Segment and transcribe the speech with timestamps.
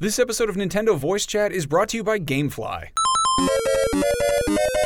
[0.00, 2.88] This episode of Nintendo Voice Chat is brought to you by Gamefly.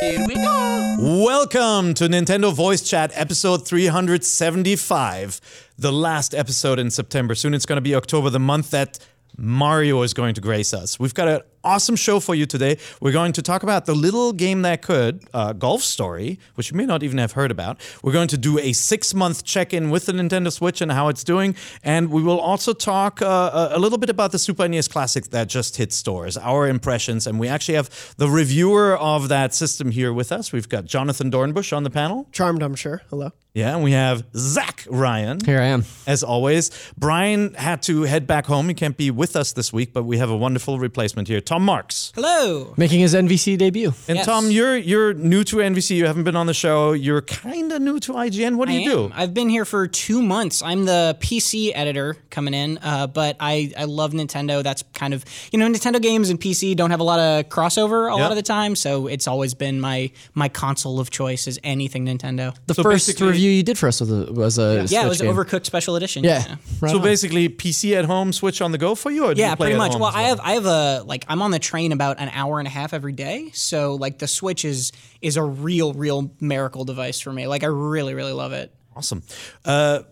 [0.01, 0.97] Here we go.
[0.99, 5.41] Welcome to Nintendo Voice Chat episode 375,
[5.79, 7.33] the last episode in September.
[7.33, 8.99] Soon it's going to be October, the month that
[9.35, 10.99] Mario is going to grace us.
[10.99, 12.77] We've got an awesome show for you today.
[13.01, 16.77] We're going to talk about the little game that could, uh, Golf Story, which you
[16.77, 17.79] may not even have heard about.
[18.03, 21.07] We're going to do a six month check in with the Nintendo Switch and how
[21.07, 21.55] it's doing.
[21.83, 25.47] And we will also talk uh, a little bit about the Super NES Classic that
[25.47, 27.27] just hit stores, our impressions.
[27.27, 30.51] And we actually have the reviewer of that system here with us.
[30.51, 32.27] We've got Jonathan Dornbush on the panel.
[32.31, 33.01] Charmed, I'm sure.
[33.09, 33.31] Hello.
[33.55, 35.39] Yeah, and we have Zach Ryan.
[35.43, 35.83] Here I am.
[36.05, 38.67] As always, Brian had to head back home.
[38.67, 41.65] He can't be with us this week, but we have a wonderful replacement here, Tom
[41.65, 42.11] Marks.
[42.13, 42.75] Hello.
[42.77, 43.91] Making his NVC debut.
[44.07, 44.25] And Yes.
[44.27, 45.95] Tom, you're you're new to NVC.
[45.95, 46.91] You haven't been on the show.
[46.93, 48.55] You're kind of new to IGN.
[48.55, 49.11] What do I you do?
[49.15, 50.61] I've been here for two months.
[50.61, 54.61] I'm the PC editor coming in, uh, but I, I love Nintendo.
[54.61, 58.13] That's kind of you know Nintendo games and PC don't have a lot of crossover
[58.13, 58.21] a Yeah.
[58.21, 62.05] lot of the time, so it's always been my my console of choice is anything
[62.05, 62.55] Nintendo.
[62.67, 65.07] The So first basically- review you did for us was a, was a yeah, it
[65.09, 65.35] was Switch game.
[65.35, 66.23] Overcooked Special Edition.
[66.23, 66.55] Yeah.
[66.81, 67.03] Right so on.
[67.03, 69.77] basically, PC at home, Switch on the go for you, or Yeah, you play pretty
[69.77, 69.93] much.
[69.93, 72.59] home Well, I have I have a like I'm on the train about an hour
[72.59, 76.85] and a half every day, so like the Switch is is a real real miracle
[76.85, 77.47] device for me.
[77.47, 78.73] Like I really really love it.
[78.95, 79.23] Awesome.
[79.63, 80.03] Uh,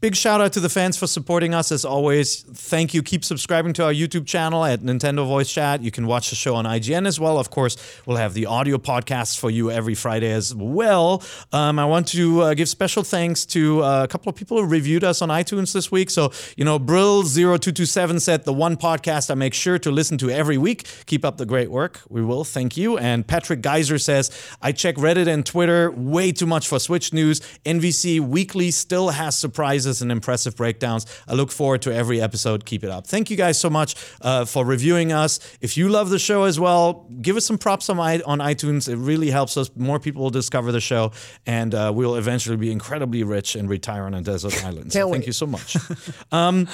[0.00, 2.40] big shout out to the fans for supporting us as always.
[2.40, 3.02] Thank you.
[3.02, 5.82] Keep subscribing to our YouTube channel at Nintendo Voice Chat.
[5.82, 7.38] You can watch the show on IGN as well.
[7.38, 11.22] Of course, we'll have the audio podcast for you every Friday as well.
[11.52, 14.66] Um, I want to uh, give special thanks to uh, a couple of people who
[14.66, 16.08] reviewed us on iTunes this week.
[16.08, 20.56] So, you know, Brill0227 said the one podcast I make sure to listen to every
[20.56, 20.86] week.
[21.06, 22.00] Keep up the great work.
[22.08, 22.44] We will.
[22.44, 22.96] Thank you.
[22.96, 24.30] And Patrick Geyser says,
[24.62, 27.40] I check Reddit and Twitter way too much for Switch news.
[27.66, 31.04] NVC Weekly still has surprises and impressive breakdowns.
[31.26, 32.64] I look forward to every episode.
[32.64, 33.06] Keep it up.
[33.06, 35.40] Thank you guys so much uh, for reviewing us.
[35.60, 38.88] If you love the show as well, give us some props on, i- on iTunes.
[38.88, 39.70] It really helps us.
[39.74, 41.10] More people will discover the show,
[41.46, 44.92] and uh, we'll eventually be incredibly rich and retire on a desert island.
[44.92, 45.76] So thank you so much.
[46.32, 46.68] um,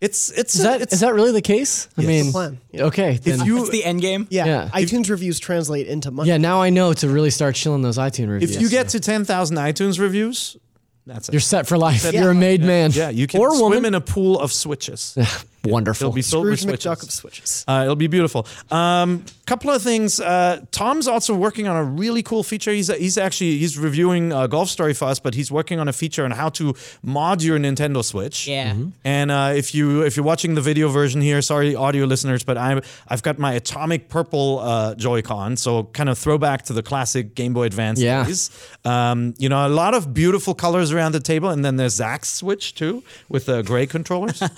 [0.00, 1.88] it's it's Is that, it's, is that really the case?
[1.96, 2.58] I mean, plan.
[2.74, 3.18] okay.
[3.18, 4.26] Then, if you It's the end game.
[4.30, 4.46] Yeah.
[4.46, 4.68] Yeah.
[4.74, 6.28] iTunes reviews translate into money.
[6.28, 8.56] yeah, now I know to really start chilling those iTunes reviews.
[8.56, 10.56] if you get to ten thousand iTunes reviews,
[11.06, 11.32] that's it.
[11.32, 12.12] You're set for life.
[12.12, 12.90] You're a made man.
[12.92, 13.84] yeah, you can or swim woman.
[13.86, 15.16] in a pool of switches.
[15.64, 16.06] Wonderful.
[16.08, 16.86] It'll be filled with Scrooge switches.
[16.86, 17.64] McDuck of switches.
[17.68, 18.46] Uh, it'll be beautiful.
[18.70, 20.18] Um, couple of things.
[20.18, 22.72] Uh, Tom's also working on a really cool feature.
[22.72, 25.92] He's he's actually he's reviewing uh, Golf Story for us, but he's working on a
[25.92, 28.48] feature on how to mod your Nintendo Switch.
[28.48, 28.74] Yeah.
[29.04, 32.58] And uh, if you if you're watching the video version here, sorry audio listeners, but
[32.58, 37.34] I'm I've got my atomic purple uh, Joy-Con, so kind of throwback to the classic
[37.34, 38.24] Game Boy Advance Yeah.
[38.24, 38.50] days.
[38.84, 42.32] Um, you know, a lot of beautiful colors around the table, and then there's Zach's
[42.32, 44.42] Switch too with the gray controllers.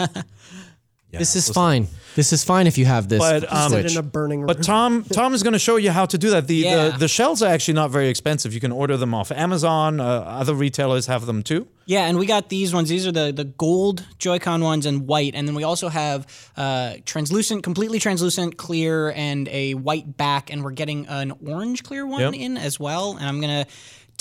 [1.18, 1.88] this is fine.
[2.14, 3.18] This is fine if you have this.
[3.18, 3.92] But, um, Sit Switch.
[3.94, 4.46] in a burning room.
[4.46, 6.46] But Tom, Tom is going to show you how to do that.
[6.46, 6.88] The, Yeah.
[6.90, 8.54] the the shells are actually not very expensive.
[8.54, 9.98] You can order them off Amazon.
[9.98, 11.66] Uh, other retailers have them too.
[11.86, 12.88] Yeah, and we got these ones.
[12.88, 16.26] These are the the gold Joy-Con ones and white, and then we also have
[16.56, 22.06] uh, translucent, completely translucent, clear, and a white back, and we're getting an orange clear
[22.06, 22.34] one Yep.
[22.34, 23.16] in as well.
[23.16, 23.66] And I'm gonna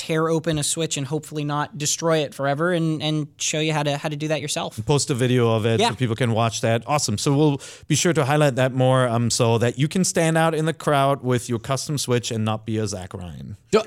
[0.08, 3.84] tear open a switch and hopefully not destroy it forever, and and show you how
[3.84, 4.80] to how to do that yourself.
[4.86, 5.90] Post a video of it Yeah.
[5.90, 6.84] so people can watch that.
[6.88, 7.18] Awesome.
[7.18, 10.54] So we'll be sure to highlight that more, um, so that you can stand out
[10.54, 13.58] in the crowd with your custom Switch and not be a Zach Ryan.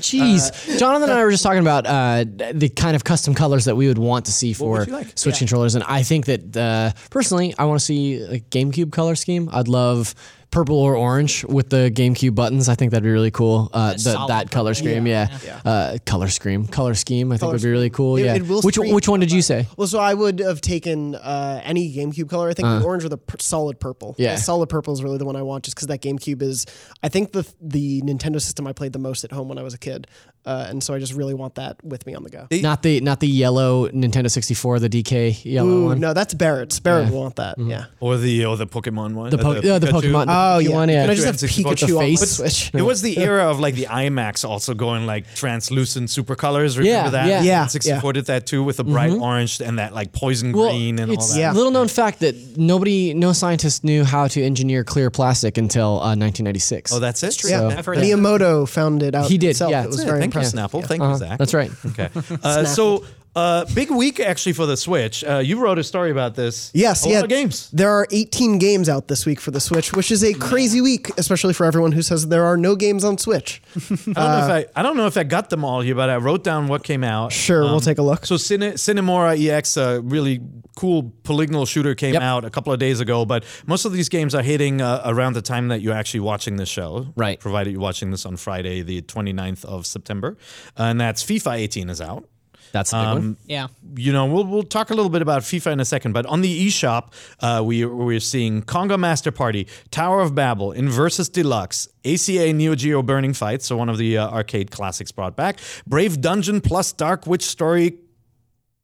[0.00, 3.76] Jeez, Jonathan and I were just talking about uh, the kind of custom colors that
[3.76, 5.16] we would want to see for like?
[5.16, 9.14] Switch controllers, and I think that uh, personally, I want to see a GameCube color
[9.14, 9.48] scheme.
[9.52, 10.14] I'd love
[10.54, 12.68] purple or orange with the GameCube buttons.
[12.68, 13.68] I think that'd be really cool.
[13.72, 14.88] Uh, the, that color purple.
[14.90, 15.60] scheme, yeah, Yeah.
[15.64, 17.32] Uh, color scheme, color scheme.
[17.32, 18.16] I think would be really cool.
[18.16, 19.66] It- yeah, it will which scream- which one did you say?
[19.76, 22.48] Well, so I would have taken uh, any GameCube color.
[22.48, 24.14] I think the orange or the pur- solid purple.
[24.16, 24.36] Yeah.
[24.36, 26.64] The solid purple is really the one I want, just because that GameCube is,
[27.02, 29.74] I think the the Nintendo system I played the most at home when I was
[29.74, 30.06] a kid,
[30.46, 32.46] uh, and so I just really want that with me on the go.
[32.50, 36.00] Not the not the yellow Nintendo 64, the DK yellow Ooh, one.
[36.00, 36.80] no, that's Barrett's.
[36.80, 37.58] Barrett will want that.
[37.58, 37.86] Yeah.
[38.00, 39.30] Or the or the Pokemon one.
[39.30, 40.26] The, uh, po- yeah, the Pokemon.
[40.28, 40.74] Oh the yeah.
[40.74, 41.02] one, yeah.
[41.02, 42.36] Can I just have N64 Pikachu on my face?
[42.36, 42.70] Switch?
[42.74, 46.76] It was the era of like the iMacs also going like translucent super colors.
[46.78, 47.26] Remember Yeah, that?
[47.28, 47.42] yeah.
[47.42, 50.98] Yeah, 64 did that too with the bright orange and that like poison Well, green
[50.98, 51.38] and all it's that.
[51.40, 51.52] Yeah.
[51.52, 56.16] little known fact that nobody, no scientist knew how to engineer clear plastic until uh,
[56.16, 56.92] 1996.
[56.92, 57.42] Oh, that's it.
[57.48, 57.66] Yeah.
[57.68, 57.98] I've heard.
[57.98, 59.30] Miyamoto found it out.
[59.30, 59.48] He did.
[59.48, 59.70] himself.
[59.70, 59.84] Yeah.
[59.84, 60.58] It was That's very You, impressive.
[60.58, 60.80] Snapple.
[60.80, 60.86] Yeah.
[60.86, 61.38] Thank you, Zach.
[61.38, 61.70] That's right.
[61.86, 62.10] Okay.
[62.42, 63.04] Uh, so
[63.34, 65.24] Uh, big week actually for the Switch.
[65.24, 66.70] Uh, you wrote a story about this.
[66.72, 67.26] Yes, a yeah.
[67.26, 67.68] games.
[67.72, 71.10] There are 18 games out this week for the Switch, which is a crazy week,
[71.18, 73.60] especially for everyone who says there are no games on Switch.
[73.76, 76.10] I don't know if I, I don't know if I got them all here, but
[76.10, 77.32] I wrote down what came out.
[77.32, 78.24] Sure, we'll take a look.
[78.26, 80.40] So Sine, Cinemora EX, a really
[80.76, 82.22] cool polygonal shooter, came Yep.
[82.22, 83.24] out a couple of days ago.
[83.24, 86.56] But most of these games are hitting uh, around the time that you're actually watching
[86.56, 87.12] this show.
[87.16, 87.40] Right.
[87.40, 90.36] Provided you're watching this on Friday, the 29th of September.
[90.76, 92.28] And that's FIFA 18 is out.
[92.74, 93.36] That's a big one.
[93.46, 93.68] Yeah.
[93.96, 96.40] you know, we'll we'll talk a little bit about FIFA in a second, but on
[96.40, 102.52] the eShop, uh, we we're seeing Conga Master Party, Tower of Babel, Inversus Deluxe, ACA
[102.52, 106.60] Neo Geo Burning Fight, so one of the uh, arcade classics brought back, Brave Dungeon
[106.60, 107.98] plus Dark Witch Story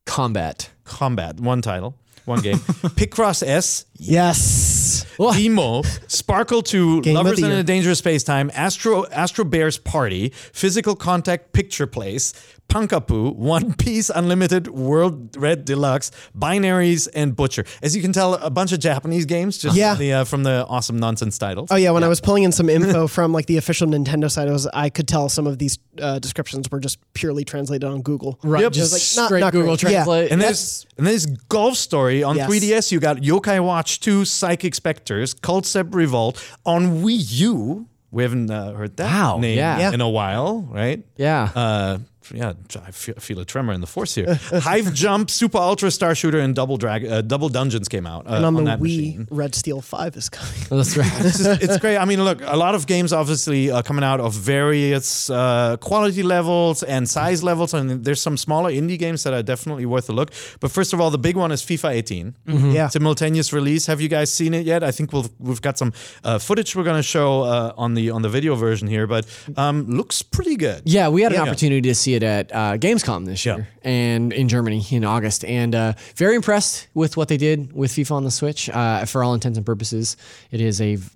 [0.06, 0.70] Combat.
[0.84, 2.56] Combat, one title, one game,
[2.96, 5.04] Picross S, Yes.
[5.36, 10.96] Demo, Sparkle 2, Game Lovers in a Dangerous Space Time, Astro Astro Bears Party, Physical
[10.96, 12.32] Contact Picture Place,
[12.70, 17.64] Punkapoo, One Piece Unlimited World Red Deluxe, Binaries, and Butcher.
[17.82, 19.94] As you can tell, a bunch of Japanese games just Yeah.
[19.94, 21.68] from, the, uh, from the awesome nonsense titles.
[21.72, 24.48] Oh yeah, when I was pulling in some info from like the official Nintendo site,
[24.48, 28.02] I was I could tell some of these uh, descriptions were just purely translated on
[28.02, 28.38] Google.
[28.42, 28.62] Right.
[28.62, 28.72] Yep.
[28.72, 29.82] Just Like, not- straight not Google great.
[29.92, 30.04] Yeah.
[30.04, 30.30] Translate.
[30.32, 30.48] And Yes.
[30.48, 32.48] there's and there's Golf Story on Yes.
[32.48, 32.92] 3DS.
[32.92, 37.86] You got Yokai Watch 2, Psychic Specters, Cult Step Revolt on Wii U.
[38.12, 39.78] We haven't uh, heard that Wow, name yeah.
[39.78, 39.92] Yeah.
[39.92, 41.04] in a while, right?
[41.16, 41.48] Yeah.
[41.54, 41.98] Uh,
[42.32, 42.52] yeah,
[42.86, 44.34] I feel, a tremor in the force here.
[44.52, 48.34] Hive Jump, Super Ultra Star Shooter, and Double Drag, uh, Double Dungeons came out uh,
[48.34, 49.28] And on, the that Wii, machine.
[49.30, 50.54] Red Steel Five is coming.
[50.70, 51.10] That's right.
[51.24, 51.96] It's, just- it's great.
[51.96, 56.22] I mean, look, a lot of games obviously are coming out of various uh, quality
[56.22, 60.12] levels and size levels, and there's some smaller indie games that are definitely worth a
[60.12, 60.30] look.
[60.60, 62.34] But first of all, the big one is FIFA 18.
[62.46, 62.88] Yeah.
[62.88, 63.86] simultaneous release.
[63.86, 64.82] Have you guys seen it yet?
[64.84, 65.92] I think we'll, we've got some
[66.24, 69.26] uh, footage we're going to show uh, on the on the video version here, but
[69.56, 70.82] um, looks pretty good.
[70.84, 73.56] Yeah, we had an opportunity to see it at uh, Gamescom this Yeah.
[73.56, 77.92] year and in Germany in August, and uh, very impressed with what they did with
[77.92, 78.68] FIFA on the Switch.
[78.70, 80.16] Uh, for all intents and purposes,
[80.50, 81.10] it is a v-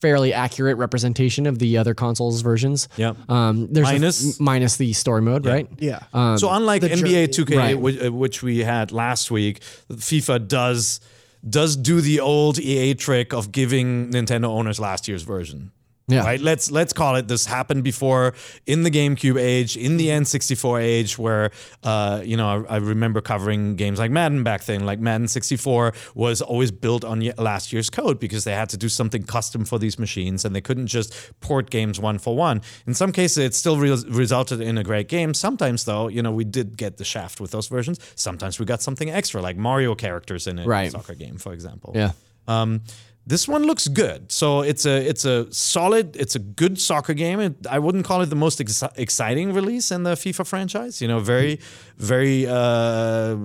[0.00, 2.88] fairly accurate representation of the other consoles versions.
[2.96, 3.14] Yeah.
[3.28, 5.66] Um, there's Minus- m- minus the story mode, right?
[5.78, 6.00] Yeah.
[6.36, 7.54] so unlike the NBA journey.
[7.54, 7.78] 2K, Right.
[7.80, 9.60] which, uh, which we had last week,
[9.90, 11.00] FIFA does
[11.48, 15.72] does do the old EA trick of giving Nintendo owners last year's version.
[16.06, 16.22] Yeah.
[16.24, 16.38] Right.
[16.40, 17.28] Let's let's call it.
[17.28, 18.34] This happened before
[18.66, 21.50] in the GameCube age, in the N64 age, where
[21.82, 24.84] uh, you know I, I remember covering games like Madden back then.
[24.84, 28.90] Like Madden 64 was always built on last year's code because they had to do
[28.90, 32.60] something custom for these machines, and they couldn't just port games one for one.
[32.86, 35.32] In some cases, it still re- resulted in a great game.
[35.32, 37.98] Sometimes, though, you know we did get the shaft with those versions.
[38.14, 40.92] Sometimes we got something extra, like Mario characters in a Right.
[40.92, 41.92] soccer game, for example.
[41.94, 42.12] Yeah.
[42.46, 42.82] Um,
[43.26, 44.30] this one looks good.
[44.30, 47.40] So it's a it's a solid, it's a good soccer game.
[47.40, 51.00] It, I wouldn't call it the most ex- exciting release in the FIFA franchise.
[51.00, 51.58] You know, very
[51.98, 52.46] very.
[52.46, 53.36] Uh,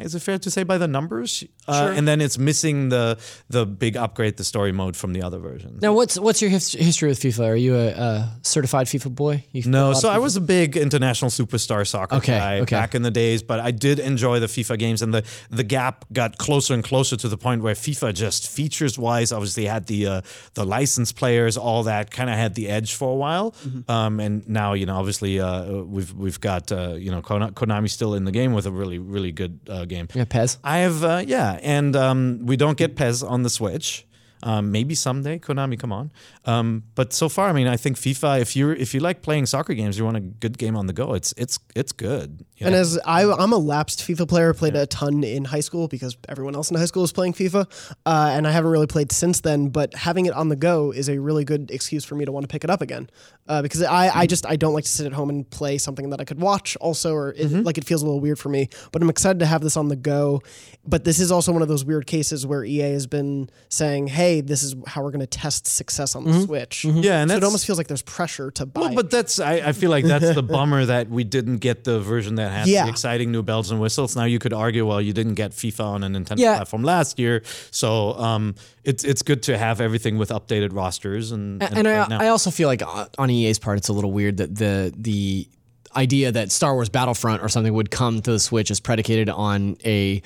[0.00, 1.44] is it fair to say by the numbers?
[1.68, 3.18] Uh, and then it's missing the
[3.48, 5.80] the big upgrade, the story mode from the other versions.
[5.82, 7.48] Now, what's what's your his- history with FIFA?
[7.48, 9.44] Are you a, a certified FIFA boy?
[9.52, 12.76] You play a No, so I was a big international superstar soccer Okay, guy okay.
[12.76, 16.04] back in the days, but I did enjoy the FIFA games, and the the gap
[16.12, 20.06] got closer and closer to the point where FIFA just features wise, obviously had the
[20.06, 20.20] uh,
[20.54, 23.90] the licensed players, all that kind of had the edge for a while, Mm-hmm.
[23.90, 27.52] um, and now you know obviously uh, we've we've got uh, you know Kona-
[27.90, 30.08] Still in the game with a really really good uh, game.
[30.14, 30.58] Yeah, PES.
[30.64, 34.06] I have, uh, yeah, and um, we don't get PES on the Switch.
[34.42, 36.10] Um, maybe someday, Konami, come on.
[36.46, 38.40] Um, but so far, I mean, I think FIFA.
[38.40, 40.92] If you if you like playing soccer games, you want a good game on the
[40.92, 41.14] go.
[41.14, 42.44] It's it's it's good.
[42.56, 42.80] you And know?
[42.80, 46.54] as I, I'm a lapsed FIFA player, played a ton in high school because everyone
[46.54, 47.66] else in high school was playing FIFA,
[48.06, 49.68] uh, and I haven't really played since then.
[49.68, 52.44] But having it on the go is a really good excuse for me to want
[52.44, 53.10] to pick it up again,
[53.48, 56.10] uh, because I, I just I don't like to sit at home and play something
[56.10, 58.68] that I could watch also, or it, like it feels a little weird for me.
[58.92, 60.40] But I'm excited to have this on the go.
[60.86, 64.29] But this is also one of those weird cases where EA has been saying, "Hey,
[64.40, 66.44] this is how we're going to test success on the mm-hmm.
[66.44, 66.98] Switch." Mm-hmm.
[66.98, 68.80] Yeah, and so it almost feels like there's pressure to buy.
[68.82, 68.96] Well, it.
[68.96, 72.34] but that's I, I feel like that's the bummer that we didn't get the version
[72.34, 72.84] that had Yeah.
[72.84, 74.14] the exciting new bells and whistles.
[74.14, 76.56] Now you could argue, well, you didn't get FIFA on a Nintendo Yeah.
[76.56, 81.62] platform last year, so um, it's it's good to have everything with updated rosters and
[81.62, 82.20] and I, right now.
[82.20, 84.92] I also feel like uh, on on EA's part, it's a little weird that the
[84.96, 85.48] the
[85.96, 89.76] idea that Star Wars Battlefront or something would come to the Switch is predicated on
[89.84, 90.22] a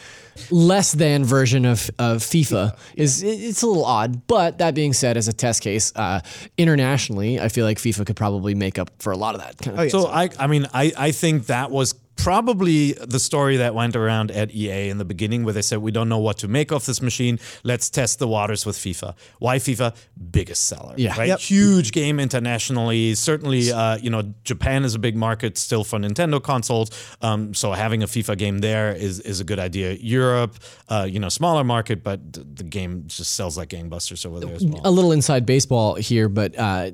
[0.50, 4.26] less than version of, of FIFA is it- it's a little odd.
[4.26, 6.20] But that being said, as a test case, uh,
[6.58, 9.58] internationally, I feel like FIFA could probably make up for a lot of that.
[9.58, 13.74] Kind of So I, I mean, I, I think that was probably the story that
[13.74, 16.48] went around at EA in the beginning, where they said, We don't know what to
[16.48, 17.38] make of this machine.
[17.62, 19.14] Let's test the waters with FIFA.
[19.38, 19.94] Why FIFA?
[20.30, 20.94] Biggest seller.
[20.96, 21.16] Yeah.
[21.16, 21.28] Right?
[21.28, 21.40] Yep.
[21.40, 23.14] Huge game internationally.
[23.14, 26.90] Certainly, uh, you know, Japan is a big market still for Nintendo consoles.
[27.22, 29.92] Um, so having a FIFA game there is, is a good idea.
[29.94, 30.56] Europe,
[30.88, 34.64] uh, you know, smaller market, but the game just sells like gangbusters over there as
[34.64, 34.80] well.
[34.84, 36.90] a little inside baseball here, but uh,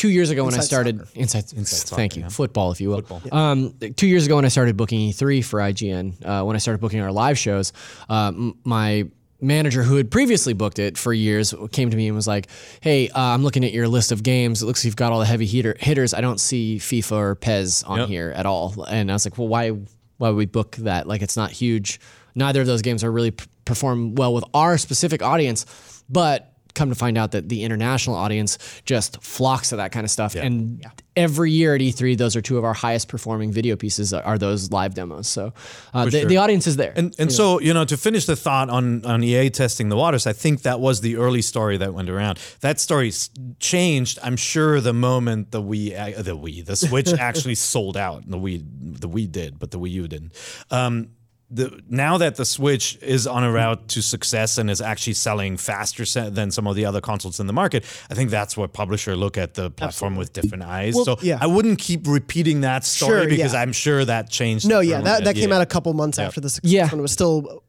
[0.00, 2.28] two years ago when I Inside started inside, thank soccer, you yeah.
[2.28, 3.02] football, if you will.
[3.32, 6.80] Um, two years ago when I started booking E3 for IGN, uh, when I started
[6.80, 7.72] booking our live shows,
[8.08, 9.04] uh, m- my
[9.42, 12.46] manager who had previously booked it for years came to me and was like,
[12.80, 14.62] "Hey, uh, I'm looking at your list of games.
[14.62, 16.12] It looks like you've got all the heavy hitter- hitters.
[16.14, 18.08] I don't see FIFA or PES on Yep.
[18.08, 19.70] here at all." And I was like, "Well, why?
[20.18, 21.06] Why would we book that?
[21.06, 22.00] Like, it's not huge.
[22.34, 25.64] Neither of those games are really p- perform well with our specific audience,
[26.08, 30.10] but." Come to find out that the international audience just flocks to that kind of
[30.10, 30.84] stuff, and
[31.16, 34.12] every year at E3, those are two of our highest performing video pieces.
[34.12, 35.28] Are those live demos?
[35.28, 35.52] So
[35.92, 36.92] uh, the, the audience is there.
[36.96, 40.26] And and so you know to finish the thought on on EA testing the waters,
[40.26, 42.38] I think that was the early story that went around.
[42.60, 43.12] That story
[43.58, 48.28] changed, I'm sure, the moment the Wii uh, the Wii the Switch actually sold out.
[48.28, 50.32] The Wii the Wii did, but the Wii U didn't.
[50.70, 51.10] Um,
[51.50, 55.56] the, now that the Switch is on a route to success and is actually selling
[55.56, 58.72] faster se- than some of the other consoles in the market, I think that's what
[58.72, 60.94] publisher look at the platform with different eyes.
[61.04, 61.38] so yeah.
[61.40, 63.60] I wouldn't keep repeating that story Sure, because yeah.
[63.62, 64.68] I'm sure that changed.
[64.68, 65.54] No, yeah, that, that at came EA.
[65.56, 66.88] out a couple months after the success Yeah.
[66.88, 67.62] when it was still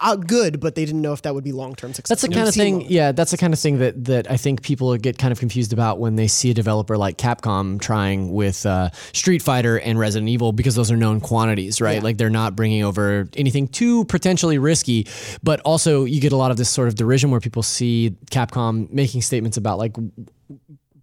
[0.00, 2.20] uh, good, but they didn't know if that would be long term success.
[2.20, 2.90] That's the kind of seen thing.
[2.90, 5.72] Yeah, that's the kind of thing that that I think people get kind of confused
[5.72, 10.28] about when they see a developer like Capcom trying with uh, Street Fighter and Resident
[10.28, 12.02] Evil because those are known quantities, right?
[12.02, 15.06] Like they're not bringing over anything too potentially risky,
[15.42, 18.90] but also you get a lot of this sort of derision where people see Capcom
[18.90, 19.96] making statements about like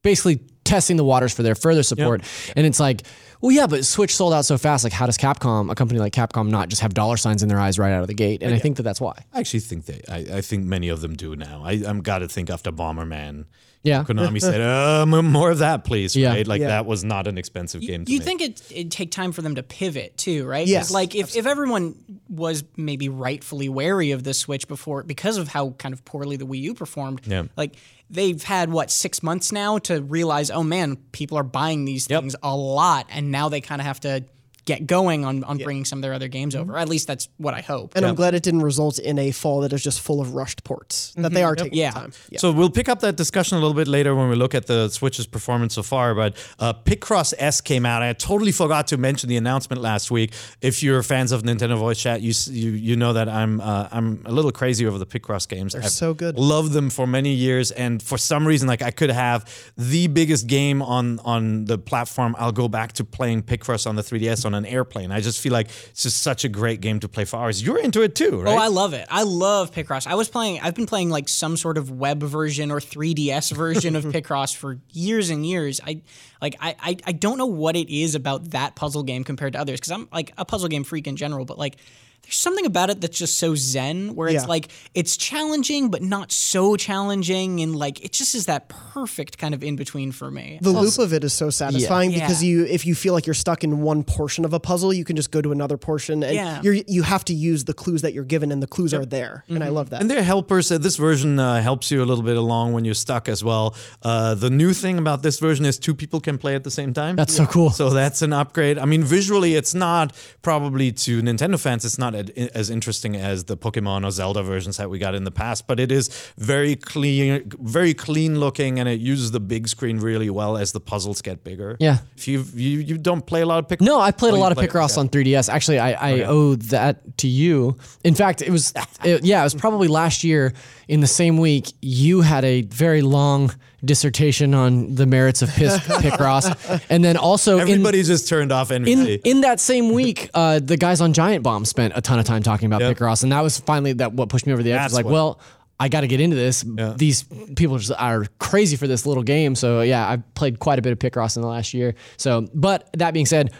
[0.01, 2.21] basically testing the waters for their further support.
[2.55, 3.03] And it's like,
[3.45, 4.83] well, yeah, but Switch sold out so fast.
[4.83, 7.59] Like, how does Capcom, a company like Capcom, not just have dollar signs in their
[7.59, 8.41] eyes right out of the gate?
[8.41, 9.13] And I think that that's why.
[9.33, 10.01] I actually think they.
[10.09, 11.61] I, I think many of them do now.
[11.63, 13.45] I, I'm got to think after Bomberman.
[13.83, 14.03] Yeah.
[14.03, 16.29] Konami said, "Uh, more of that, please." Yeah.
[16.29, 16.47] Right?
[16.47, 16.69] Like Yeah.
[16.69, 18.03] that was not an expensive game.
[18.05, 18.25] To You make.
[18.25, 20.65] think it, it'd take time for them to pivot too, right?
[20.65, 21.93] Yes, Like if, if everyone
[22.27, 26.47] was maybe rightfully wary of the Switch before because of how kind of poorly the
[26.47, 27.43] Wii U performed, Yeah.
[27.55, 27.75] like
[28.09, 32.21] they've had what six months now to realize, oh man, people are buying these Yep.
[32.21, 34.25] things a lot, and now they kind of have to
[34.65, 36.75] get going on, on bringing some of their other games over.
[36.77, 37.93] At least that's what I hope.
[37.95, 40.63] And I'm glad it didn't result in a fall that is just full of rushed
[40.63, 41.13] ports.
[41.17, 41.91] That they are taking Yeah.
[41.91, 42.11] time.
[42.31, 42.39] Yeah.
[42.39, 44.89] So we'll pick up that discussion a little bit later when we look at the
[44.89, 46.15] Switch's performance so far.
[46.15, 48.01] But uh, Picross S came out.
[48.01, 50.33] I totally forgot to mention the announcement last week.
[50.61, 54.23] If you're fans of Nintendo Voice Chat, you you, you know that I'm uh, I'm
[54.25, 55.73] a little crazy over the Picross games.
[55.73, 56.39] They're so good.
[56.39, 59.45] Loved them for many years, and for some reason, like I could have
[59.77, 62.35] the biggest game on on the platform.
[62.39, 65.11] I'll go back to playing Picross on the 3DS on an airplane.
[65.11, 67.61] I just feel like it's just such a great game to play for hours.
[67.61, 68.53] You're into it too, right?
[68.53, 69.05] Oh, I love it.
[69.09, 70.07] I love Picross.
[70.07, 70.59] I was playing.
[70.61, 74.79] I've been playing like some sort of web version or 3DS version of Picross for
[74.91, 75.79] years and years.
[75.85, 76.01] I
[76.41, 76.55] like.
[76.59, 79.79] I, I I don't know what it is about that puzzle game compared to others
[79.79, 81.45] because I'm like a puzzle game freak in general.
[81.45, 81.77] But like,
[82.25, 84.47] there's something about it that's just so zen, where it's Yeah.
[84.49, 89.53] like it's challenging but not so challenging, and like it just is that perfect kind
[89.53, 90.57] of in between for me.
[90.61, 92.19] The loop of it is so satisfying Yeah.
[92.21, 95.03] because you, if you feel like you're stuck in one portion of a puzzle, you
[95.05, 96.61] can just go to another portion, and Yeah.
[96.63, 99.43] you're you have to use the clues that you're given, and the clues are there,
[99.47, 100.01] and I love that.
[100.01, 100.71] And they're helpers.
[100.71, 103.75] Uh, this version uh, helps you a little bit along when you're stuck as well.
[104.01, 106.93] Uh, the new thing about this version is two people can play at the same
[106.93, 107.15] time.
[107.15, 107.69] That's so cool.
[107.69, 108.77] So that's an upgrade.
[108.79, 111.85] I mean, visually, it's not probably to Nintendo fans.
[111.85, 112.14] It's not
[112.53, 115.79] as interesting as the Pokemon or Zelda versions that we got in the past, but
[115.79, 120.57] it is very clean, very clean looking, and it uses the big screen really well
[120.57, 121.75] as the puzzles get bigger.
[121.79, 121.97] Yeah.
[122.17, 123.85] If you you you don't play a lot of Picross.
[123.85, 125.01] No, I played Oh, a lot of Picross okay.
[125.01, 125.49] on 3DS.
[125.49, 127.77] Actually, I, I owe that to you.
[128.03, 130.53] In fact, it was, it- yeah, it was probably last year
[130.87, 131.71] in the same week.
[131.81, 133.51] You had a very long
[133.83, 138.71] dissertation on the merits of Pis- Picross, and then also in Everybody just turned off
[138.71, 139.21] in, NVC.
[139.23, 142.41] in that same week, uh, the guys on Giant Bomb spent a ton of time
[142.43, 142.99] talking about Yep.
[143.23, 144.79] And that was finally that what pushed me over the edge.
[144.79, 145.39] I was like, what- well,
[145.79, 146.63] I got to get into this.
[146.95, 147.25] These
[147.57, 149.55] people just are crazy for this little game.
[149.55, 151.95] So yeah, I played quite a bit of Picross in the last year.
[152.17, 153.51] So, but that being said.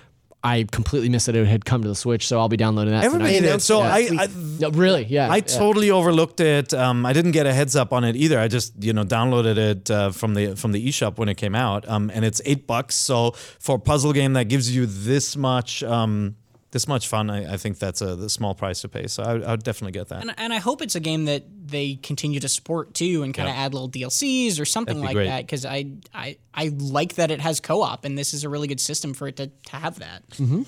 [0.46, 3.04] I completely missed that it had come to the Switch, so I'll be downloading that
[3.04, 3.52] Everybody tonight.
[3.54, 3.62] did.
[3.62, 3.94] So Yeah.
[3.94, 4.28] I, I
[4.60, 5.28] No, really, yeah.
[5.32, 5.42] I yeah.
[5.42, 6.74] totally overlooked it.
[6.74, 8.40] Um, I didn't get a heads up on it either.
[8.40, 11.56] I just you know downloaded it uh, from the from the eShop when it came
[11.56, 12.96] out, um, and it's eight bucks.
[12.96, 16.36] So for a puzzle game that gives you this much um,
[16.76, 19.08] this much fun, I, I think that's a the small price to pay.
[19.08, 20.22] So I, I would definitely get that.
[20.22, 23.48] And, and I hope it's a game that they continue to support too, and kind
[23.48, 25.28] of add little DLCs or something be like great.
[25.28, 25.44] that.
[25.44, 28.82] Because I, I I like that it has co-op, and this is a really good
[28.82, 30.24] system for it to, to have that.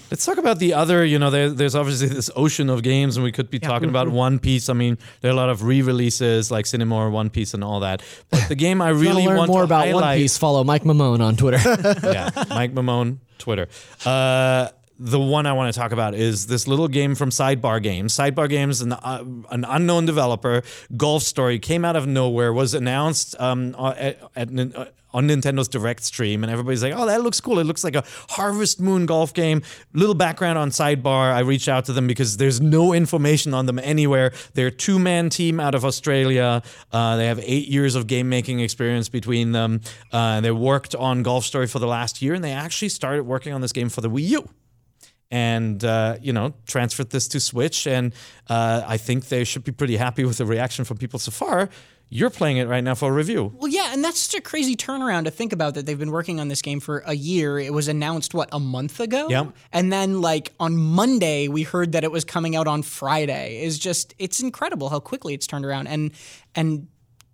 [0.10, 1.04] Let's talk about the other.
[1.04, 4.08] You know, there, there's obviously this ocean of games, and we could be talking about
[4.08, 4.70] One Piece.
[4.70, 7.82] I mean, there are a lot of re-releases like Sine Mora One Piece and all
[7.82, 8.02] that.
[8.30, 10.38] But the game I really learn want more to about highlight, One Piece?
[10.38, 11.58] Follow Mike Mamone on Twitter.
[12.04, 13.68] yeah, Mike Mamone, Twitter.
[14.06, 18.16] Uh, the one I want to talk about is this little game from Sidebar Games.
[18.16, 20.64] Sidebar Games, an, uh, an unknown developer,
[20.96, 25.68] Golf Story, came out of nowhere, was announced um, uh, at, at, uh, on Nintendo's
[25.68, 27.60] Direct stream, and everybody's like, "Oh, that looks cool!
[27.60, 29.62] It looks like a Harvest Moon golf game."
[29.94, 33.80] Little background on Sidebar: I reached out to them because there's no information on them
[33.80, 34.34] anywhere.
[34.54, 36.62] They're a two-man team out of Australia.
[36.92, 39.82] Uh, they have eight years of game making experience between them.
[40.12, 43.54] Uh, they worked on Golf Story for the last year, and they actually started working
[43.54, 44.50] on this game for the Wii U
[45.32, 48.14] and uh, you know transferred this to Switch, and
[48.50, 51.70] uh, I think they should be pretty happy with the reaction from people so far.
[52.10, 53.52] You're playing it right now for a review.
[53.58, 56.40] Well, yeah, and that's such a crazy turnaround to think about that they've been working
[56.40, 57.60] on this game for a year.
[57.60, 59.54] It was announced what a month ago, Yep.
[59.74, 63.62] and then like on Monday we heard that it was coming out on Friday.
[63.62, 66.12] Is just it's incredible how quickly it's turned around, and
[66.56, 66.88] and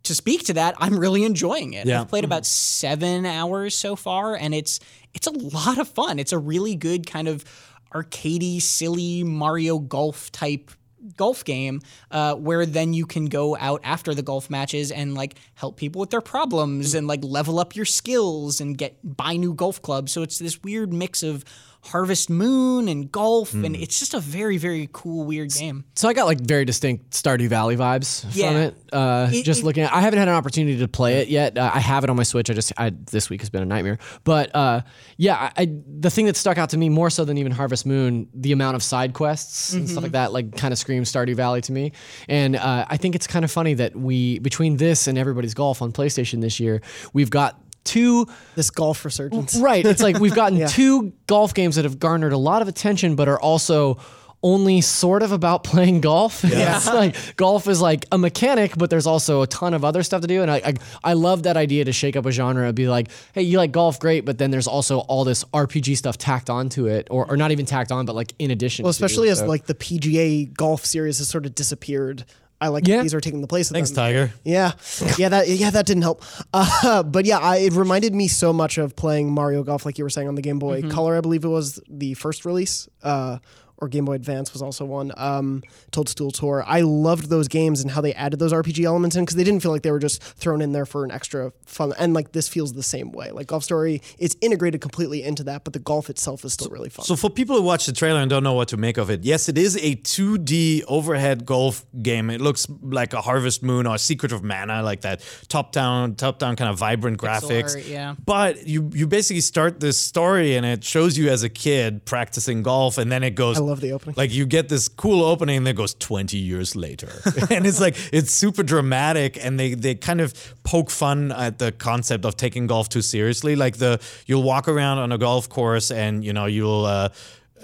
[0.03, 1.85] to speak to that, I'm really enjoying it.
[1.85, 2.01] Yeah.
[2.01, 4.79] I've played about seven hours so far, and it's
[5.13, 6.17] it's a lot of fun.
[6.17, 7.45] It's a really good kind of
[7.93, 10.71] arcadey, silly Mario Golf type
[11.17, 11.81] golf game
[12.11, 15.99] uh, where then you can go out after the golf matches and like help people
[15.99, 20.11] with their problems and like level up your skills and get buy new golf clubs.
[20.11, 21.43] So it's this weird mix of
[21.85, 26.13] harvest moon and golf and it's just a very very cool weird game So I
[26.13, 28.47] got like very distinct Stardew Valley vibes Yeah.
[28.47, 28.75] from it.
[28.93, 31.57] Uh, It- just it- looking at, I haven't had an opportunity to play it yet.
[31.57, 32.49] Uh, I have it on my Switch.
[32.49, 33.97] I just I, this week has been a nightmare.
[34.23, 34.81] But uh,
[35.17, 37.85] yeah, I, I, the thing that stuck out to me more so than even Harvest
[37.85, 41.35] Moon, the amount of side quests and stuff like that, like kind of screams Stardew
[41.35, 41.91] Valley to me.
[42.29, 45.81] And uh, I think it's kind of funny that we between this and Everybody's Golf
[45.81, 46.81] on PlayStation this year,
[47.13, 49.55] we've got two This golf resurgence.
[49.55, 49.85] Right.
[49.85, 53.27] It's like we've gotten two golf games that have garnered a lot of attention, but
[53.27, 53.97] are also
[54.45, 56.43] only sort of about playing golf.
[56.43, 56.75] Yeah.
[56.75, 60.19] it's like golf is like a mechanic, but there's also a ton of other stuff
[60.21, 60.41] to do.
[60.41, 60.73] And I, I
[61.03, 63.71] I love that idea to shake up a genre and be like, hey, you like
[63.71, 67.37] golf, great, but then there's also all this RPG stuff tacked onto it, or, or
[67.37, 68.83] not even tacked on, but like in addition.
[68.83, 68.95] Well, to.
[68.97, 72.25] especially as So- like the PGA golf series has sort of disappeared.
[72.63, 72.97] I like Yeah.
[72.97, 73.97] that these are taking the place of Thanks, them.
[74.05, 74.33] Tiger.
[74.45, 74.71] Yeah,
[75.17, 76.23] yeah, that yeah, that didn't help.
[76.53, 80.03] Uh, but yeah, I, it reminded me so much of playing Mario Golf, like you
[80.05, 81.17] were saying on the Game Boy Color.
[81.17, 83.39] I believe it was the first release, uh,
[83.83, 85.11] or Game Boy Advance was also one.
[85.17, 85.61] Um,
[85.91, 86.63] Toadstool Tour.
[86.65, 89.61] I loved those games and how they added those RPG elements in because they didn't
[89.61, 91.93] feel like they were just thrown in there for an extra fun.
[91.97, 93.31] And like this feels the same way.
[93.31, 96.89] Like Golf Story, is integrated completely into that, but the golf itself is still really
[96.89, 97.05] fun.
[97.05, 99.23] So for people who watch the trailer and don't know what to make of it,
[99.23, 102.29] yes, it is a 2D overhead golf game.
[102.29, 106.69] It looks like a Harvest Moon or Secret of Mana, like that top-down, top-down kind
[106.69, 107.75] of vibrant graphics.
[107.75, 108.15] art, yeah.
[108.25, 112.63] But you you basically start this story and it shows you as a kid practicing
[112.63, 113.59] golf, and then it goes.
[113.73, 114.15] I love the opening.
[114.17, 117.09] Like you get this cool opening that goes 20 years later.
[117.49, 120.33] and it's like it's super dramatic and they they kind of
[120.63, 123.55] poke fun at the concept of taking golf too seriously.
[123.55, 127.09] Like the you'll walk around on a golf course and you know you'll uh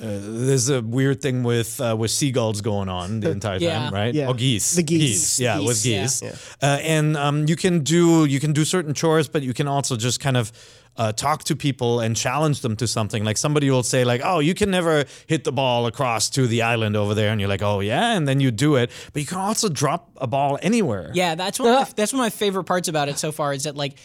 [0.01, 3.79] uh, there's a weird thing with uh, with seagulls going on the entire Yeah.
[3.79, 4.13] time, right?
[4.15, 4.29] Yeah.
[4.29, 4.73] Or geese.
[4.75, 5.39] The geese.
[5.41, 6.01] Yeah, Geese, with yeah.
[6.03, 6.23] geese.
[6.63, 9.97] Uh, and um, you can do you can do certain chores, but you can also
[9.97, 10.53] just kind of
[10.97, 13.23] uh, talk to people and challenge them to something.
[13.23, 16.61] Like somebody will say, like, "Oh, you can never hit the ball across to the
[16.61, 18.91] island over there," and you're like, "Oh yeah," and then you do it.
[19.13, 21.11] But you can also drop a ball anywhere.
[21.13, 21.69] Yeah, that's one.
[21.69, 23.97] Of my, that's one of my favorite parts about it so far is that like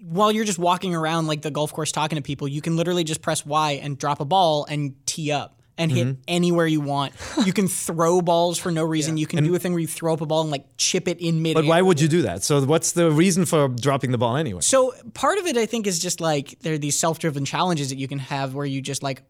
[0.00, 3.04] while you're just walking around like the golf course talking to people, you can literally
[3.04, 6.20] just press Y and drop a ball and tee up and hit Mm-hmm.
[6.28, 7.14] anywhere you want.
[7.46, 9.16] you can throw balls for no reason.
[9.16, 11.18] You can do a thing where you throw up a ball and like chip it
[11.20, 11.54] in mid.
[11.54, 12.42] But why would you do that?
[12.42, 14.60] So what's the reason for dropping the ball anyway?
[14.60, 17.96] So part of it, I think, is just like there are these self-driven challenges that
[17.96, 19.22] you can have where you just like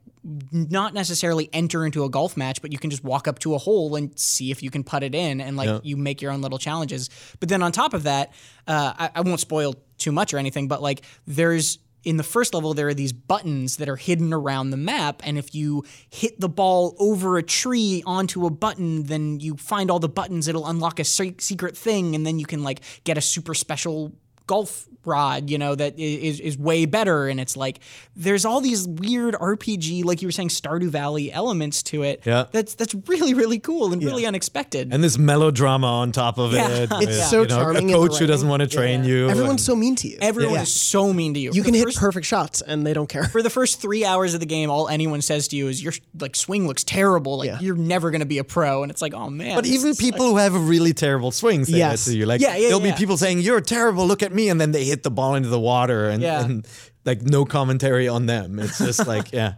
[0.51, 3.57] not necessarily enter into a golf match, but you can just walk up to a
[3.57, 6.41] hole and see if you can put it in, and like you make your own
[6.41, 7.09] little challenges.
[7.39, 8.31] But then on top of that,
[8.67, 12.53] uh, I, I won't spoil too much or anything, but like there's in the first
[12.53, 16.39] level there are these buttons that are hidden around the map and if you hit
[16.39, 20.67] the ball over a tree onto a button then you find all the buttons it'll
[20.67, 24.11] unlock a se- secret thing and then you can like get a super special
[24.47, 27.27] golf rod, you know, that is is is way better.
[27.27, 27.79] And it's like
[28.15, 32.21] there's all these weird RPG, like you were saying, Stardew Valley elements to it.
[32.25, 32.45] Yeah.
[32.51, 34.93] That's that's really really cool and really unexpected.
[34.93, 36.67] And this melodrama on top of Yeah.
[36.69, 36.89] it.
[37.03, 39.29] It's with, so you know, charming in A coach who doesn't want to train you.
[39.29, 40.17] Everyone's so mean to you.
[40.21, 40.61] Everyone Yeah.
[40.61, 41.51] is so mean to you.
[41.53, 43.25] You For can hit first- perfect shots and they don't care.
[43.25, 45.93] for the first three hours of the game, all anyone says to you is your
[46.19, 47.37] like swing looks terrible.
[47.39, 47.59] Like Yeah.
[47.59, 48.83] you're never gonna be a pro.
[48.83, 49.55] And it's like, oh man.
[49.55, 50.05] But this even sucks.
[50.05, 52.05] people who have a really terrible swing say Yes.
[52.05, 52.25] that to you.
[52.25, 52.93] Like, Yeah, yeah, there'll yeah.
[52.93, 54.49] be people saying, You're terrible, look at me.
[54.49, 56.43] And then they hit the ball into the water and, Yeah.
[56.45, 56.67] and
[57.03, 58.59] like no commentary on them.
[58.59, 59.55] It's just like, yeah.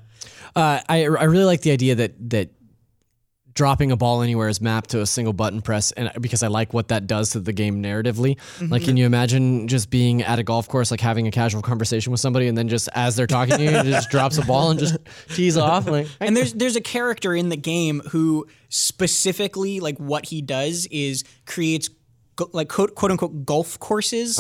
[0.56, 2.50] Uh, I I really like the idea that that
[3.54, 6.74] dropping a ball anywhere is mapped to a single button press, and because I like
[6.74, 8.38] what that does to the game narratively.
[8.70, 12.12] Like, can you imagine just being at a golf course, like having a casual conversation
[12.12, 14.72] with somebody, and then just as they're talking to you, it just drops a ball
[14.72, 14.98] and just
[15.30, 15.88] tees off?
[15.88, 20.86] Like, and there's there's a character in the game who specifically like what he does
[20.92, 21.90] is creates
[22.52, 24.40] like quote, quote unquote golf courses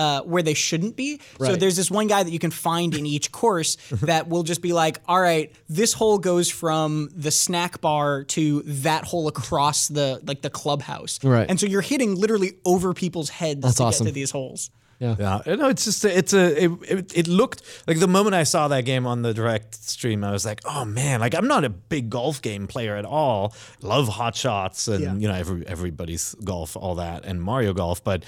[0.00, 1.20] uh, where they shouldn't be.
[1.38, 4.62] So there's this one guy that you can find in each course that will just
[4.62, 9.88] be like, all right, this hole goes from the snack bar to that hole across
[9.88, 11.22] the like the clubhouse.
[11.22, 11.46] Right.
[11.48, 14.04] And so you're hitting literally over people's heads That's to awesome.
[14.06, 14.70] get to these holes.
[15.02, 18.42] Yeah, you know, it's just it's a it, it, it looked like the moment I
[18.44, 21.64] saw that game on the direct stream, I was like, oh man, like I'm not
[21.64, 23.54] a big golf game player at all.
[23.80, 25.14] Love hot shots and Yeah.
[25.14, 28.24] you know every everybody's golf, all that, and Mario Golf, but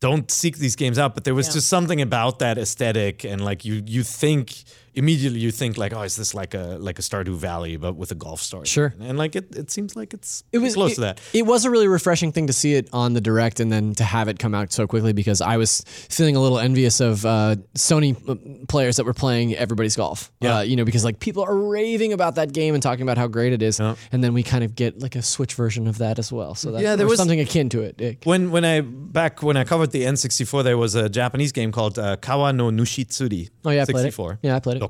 [0.00, 1.14] don't seek these games out.
[1.14, 1.54] But there was Yeah.
[1.54, 4.54] just something about that aesthetic, and like you you think
[4.98, 8.10] immediately you think like, oh, is this like a like a Stardew Valley but with
[8.10, 8.66] a golf story?
[8.66, 8.92] Sure.
[9.00, 11.20] and like it it seems like it's it was close it, to that.
[11.32, 14.04] It was a really refreshing thing to see it on the direct and then to
[14.04, 17.56] have it come out so quickly because I was feeling a little envious of uh,
[17.74, 20.30] Sony uh, players that were playing Everybody's Golf.
[20.40, 20.58] Yeah.
[20.58, 23.28] Uh, you know, because like people are raving about that game and talking about how
[23.28, 26.18] great it is, and then we kind of get like a Switch version of that
[26.18, 26.54] as well.
[26.54, 28.00] So that, Yeah, there was- something akin to it.
[28.00, 31.70] It- When when I back when I covered the N64, there was a Japanese game
[31.72, 33.48] called uh, Kawa no Nushitsuri.
[33.64, 34.12] Oh, yeah, I played it.
[34.12, 34.38] 64.
[34.42, 34.82] Yeah, I played it.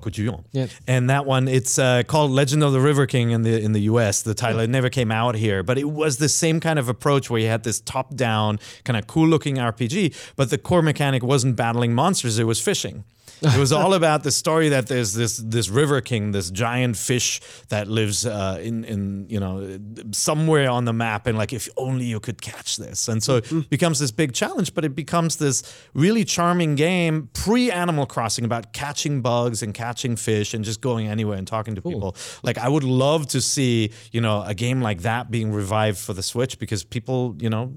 [0.87, 3.83] And that one, it's uh, called Legend of the River King in the in the
[3.83, 4.23] U.S.
[4.23, 7.31] The title it never came out here, but it was the same kind of approach
[7.31, 11.23] where you had this top down kind of cool looking RPG, but the core mechanic
[11.23, 13.05] wasn't battling monsters; it was fishing.
[13.43, 17.41] It was all about the story that there's this this river king, this giant fish
[17.69, 19.79] that lives uh, in in you know
[20.13, 23.71] somewhere on the map, and like if only you could catch this, and so it
[23.71, 24.75] becomes this big challenge.
[24.75, 25.63] But it becomes this
[25.95, 31.07] really charming game pre Animal Crossing about catching bugs and catching fish and just going
[31.07, 32.17] anywhere and talking to people.
[32.43, 36.13] Like I would love to see you know a game like that being revived for
[36.13, 37.73] the Switch because people you know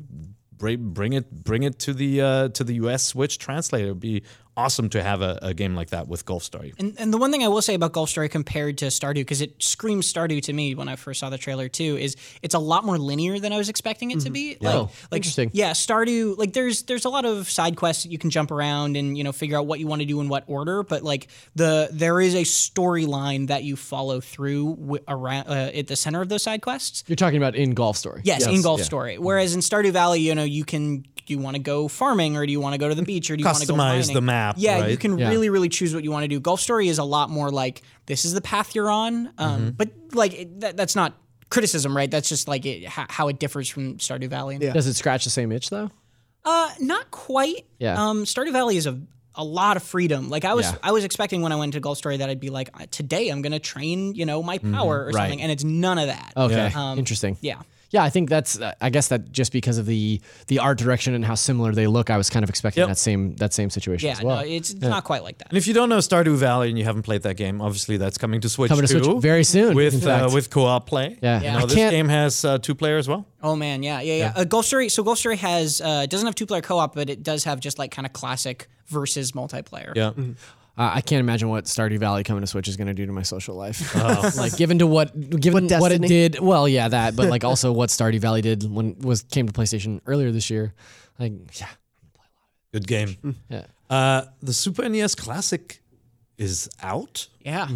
[0.62, 3.88] bring bring it bring it to the uh, to the US Switch translator.
[3.88, 4.24] It'd be
[4.58, 6.74] awesome to have a, a game like that with Golf Story.
[6.78, 9.42] And, and the one thing I will say about Golf Story compared to Stardew, because
[9.42, 12.60] it screams Stardew to me when I first saw the trailer too, is it's a
[12.60, 14.58] lot more linear than I was expecting it to be.
[14.60, 15.52] Like, Oh, like, interesting.
[15.54, 18.98] Yeah, Stardew, like there's there's a lot of side quests that you can jump around
[18.98, 21.28] and you know figure out what you want to do in what order, but like
[21.56, 26.22] the there is a storyline that you follow through w- around uh, at the center
[26.22, 27.04] of those side quests.
[27.08, 28.22] You're talking about in Golf Story.
[28.24, 29.18] Yes, in Golf Story.
[29.18, 32.46] Whereas in Stardew Valley, you know, you can do you want to go farming or
[32.46, 34.14] do you want to go to the beach or do you want to go Customize
[34.14, 35.30] the map, Yeah, you can Yeah.
[35.30, 36.40] really really choose what you want to do.
[36.40, 39.70] Golf Story is a lot more like this is the path you're on, um, Mm-hmm.
[39.72, 41.14] but like it, that, that's not
[41.50, 42.10] criticism, right?
[42.10, 44.58] That's just like it, how, how it differs from Stardew Valley.
[44.62, 44.74] Yeah.
[44.74, 45.90] Does it scratch the same itch though?
[46.44, 47.66] Uh, not quite.
[47.80, 48.02] Yeah.
[48.10, 49.00] Um, Stardew Valley is a
[49.34, 50.30] a lot of freedom.
[50.30, 50.78] Like I was, Yeah.
[50.84, 53.30] I was expecting when I went to Golf Story that I'd be like, "Uh, today
[53.30, 54.74] I'm gonna train, you know, my Mm-hmm.
[54.74, 55.14] power or Right.
[55.14, 56.34] something, and it's none of that.
[56.36, 57.38] Okay, Um, interesting.
[57.40, 57.62] Yeah.
[57.92, 58.60] Yeah, I think that's.
[58.60, 61.88] Uh, I guess that just because of the the art direction and how similar they
[61.88, 62.88] look, I was kind of expecting Yep.
[62.88, 64.38] that same that same situation Yeah, as well.
[64.38, 65.50] no, it's, it's not quite like that.
[65.50, 68.18] And if you don't know Stardew Valley and you haven't played that game, obviously that's
[68.18, 71.18] coming to Switch Coming to too, Switch very soon, with uh, with co-op play.
[71.22, 71.42] Yeah.
[71.42, 73.26] You know, this can't- game has uh, two player as well.
[73.44, 74.34] Oh man, yeah, yeah, yeah.
[74.36, 74.88] Uh, Golf Story.
[74.88, 77.60] So Golf Story has uh, doesn't have two player co op, but it does have
[77.60, 79.94] just like kind of classic versus multiplayer.
[79.96, 80.12] Yeah.
[80.78, 83.12] Uh, I can't imagine what Stardew Valley coming to Switch is going to do to
[83.12, 83.94] my social life.
[84.38, 86.40] like given to what given What what, it did.
[86.40, 90.02] Well, yeah, that, but like also what Stardew Valley did when was came to PlayStation
[90.06, 90.74] earlier this year.
[91.20, 91.68] Like, yeah,
[92.74, 93.36] Good game.
[93.50, 93.66] yeah.
[93.90, 95.82] Uh, the Super NES Classic
[96.38, 97.68] is out Yeah.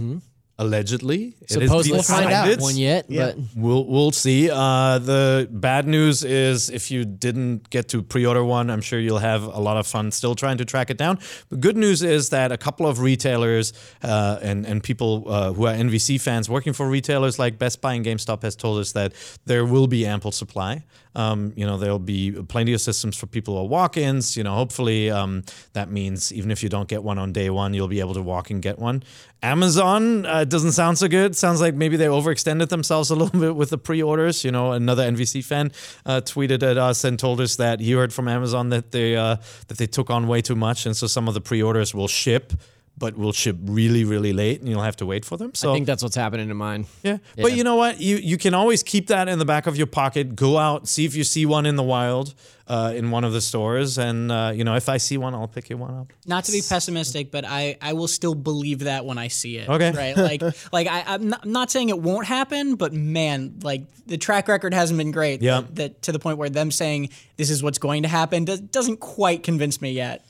[0.57, 1.35] Allegedly.
[1.47, 2.45] Supposedly We'll find out.
[2.45, 2.61] decided.
[2.61, 3.33] one yet, Yeah.
[3.33, 4.49] but We'll we'll see.
[4.49, 9.19] Uh, the bad news is if you didn't get to pre-order one, I'm sure you'll
[9.19, 11.19] have a lot of fun still trying to track it down.
[11.49, 15.65] The good news is that a couple of retailers uh, and and people uh, who
[15.67, 19.13] are NVC fans working for retailers like Best Buy and GameStop has told us that
[19.45, 20.83] there will be ample supply.
[21.15, 24.35] Um, you know, there'll be plenty of systems for people who are walk-ins.
[24.35, 27.73] You know, hopefully um, that means even if you don't get one on day one,
[27.73, 29.03] you'll be able to walk and get one.
[29.43, 31.35] Amazon uh, doesn't sound so good.
[31.35, 34.43] Sounds like maybe they overextended themselves a little bit with the pre-orders.
[34.43, 35.71] You know, another NVC fan
[36.05, 39.37] uh, tweeted at us and told us that he heard from Amazon that they uh,
[39.67, 42.53] that they took on way too much, and so some of the pre-orders will ship,
[42.97, 45.53] but will ship really, really late, and you'll have to wait for them.
[45.53, 46.85] So I think that's what's happening to mine.
[47.03, 47.17] yeah.
[47.35, 47.99] But you know what?
[47.99, 50.35] You you can always keep that in the back of your pocket.
[50.35, 52.33] Go out, see if you see one in the wild,
[52.67, 55.47] uh, in one of the stores, and uh, you know if I see one, I'll
[55.47, 56.13] pick you one up.
[56.25, 59.67] Not to be pessimistic, but I, I will still believe that when I see it.
[59.67, 59.91] Okay.
[59.91, 60.15] Right.
[60.15, 64.17] Like like I, I'm not, I'm not saying it won't happen, but man, like the
[64.17, 65.41] track record hasn't been great.
[65.41, 65.61] Yeah.
[65.61, 68.61] That, that to the point where them saying this is what's going to happen does,
[68.61, 70.25] doesn't quite convince me yet.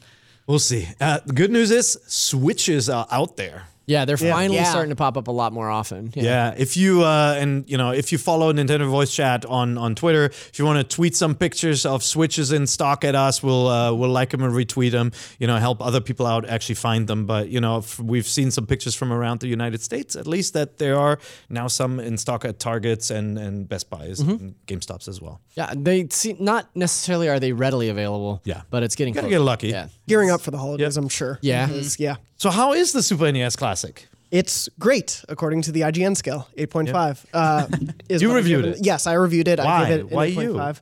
[0.48, 0.88] We'll see.
[1.02, 3.64] Uh, the good news is switches are out there.
[3.88, 4.64] Yeah, they're finally Yeah.
[4.70, 6.12] starting to pop up a lot more often.
[6.16, 9.94] Yeah, if you uh, and you know if you follow Nintendo Voice Chat on on
[9.96, 13.68] Twitter, if you want to tweet some pictures of Switches in stock at us, we'll
[13.68, 15.12] uh, we'll like them and retweet them.
[15.40, 17.26] You know, help other people out actually find them.
[17.26, 20.54] But you know, if we've seen some pictures from around the United States, at least
[20.54, 21.20] that there are
[21.50, 25.42] now some in stock at Targets and and Best Buys and GameStops as well.
[25.56, 28.42] Yeah, they see not necessarily are they readily available.
[28.46, 28.62] Yeah.
[28.72, 29.38] but it's getting Gotta closer.
[29.40, 29.68] get lucky.
[29.70, 31.38] Yeah, Gearing up for the holidays, I'm sure.
[31.42, 31.68] Yeah.
[31.68, 32.16] Because, yeah.
[32.38, 34.08] So how is the Super NES Classic?
[34.32, 37.26] It's great according to the IGN scale, 8.5.
[37.34, 37.68] Uh,
[38.10, 38.86] is You what I reviewed give it?
[38.86, 39.60] Yes, I reviewed it.
[39.60, 39.90] I Why?
[39.90, 40.54] gave it an Why you?
[40.54, 40.80] 8.5.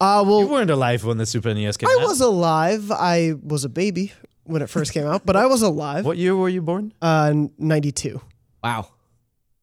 [0.00, 1.98] Uh, well, You weren't alive when the Super NES came out.
[1.98, 2.08] I out.
[2.08, 2.90] was alive.
[2.92, 4.12] I was a baby
[4.44, 6.04] when it first came out, but I was alive.
[6.04, 6.92] What year were you born?
[7.02, 8.20] Uh, 92.
[8.62, 8.88] wow.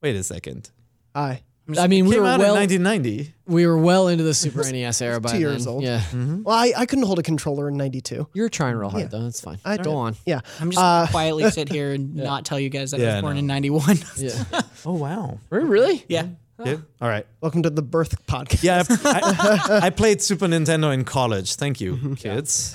[0.01, 0.69] Wait a second.
[1.15, 1.41] I.
[1.77, 3.33] I mean, we came were out well in 1990.
[3.47, 5.73] we were well into the Super NES era by two years then.
[5.73, 5.83] old.
[5.83, 6.43] Yeah, mm-hmm.
[6.43, 8.27] Well, I, I couldn't hold a controller in 92.
[8.33, 9.23] You're trying real hard though.
[9.23, 9.59] That's fine.
[9.63, 9.93] I Go tried.
[9.93, 10.15] on.
[10.25, 10.41] Yeah.
[10.59, 13.21] I'm just uh, gonna quietly sit here and not tell you guys that I was
[13.21, 13.39] born no.
[13.39, 13.97] in '91.
[14.17, 14.61] Yeah.
[14.85, 15.39] Oh wow.
[15.49, 16.03] really?
[16.07, 16.27] yeah.
[16.63, 16.77] Yeah.
[17.01, 17.25] All right.
[17.41, 18.63] Welcome to the birth podcast.
[18.63, 21.55] Yeah, I, I, I played Super Nintendo in college.
[21.55, 22.13] Thank you, mm-hmm.
[22.13, 22.73] kids.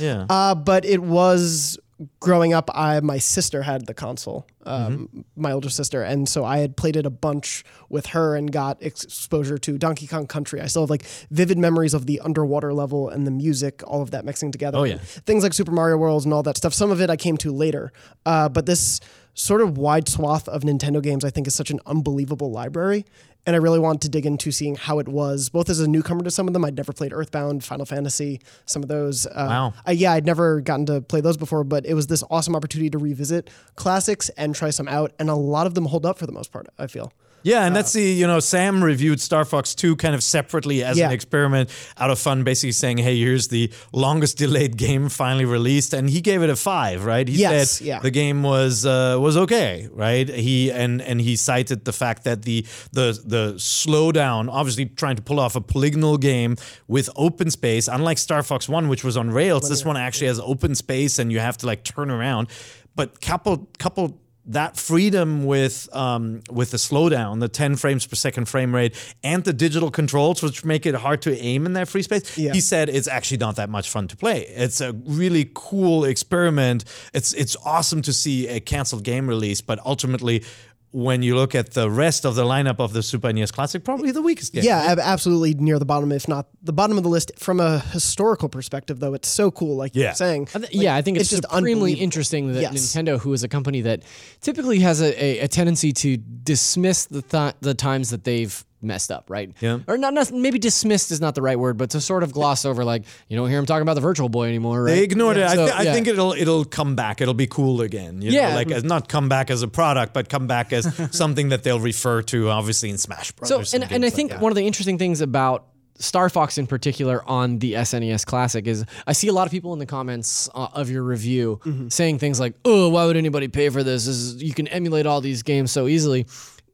[0.00, 0.26] Yeah.
[0.28, 1.78] Uh, but it was
[2.20, 2.70] growing up.
[2.74, 6.96] I my sister had the console, um, my older sister, and so I had played
[6.96, 10.60] it a bunch with her and got exposure to Donkey Kong Country.
[10.60, 14.10] I still have like vivid memories of the underwater level and the music, all of
[14.12, 14.78] that mixing together.
[14.78, 14.98] Oh, yeah.
[14.98, 16.74] things like Super Mario World and all that stuff.
[16.74, 17.92] Some of it I came to later,
[18.26, 19.00] uh, but this
[19.34, 23.04] sort of wide swath of Nintendo games I think is such an unbelievable library.
[23.48, 26.22] And I really wanted to dig into seeing how it was, both as a newcomer
[26.22, 26.66] to some of them.
[26.66, 29.24] I'd never played Earthbound, Final Fantasy, some of those.
[29.24, 29.74] Uh, Wow.
[29.86, 32.90] I, yeah, I'd never gotten to play those before, but it was this awesome opportunity
[32.90, 35.12] to revisit classics and try some out.
[35.18, 37.10] And a lot of them hold up for the most part, I feel.
[37.48, 40.98] Yeah, and that's the, you know, Sam reviewed Star Fox 2 kind of separately as
[41.06, 45.94] an experiment out of fun, basically saying, hey, here's the longest delayed game finally released.
[45.94, 47.26] And he gave it a five, right?
[47.26, 47.98] He Yes, said yeah.
[48.00, 50.28] the game was uh, was okay, right?
[50.28, 55.22] He and and he cited the fact that the the the slowdown, obviously trying to
[55.22, 56.56] pull off a polygonal game
[56.86, 60.38] with open space, unlike Star Fox 1, which was on rails, this one actually has
[60.40, 62.48] open space and you have to like turn around.
[62.94, 68.46] But couple couple that freedom with um, with the slowdown, the 10 frames per second
[68.48, 72.02] frame rate, and the digital controls, which make it hard to aim in that free
[72.02, 72.52] space, Yeah.
[72.52, 74.46] he said it's actually not that much fun to play.
[74.48, 76.84] It's a really cool experiment.
[77.12, 80.44] It's it's awesome to see a canceled game release, but ultimately.
[80.90, 84.10] When you look at the rest of the lineup of the Super NES Classic, probably
[84.10, 84.64] the weakest game.
[84.64, 87.30] Yeah, ab- absolutely near the bottom, if not the bottom of the list.
[87.38, 90.04] From a historical perspective, though, it's so cool, like Yeah.
[90.06, 90.48] you're saying.
[90.54, 92.72] I th- yeah, I think it's, just supremely interesting that Yes.
[92.74, 94.02] Nintendo, who is a company that
[94.40, 99.10] typically has a, a, a tendency to dismiss the th- the times that they've messed
[99.10, 99.50] up, right?
[99.60, 99.78] Yeah.
[99.88, 102.64] Or not, not maybe dismissed is not the right word, but to sort of gloss
[102.64, 104.92] over, like you don't hear him talking about the Virtual Boy anymore, right?
[104.94, 105.44] They ignored it.
[105.44, 107.20] I, So, thi- I think it'll it'll come back.
[107.20, 108.22] It'll be cool again.
[108.22, 108.50] You Yeah.
[108.50, 110.86] know, like as, not come back as a product, but come back as
[111.16, 113.74] something that they'll refer to, obviously in Smash So, Brothers.
[113.74, 114.40] and, and I like think that.
[114.40, 115.66] one of the interesting things about
[116.00, 119.72] Star Fox in particular on the SNES Classic is I see a lot of people
[119.72, 121.88] in the comments uh, of your review Mm-hmm.
[121.88, 124.06] saying things like, "Oh, why would anybody pay for this?
[124.06, 126.26] this is, you can emulate all these games so easily."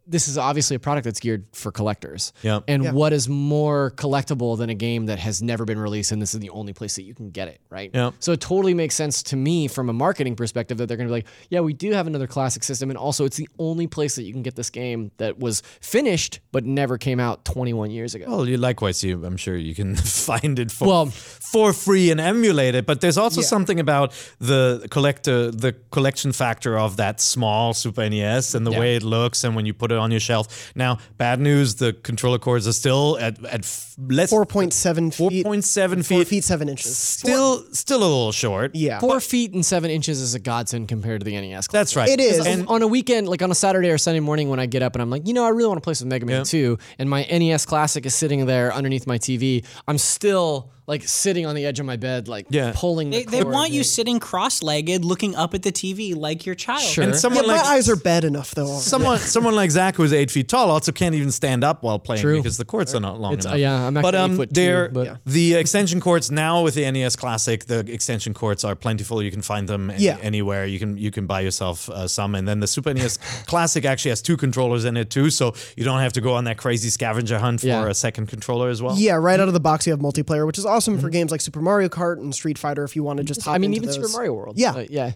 [0.07, 2.33] This is obviously a product that's geared for collectors.
[2.43, 2.61] Yeah.
[2.69, 6.35] And what is more collectible than a game that has never been released and this
[6.35, 7.91] is the only place that you can get it, right?
[7.95, 8.11] Yeah.
[8.19, 11.13] So it totally makes sense to me from a marketing perspective that they're going to
[11.13, 12.91] be like, yeah, we do have another classic system.
[12.91, 16.41] And also, it's the only place that you can get this game that was finished
[16.53, 18.27] but never came out 21 years ago.
[18.29, 19.97] Well, you likewise, you I'm sure you can
[20.29, 21.07] find it for Well-
[21.55, 22.85] for free and emulate it.
[22.85, 28.55] But there's also something about the collector, the collection factor of that small Super NES
[28.55, 30.73] and the way it looks, and when you put it it on your shelf.
[30.75, 35.11] Now, bad news: the controller cords are still at at f- less Four point seven
[35.11, 35.47] feet.
[35.47, 36.29] 4.7 Four feet.
[36.29, 36.97] feet seven inches.
[36.97, 38.75] Still, still a little short.
[38.75, 38.99] Yeah.
[39.01, 41.69] Four feet and seven inches is a godsend compared to the NES.
[41.69, 42.09] That's right.
[42.09, 42.45] It is.
[42.47, 44.95] And on a weekend, like on a Saturday or Sunday morning, when I get up
[44.97, 46.45] and I'm like, you know, I really want to play some Mega Man Yeah.
[46.45, 51.47] 2, and my NES Classic is sitting there underneath my TV, I'm still like sitting
[51.47, 52.73] on the edge of my bed, like Yeah.
[52.75, 53.11] pulling.
[53.11, 53.55] They, the they cord.
[53.55, 56.83] want you sitting cross-legged, looking up at the TV like your child.
[56.83, 57.05] Sure.
[57.05, 58.79] and Yeah, someone my like eyes are bad enough though.
[58.79, 62.21] someone someone like Zach who's eight feet tall also can't even stand up while playing
[62.23, 62.37] True.
[62.37, 63.55] because the cords are not long It's- enough.
[63.55, 65.17] uh, yeah, I'm but actually um, eight foot two, they're but- Yeah.
[65.25, 67.65] the extension courts now with the NES Classic.
[67.65, 69.23] The extension courts are plentiful.
[69.23, 70.19] You can find them any- Yeah.
[70.21, 70.67] anywhere.
[70.67, 74.11] You can you can buy yourself uh, some, and then the Super NES Classic actually
[74.11, 76.91] has two controllers in it too, so you don't have to go on that crazy
[76.91, 77.87] scavenger hunt for Yeah.
[77.89, 78.97] a second controller as well.
[78.99, 81.41] Yeah, right out of the box you have multiplayer, which is awesome for games like
[81.41, 82.85] Super Mario Kart and Street Fighter.
[82.85, 83.97] If you want to just hop I mean, into even those.
[83.97, 84.59] Super Mario World.
[84.59, 84.73] Yeah.
[84.73, 85.13] Uh, yeah.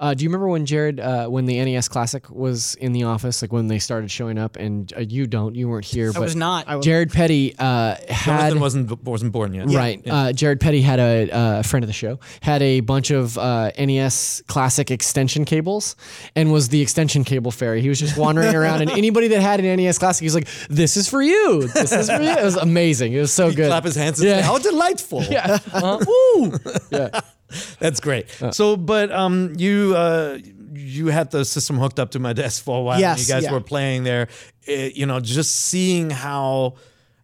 [0.00, 3.42] Uh, do you remember when Jared, uh, when the NES Classic was in the office,
[3.42, 4.56] like when they started showing up?
[4.56, 6.82] And uh, you don't, you weren't here, I but was not.
[6.82, 9.66] Jared Petty uh, had Jonathan wasn't wasn't born yet.
[9.68, 10.00] Right.
[10.06, 13.72] Uh, Jared Petty had a uh, friend of the show, had a bunch of uh,
[13.78, 15.96] NES classic extension cables
[16.36, 17.80] and was the extension cable fairy.
[17.82, 20.48] He was just wandering around, and anybody that had an NES classic, he was like,
[20.68, 21.66] This is for you.
[21.68, 22.30] This is for you.
[22.30, 23.14] It was amazing.
[23.14, 23.66] It was so good.
[23.68, 24.40] Clap his hands and Yeah.
[24.40, 25.58] say, "How delightful!" Yeah.
[25.72, 26.52] Uh, Woo!
[26.90, 27.20] yeah.
[27.78, 28.28] That's great.
[28.52, 30.38] So, but um, you uh,
[30.72, 33.00] you had the system hooked up to my desk for a while.
[33.12, 33.52] and you guys yeah.
[33.52, 34.28] were playing there.
[34.62, 36.74] It, you know, just seeing how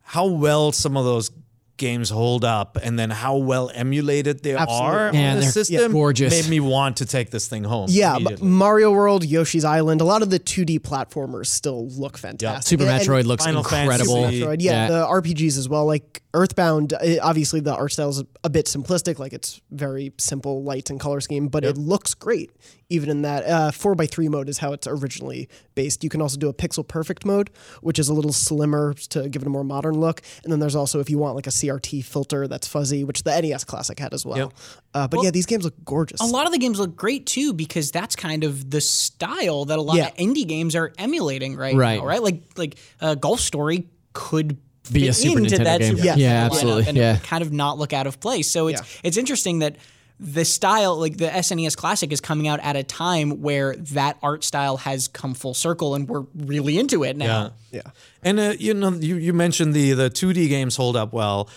[0.03, 1.31] how well some of those
[1.77, 4.87] games hold up, and then how well emulated they Absolutely.
[4.87, 6.33] are Yeah, on the they're system, gorgeous.
[6.33, 7.87] made me want to take this thing home.
[7.91, 8.41] Yeah, but.
[8.43, 12.69] Mario World, Yoshi's Island, a lot of the 2D platformers still look fantastic.
[12.69, 14.15] Super And- Metroid looks Final incredible.
[14.23, 14.41] Fantasy.
[14.43, 15.85] Metroid, yeah, the RPGs as well.
[15.87, 19.19] Like Earthbound, uh, obviously the art style is a bit simplistic.
[19.19, 22.51] Like it's very simple lights and color scheme, but it looks great
[22.91, 23.45] even in that.
[23.45, 26.03] Uh, 4x3 mode is how it's originally based.
[26.05, 27.51] You can also do a pixel perfect mode,
[27.83, 30.23] which is a little slimmer to give it a more modern look.
[30.43, 33.41] And then there's also if you want like a CRT filter that's fuzzy, which the
[33.41, 34.37] NES Classic had as well.
[34.39, 34.53] Yep.
[34.95, 36.21] Uh, but yeah, these games look gorgeous.
[36.21, 39.79] A lot of the games look great too because that's kind of the style that
[39.79, 40.09] a lot Yeah.
[40.09, 41.99] of indie games are emulating right, Right.
[42.01, 42.23] now, right?
[42.23, 44.59] Like like uh, Golf Story could
[44.93, 45.97] Be a Super into Nintendo that game.
[45.97, 46.17] Super Yeah.
[46.17, 46.87] Yeah, absolutely.
[46.89, 47.19] and Yeah.
[47.23, 48.51] kind of not look out of place.
[48.51, 49.01] So it's Yeah.
[49.03, 49.77] it's interesting that
[50.25, 54.43] the style like the SNES Classic is coming out at a time where that art
[54.43, 57.53] style has come full circle and we're really into it now.
[57.71, 57.83] Yeah.
[57.85, 57.91] yeah.
[58.23, 61.49] And uh, you know, you, you mentioned the the 2D games hold up well.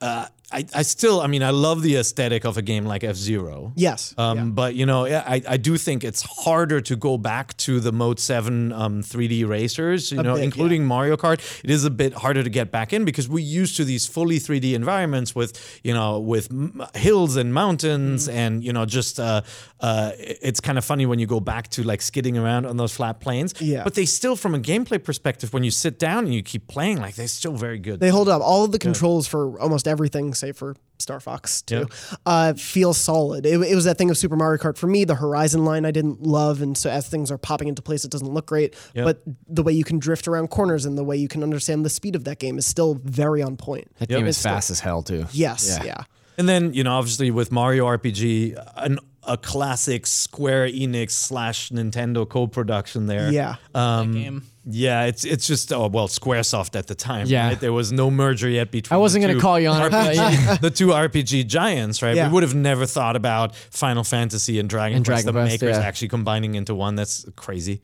[0.00, 3.16] Uh, I, I still, I mean, I love the aesthetic of a game like F
[3.16, 3.72] Zero.
[3.74, 4.14] Yes.
[4.16, 4.44] Um, yeah.
[4.44, 8.20] But you know, I, I do think it's harder to go back to the Mode
[8.20, 10.12] Seven um, 3D racers.
[10.12, 11.40] You know, bit, including Mario Kart.
[11.64, 14.38] It is a bit harder to get back in because we're used to these fully
[14.38, 18.36] 3D environments with you know with m- hills and mountains Mm-hmm.
[18.36, 19.42] and you know just uh,
[19.80, 22.94] uh, it's kind of funny when you go back to like skidding around on those
[22.94, 23.52] flat plains.
[23.60, 23.82] Yeah.
[23.84, 26.98] But they still, from a gameplay perspective, when you sit down and you keep playing,
[26.98, 28.00] like they're still very good.
[28.00, 28.42] They hold up.
[28.42, 31.86] All of the controls for almost everything, save for Star Fox 2,
[32.24, 33.44] uh, feel solid.
[33.44, 35.04] It, it was that thing of Super Mario Kart for me.
[35.04, 38.10] The Horizon line I didn't love, and so as things are popping into place, it
[38.10, 38.74] doesn't look great.
[38.94, 41.90] But the way you can drift around corners and the way you can understand the
[41.90, 43.90] speed of that game is still very on point.
[43.98, 45.26] That game is fast as hell too.
[45.32, 45.84] Yes, Yeah.
[45.84, 46.04] yeah.
[46.38, 52.28] And then, you know, obviously with Mario RPG, an, a classic Square Enix slash Nintendo
[52.28, 53.30] co-production there.
[53.32, 53.56] Yeah.
[53.74, 54.42] Um, game.
[54.68, 57.28] Yeah, it's it's just oh well, SquareSoft at the time.
[57.28, 57.48] Yeah.
[57.48, 57.60] right?
[57.60, 58.96] there was no merger yet between.
[58.96, 62.16] I wasn't gonna call you on it, but the two RPG giants, right?
[62.16, 62.26] Yeah.
[62.26, 65.62] We would have never thought about Final Fantasy and Dragon And Quest, Dragon the Quest,
[65.62, 65.86] makers yeah.
[65.86, 66.96] actually combining into one.
[66.96, 67.80] That's crazy,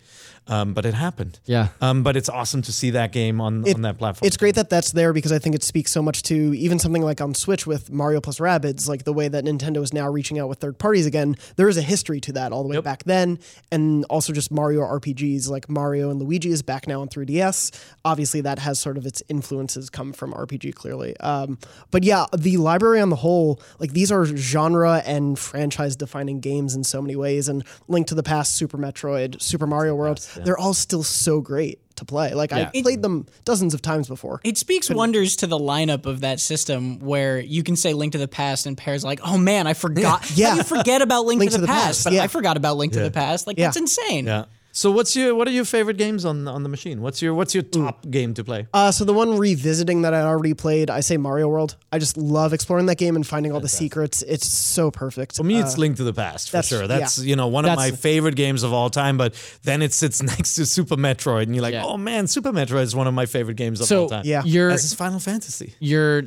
[0.48, 1.38] um, but it happened.
[1.44, 1.68] Yeah.
[1.80, 4.26] Um, but it's awesome to see that game on It- on that platform.
[4.26, 7.02] It's great that that's there because I think it speaks so much to even something
[7.02, 10.38] like on Switch with Mario plus Rabbids, like the way that Nintendo is now reaching
[10.38, 11.36] out with third parties again.
[11.56, 12.84] There is a history to that all the way Yep.
[12.84, 13.38] back then,
[13.70, 17.70] and also just Mario RPGs like Mario and Luigi is back now on 3DS.
[18.04, 21.16] Obviously, that has sort of its influences come from RPG clearly.
[21.18, 21.58] Um,
[21.90, 26.74] but yeah, the library on the whole, like these are genre and franchise defining games
[26.74, 27.48] in so many ways.
[27.48, 31.78] And Link to the Past, Super Metroid, Super Mario World, they're all still so great
[31.96, 32.32] to play.
[32.34, 32.70] Like Yeah.
[32.74, 34.40] I played them dozens of times before.
[34.44, 38.18] It speaks wonders to the lineup of that system where you can say Link to
[38.18, 40.30] the Past and pairs like, oh man, I forgot.
[40.36, 40.48] Yeah.
[40.48, 42.22] How do you forget about Link, to, the past, Past, but yeah.
[42.22, 43.46] I forgot about Link to the Past.
[43.46, 43.66] Like Yeah.
[43.66, 44.26] that's insane.
[44.26, 44.44] yeah.
[44.74, 47.02] So what's your what are your favorite games on on the machine?
[47.02, 48.66] What's your what's your top game to play?
[48.72, 51.76] Uh, so the one revisiting that I already played, I say Mario World.
[51.92, 54.22] I just love exploring that game and finding all the secrets.
[54.22, 55.36] It's so perfect.
[55.36, 56.86] For me, it's Link to the Past for that's- sure.
[56.88, 57.24] That's yeah.
[57.28, 59.18] you know one of That's- my favorite games of all time.
[59.18, 61.84] But then it sits next to Super Metroid, and you're like, Yeah.
[61.84, 64.22] oh man, Super Metroid is one of my favorite games of So all time.
[64.24, 64.40] Yeah.
[64.46, 65.74] you're as is Final Fantasy.
[65.80, 66.22] your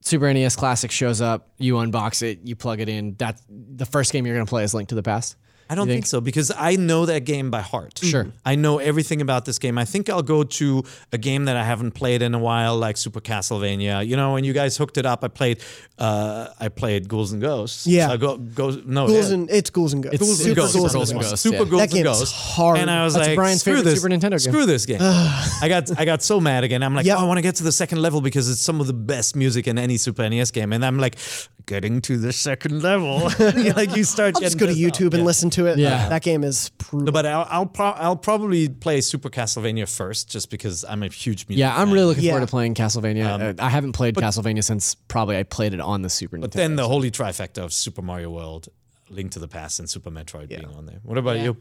[0.00, 3.14] Super NES Classic shows up, you unbox it, you plug it in.
[3.16, 5.36] That's the first game you're gonna play is Link to the Past.
[5.68, 6.06] I don't You think?
[6.06, 7.98] so because I know that game by heart.
[8.02, 8.26] Sure.
[8.44, 9.78] I know everything about this game.
[9.78, 12.96] I think I'll go to a game that I haven't played in a while, like
[12.96, 14.06] Super Castlevania.
[14.06, 15.62] You know, when you guys hooked it up, I played.
[15.98, 17.86] Uh, I played Ghouls and Ghosts.
[17.86, 18.10] Yeah.
[18.12, 18.82] Uh, go, Ghosts.
[18.86, 19.06] No.
[19.06, 20.18] Ghouls and it's Ghouls and Ghosts.
[20.18, 20.74] Ghouls and Super Ghosts.
[20.76, 21.40] Ghouls Ghouls and Ghosts.
[21.40, 21.64] Super yeah.
[21.64, 22.32] Ghouls That and Ghosts.
[22.32, 22.78] hard.
[22.78, 24.38] And I was That's like, Brian's screw favorite this, Super Nintendo game.
[24.38, 24.98] Screw this game.
[25.00, 26.82] I got I got so mad again.
[26.82, 27.18] I'm like, Yep.
[27.18, 29.34] oh, I want to get to the second level because it's some of the best
[29.36, 30.72] music in any Super NES game.
[30.72, 31.16] And I'm like,
[31.64, 33.22] getting to the second level.
[33.74, 34.72] like you start I'll just go to.
[34.74, 35.22] YouTube and Yeah.
[35.24, 35.78] listen to it.
[35.78, 36.10] Yeah.
[36.10, 37.06] that game is brutal.
[37.06, 41.08] No, but I'll I'll, pro- I'll probably play Super Castlevania first, just because I'm a
[41.08, 41.60] huge music.
[41.60, 41.94] Yeah, I'm fan.
[41.94, 42.32] really looking Yeah.
[42.32, 43.58] forward to playing Castlevania.
[43.58, 46.40] Uh, I haven't played Castlevania since probably I played it on the Super Nintendo.
[46.42, 46.54] But Nintendo.
[46.56, 48.68] then the holy trifecta of Super Mario World,
[49.08, 51.00] Link to the Past, and Super Metroid being on there.
[51.02, 51.56] What about you?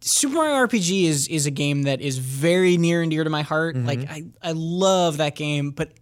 [0.00, 3.42] Super Mario RPG is is a game that is very near and dear to my
[3.42, 3.76] heart.
[3.76, 5.92] Like I I love that game, but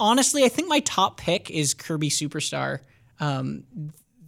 [0.00, 2.80] honestly, I think my top pick is Kirby Superstar.
[3.20, 3.62] Um,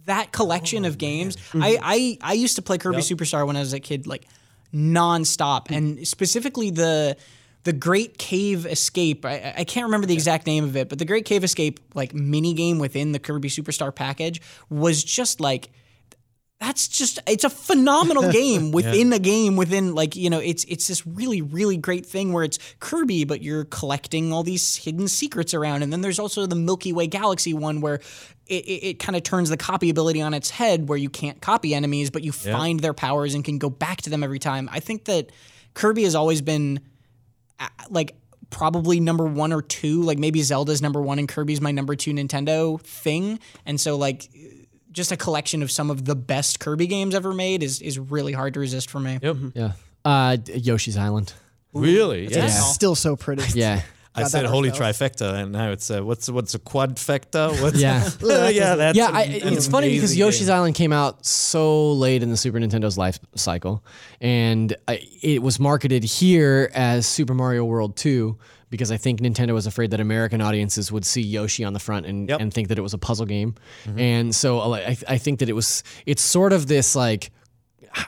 [0.05, 1.63] that collection oh, of games, mm-hmm.
[1.63, 4.25] I, I I used to play Kirby Superstar when I was a kid, like
[4.73, 5.73] nonstop, mm-hmm.
[5.73, 7.17] and specifically the
[7.63, 9.25] the Great Cave Escape.
[9.25, 12.13] I, I can't remember the exact name of it, but the Great Cave Escape like
[12.13, 15.69] mini game within the Kirby Superstar package was just like
[16.63, 20.87] that's just it's a phenomenal game within a game within like you know it's it's
[20.87, 25.53] this really really great thing where it's Kirby but you're collecting all these hidden secrets
[25.53, 27.95] around and then there's also the Milky Way Galaxy one where
[28.47, 31.41] it, it, it kind of turns the copy ability on its head where you can't
[31.41, 34.69] copy enemies but you find their powers and can go back to them every time.
[34.71, 35.31] I think that
[35.73, 36.79] Kirby has always been
[37.59, 38.15] uh, like
[38.49, 40.01] probably number one or two.
[40.03, 43.39] Like maybe Zelda's number one and Kirby's my number two Nintendo thing.
[43.65, 44.29] And so like
[44.93, 48.31] just a collection of some of the best Kirby games ever made is is really
[48.33, 49.19] hard to resist for me.
[49.21, 49.35] Yep.
[49.55, 49.71] yeah,
[50.05, 51.33] uh, Yoshi's Island.
[51.73, 52.27] Really?
[52.27, 52.45] Yeah.
[52.45, 53.43] it's still so pretty.
[53.59, 53.81] Yeah,
[54.15, 57.59] I God, said holy works trifecta, and now it's uh, what's what's a quadfecta?
[57.61, 58.07] What's Yeah.
[58.49, 59.09] yeah, that's yeah.
[59.09, 60.55] an- I, an it's funny because Yoshi's game.
[60.55, 63.83] Island came out so late in the Super Nintendo's life cycle,
[64.21, 68.37] and I, it was marketed here as Super Mario World 2
[68.73, 72.07] because I think Nintendo was afraid that American audiences would see Yoshi on the front
[72.07, 72.41] and, Yep.
[72.41, 73.53] and think that it was a puzzle game,
[73.97, 77.31] and so uh, I, I think that it was it's sort of this like.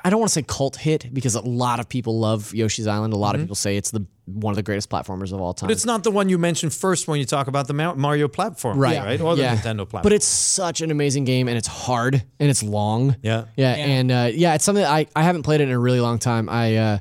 [0.03, 3.13] I don't want to say cult hit because a lot of people love Yoshi's Island.
[3.13, 5.67] A lot of people say it's the one of the greatest platformers of all time.
[5.67, 8.79] But it's not the one you mentioned first when you talk about the Mario platform,
[8.79, 8.97] Right.
[8.97, 9.55] Right, or the Yeah.
[9.55, 10.01] Nintendo platform.
[10.01, 13.15] But it's such an amazing game, and it's hard and it's long.
[13.21, 13.43] Yeah.
[13.55, 15.99] yeah, and uh, yeah, it's something that I, I haven't played it in a really
[16.01, 16.49] long time.
[16.49, 16.97] I uh,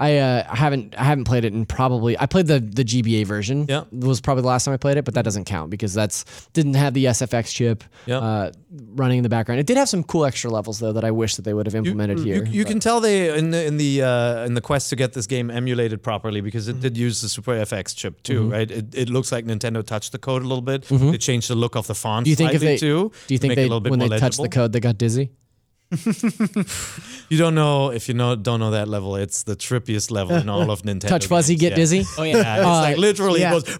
[0.00, 3.26] I uh, I haven't I haven't played it in probably I played the the GBA
[3.26, 3.66] version.
[3.68, 3.82] Yeah.
[3.90, 6.74] was probably the last time I played it, but that doesn't count because that's didn't
[6.74, 8.18] have the SFX chip Yeah.
[8.18, 8.52] uh,
[8.94, 9.58] running in the background.
[9.60, 11.74] It did have some cool extra levels though that I wish that they would have
[11.74, 12.44] implemented you, here.
[12.46, 15.26] you can tell they in the in the uh, in the quest to get this
[15.26, 18.52] game emulated properly because it did use the Super FX chip too, Mm-hmm.
[18.52, 18.70] right?
[18.70, 20.82] It, it looks like Nintendo touched the code a little bit.
[20.84, 22.22] They changed the look of the font.
[22.24, 23.10] do you think if they too?
[23.26, 25.30] do you think they a little bit when they touched the code they got dizzy?
[27.30, 29.16] You don't know if you know don't know that level.
[29.16, 31.08] It's the trippiest level in all of Nintendo.
[31.08, 31.76] Touch fuzzy, games, get yeah.
[31.76, 32.04] dizzy.
[32.16, 32.56] Oh yeah.
[32.56, 33.50] It's uh, like literally yeah.
[33.50, 33.78] goes.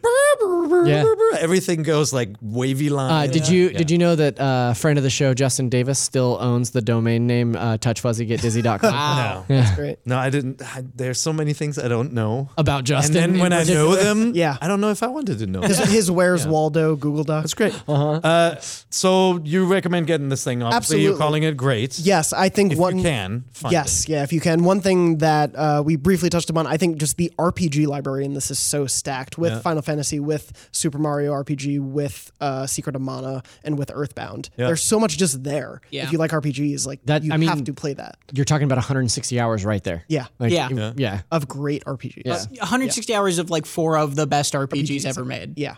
[0.86, 1.04] Yeah.
[1.38, 3.30] Everything goes like wavy Uh, line.
[3.30, 6.70] did you did you know that uh, friend of the show Justin Davis still owns
[6.70, 8.92] the domain name uh, touchfuzzygetdizzy.com?
[8.98, 9.44] Wow.
[9.48, 9.64] No.
[9.76, 9.98] Great.
[10.04, 10.62] No, I didn't.
[10.62, 12.50] I, there's so many things I don't know.
[12.58, 13.16] About Justin.
[13.16, 14.56] And then when I know them, Yeah.
[14.60, 15.62] I don't know if I wanted to know.
[15.62, 17.42] His, his Where's Waldo Google Doc.
[17.44, 17.74] That's great.
[17.88, 18.56] Uh-huh.
[18.90, 20.62] so you recommend getting this thing?
[20.62, 21.18] Obviously, you're Absolutely.
[21.24, 21.98] calling it great.
[21.98, 23.44] Yes, I think if one you can.
[23.52, 24.10] Find Yes, it.
[24.10, 24.64] yeah, if you can.
[24.64, 28.34] One thing that uh, we briefly touched upon, I think just the RPG library in
[28.34, 29.60] this is so stacked with Yeah.
[29.60, 34.50] Final Fantasy, with Super Mario RPG, with uh, Secret of Mana, and with Earthbound.
[34.56, 34.66] Yeah.
[34.66, 35.80] There's so much just there.
[35.90, 36.04] Yeah.
[36.04, 38.16] If you like RPGs, like That- you I mean- have to play that.
[38.32, 40.04] You're talking about 160 hours right there.
[40.08, 40.26] Yeah.
[40.38, 40.68] Like, Yeah.
[40.70, 40.92] yeah.
[40.96, 41.20] Yeah.
[41.30, 42.22] Of great RPGs.
[42.24, 42.60] Yeah.
[42.62, 45.58] 160 hours of like four of the best RPGs ever made.
[45.58, 45.76] Yeah.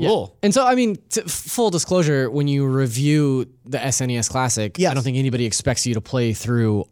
[0.00, 0.36] Cool.
[0.42, 4.90] And so, I mean, t- full disclosure, when you review the SNES Classic, Yes.
[4.90, 6.86] I don't think anybody expects you to play through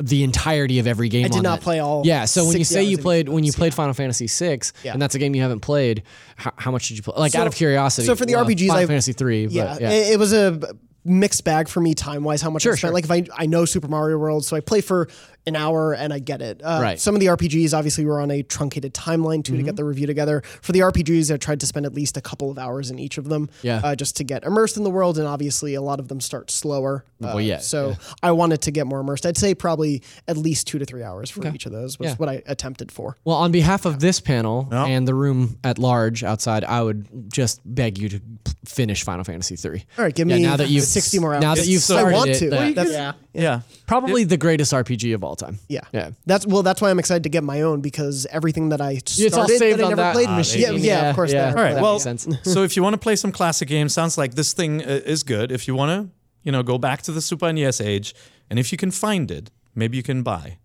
[0.00, 1.24] the entirety of every game.
[1.24, 1.64] I did not that.
[1.64, 4.60] play all Yeah, so when you say you played, when you played Final Fantasy VI,
[4.84, 4.92] Yeah.
[4.92, 6.04] and that's a game you haven't played,
[6.36, 7.14] how, how much did you play?
[7.16, 8.06] Like So- out of curiosity.
[8.06, 10.32] so for the well, RPGs, Final I- Fantasy three, but Yeah, yeah, It, it was
[10.32, 10.60] a
[11.04, 12.42] mixed bag for me time wise.
[12.42, 12.90] How much Sure, I spent.
[12.90, 12.92] sure.
[12.92, 15.08] Like if I I know Super Mario World, so I play for
[15.48, 16.60] an hour and I get it.
[16.62, 17.00] Uh, Right.
[17.00, 19.64] Some of the RPGs obviously were on a truncated timeline too to Mm-hmm.
[19.66, 20.42] get the review together.
[20.62, 23.18] For the RPGs, I tried to spend at least a couple of hours in each
[23.18, 23.48] of them.
[23.62, 23.80] Yeah.
[23.82, 26.50] Uh, just to get immersed in the world, and obviously a lot of them start
[26.50, 27.04] slower.
[27.22, 27.94] Uh, Well, yeah, So yeah.
[28.22, 29.26] I wanted to get more immersed.
[29.26, 32.14] I'd say probably at least two to three hours for each of those was Yeah.
[32.16, 33.16] what I attempted for.
[33.24, 37.60] Well, on behalf of this panel and the room at large outside, I would just
[37.64, 38.20] beg you to
[38.64, 39.84] finish Final Fantasy three.
[39.98, 41.42] All right, give Yeah, me now that you've 60 more hours.
[41.42, 42.50] Now that you've So- I started want it, to.
[42.50, 43.12] that- That's- Yeah.
[43.34, 43.60] Yeah.
[43.86, 45.58] probably the greatest RPG of all time.
[45.68, 45.80] Yeah.
[45.92, 46.10] Yeah.
[46.26, 46.62] That's well.
[46.62, 49.48] That's why I'm excited to get my own because everything that I started It's all
[49.48, 50.30] saved that I on never that played.
[50.30, 50.60] machine.
[50.62, 51.32] yeah, yeah, of course.
[51.32, 51.50] Yeah.
[51.50, 51.74] that- All right.
[51.74, 52.26] that Well, makes sense.
[52.52, 55.22] so if you want to play some classic games, sounds like this thing uh, is
[55.22, 55.50] good.
[55.52, 56.10] If you want to,
[56.42, 58.14] you know, go back to the Super NES age,
[58.50, 60.58] and if you can find it, maybe you can buy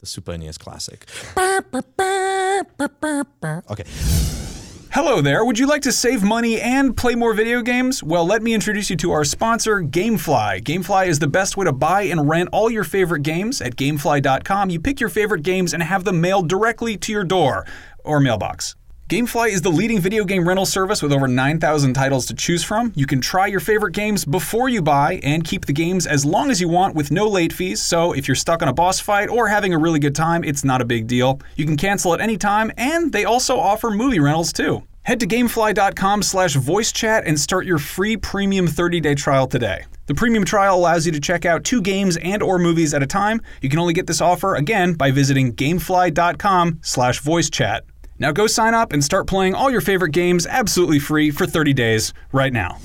[0.00, 1.06] the Super NES Classic.
[3.70, 3.84] Okay.
[4.92, 5.42] Hello there.
[5.42, 8.02] Would you like to save money and play more video games?
[8.02, 10.60] Well, let me introduce you to our sponsor, Gamefly.
[10.60, 13.62] Gamefly is the best way to buy and rent all your favorite games.
[13.62, 17.66] At gamefly.com, you pick your favorite games and have them mailed directly to your door
[18.04, 18.74] or mailbox.
[19.12, 22.94] Gamefly is the leading video game rental service with over 9,000 titles to choose from.
[22.96, 26.50] You can try your favorite games before you buy and keep the games as long
[26.50, 27.82] as you want with no late fees.
[27.82, 30.64] So if you're stuck on a boss fight or having a really good time, it's
[30.64, 31.40] not a big deal.
[31.56, 34.82] You can cancel at any time, and they also offer movie rentals too.
[35.02, 39.84] Head to gamefly.com slash voicechat and start your free premium 30-day trial today.
[40.06, 43.06] The premium trial allows you to check out two games and or movies at a
[43.06, 43.42] time.
[43.60, 47.80] You can only get this offer again by visiting gamefly.com slash voicechat.
[48.22, 51.72] Now go sign up and start playing all your favorite games absolutely free for 30
[51.72, 52.78] days right now.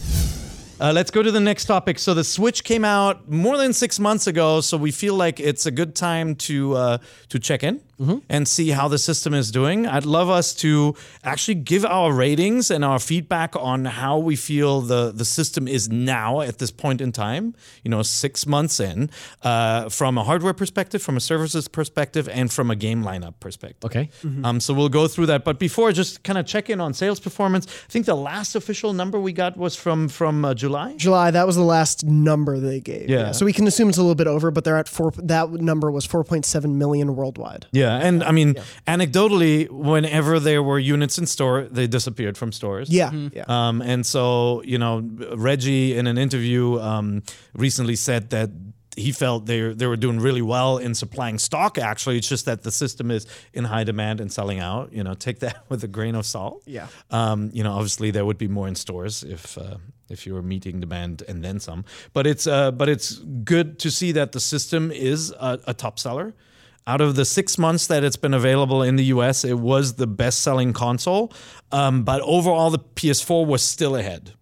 [0.82, 2.00] Uh, let's go to the next topic.
[2.00, 5.68] So the Switch came out more than six months ago, so we feel like it's
[5.68, 6.98] a good time to uh,
[7.30, 7.82] to check in
[8.30, 9.88] and see how the system is doing.
[9.88, 14.82] I'd love us to actually give our ratings and our feedback on how we feel
[14.82, 17.56] the the system is now at this point in time.
[17.84, 19.10] You know, six months in,
[19.44, 23.86] uh, from a hardware perspective, from a services perspective, and from a game lineup perspective.
[23.86, 24.10] Okay.
[24.44, 25.44] Um, so we'll go through that.
[25.44, 27.66] But before, just kind of check in on sales performance.
[27.68, 30.96] I think the last official number we got was from from uh, July.
[30.98, 33.10] July, that was the last number they gave.
[33.10, 33.32] Yeah.
[33.32, 35.12] So we can assume it's a little bit over, but they're at four.
[35.18, 37.66] That number was 4.7 million worldwide.
[37.72, 38.56] Yeah, and I mean,
[38.88, 42.90] anecdotally, whenever there were units in store, they disappeared from stores.
[42.90, 43.12] Yeah.
[43.12, 43.44] Yeah.
[43.48, 47.24] Um, and so, you know, Reggie in an interview um,
[47.54, 48.50] recently said that
[48.98, 51.78] he felt they they were doing really well in supplying stock.
[51.78, 54.92] Actually, it's just that the system is in high demand and selling out.
[54.92, 56.64] You know, take that with a grain of salt.
[56.66, 56.88] Yeah.
[57.12, 59.78] Um, you know, obviously there would be more in stores if uh,
[60.10, 61.86] if you were meeting demand and then some.
[62.14, 66.00] But it's uh, but it's good to see that the system is a, a top
[66.00, 66.34] seller.
[66.88, 70.08] Out of the six months that it's been available in the US, it was the
[70.08, 71.34] best selling console.
[71.72, 74.34] Um, but overall, the PS4 was still ahead.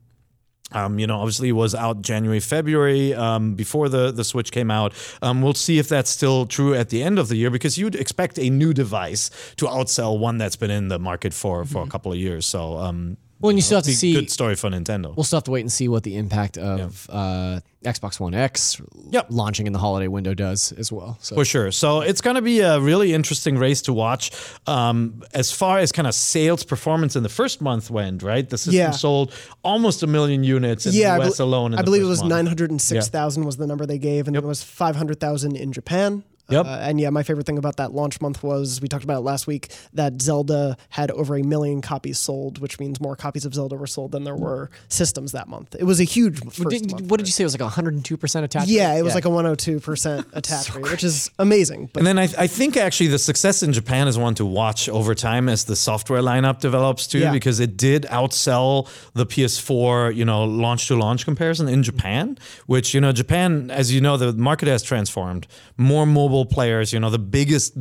[0.71, 4.69] Um, you know, obviously it was out January, February um, before the, the Switch came
[4.69, 4.93] out.
[5.21, 7.95] Um, we'll see if that's still true at the end of the year because you'd
[7.95, 11.87] expect a new device to outsell one that's been in the market for, for a
[11.87, 12.45] couple of years.
[12.45, 14.13] So, um, Well, and you still have to be see.
[14.13, 15.15] good story for Nintendo.
[15.15, 18.81] We'll still have to wait and see what the impact of uh, Xbox One X
[19.11, 19.27] Yep.
[19.29, 21.17] launching in the holiday window does as well.
[21.21, 21.71] So For sure.
[21.71, 24.31] So it's going to be a really interesting race to watch.
[24.67, 28.49] Um, as far as kind of sales performance in the first month went, right?
[28.49, 28.91] The system Yeah.
[28.91, 29.31] sold
[29.63, 31.73] almost a million units in yeah, the I US bel- alone.
[31.73, 32.29] In I the believe it was month.
[32.31, 36.23] 906,000 was the number they gave, and it was 500,000 in Japan.
[36.49, 36.65] Yep.
[36.65, 39.21] Uh, and yeah, my favorite thing about that launch month was we talked about it
[39.23, 43.53] last week that Zelda had over a million copies sold, which means more copies of
[43.53, 45.75] Zelda were sold than there were systems that month.
[45.79, 47.03] It was a huge first What did, month.
[47.09, 47.43] what did you say?
[47.43, 48.71] It was like 102 percent attachment.
[48.71, 51.89] Yeah, it was like a 102% attach rate, which is amazing.
[51.93, 54.87] But And then I, I think actually the success in Japan is one to watch
[54.89, 57.31] over time as the software lineup develops too, Yeah.
[57.31, 62.93] because it did outsell the PS4, you know, launch to launch comparison in Japan, which,
[62.93, 65.47] you know, Japan, as you know, the market has transformed.
[65.77, 67.77] More mobile players, you know, the biggest,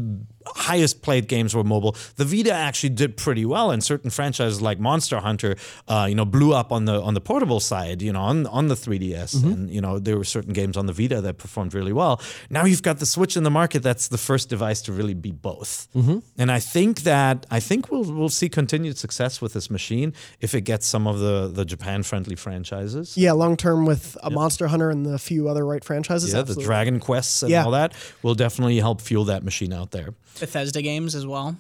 [0.47, 1.97] highest played games were mobile.
[2.17, 5.57] The Vita actually did pretty well, and certain franchises like Monster Hunter,
[5.89, 8.69] uh, you know, blew up on the on the portable side, you know, on on
[8.69, 9.53] the 3DS, mm-hmm.
[9.53, 12.21] and you know, there were certain games on the Vita that performed really well.
[12.51, 13.83] Now you've got the Switch in the market.
[13.83, 16.19] That's the first device to really be both, mm-hmm.
[16.39, 20.55] and I think that I think we'll we'll see continued success with this machine if
[20.55, 23.17] it gets some of the the Japan friendly franchises.
[23.17, 26.33] yeah, long term with uh, a Monster Hunter and the few other right franchises.
[26.33, 26.65] Yeah, the.
[26.65, 27.65] Dragon Quests and Yeah.
[27.65, 27.93] all that
[28.23, 30.15] will definitely help fuel that machine out there.
[30.41, 31.57] Bethesda games as well.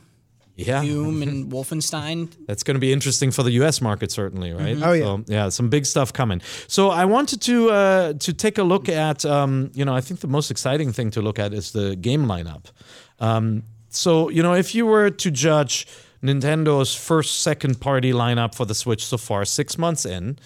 [0.56, 2.32] Yeah, Doom and Wolfenstein.
[2.46, 3.80] That's going to be interesting for the U.S.
[3.80, 4.78] market, certainly, right?
[4.80, 5.02] Oh, yeah.
[5.02, 6.40] So, yeah, some big stuff coming.
[6.68, 10.20] So I wanted to uh, to take a look at, um, you know, I think
[10.20, 12.66] the most exciting thing to look at is the game lineup.
[13.18, 15.86] Um, so you know, if you were to judge
[16.22, 20.38] Nintendo's first second party lineup for the Switch so far, six months in,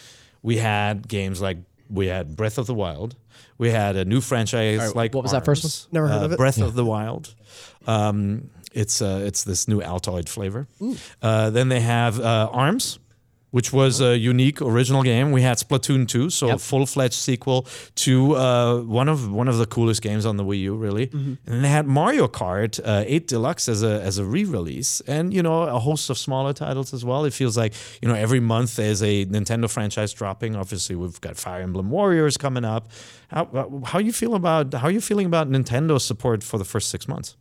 [0.43, 1.59] we had games like
[1.91, 3.15] we had Breath of the Wild.
[3.59, 5.93] We had a new franchise right, like what was that first one?
[5.93, 6.37] Never heard uh, of it.
[6.37, 7.35] Breath of the Wild.
[7.87, 10.69] Um, it's uh, it's this new Altoid flavor.
[11.21, 12.99] Uh, then they have uh, Arms,
[13.51, 15.33] which was a unique original game.
[15.33, 19.59] We had Splatoon 2, so a full fledged sequel to uh, one of one of
[19.59, 21.11] the coolest games on the Wii U, really.
[21.47, 25.33] And they had Mario Kart uh, 8 Deluxe as a as a re release, and
[25.33, 27.25] you know a host of smaller titles as well.
[27.25, 27.73] It feels like
[28.03, 30.55] you know every month there's a Nintendo franchise dropping.
[30.57, 32.89] Obviously, we've got Fire Emblem Warriors coming up.
[33.29, 36.91] How how you feel about how are you feeling about Nintendo's support for the first
[36.91, 37.37] six months?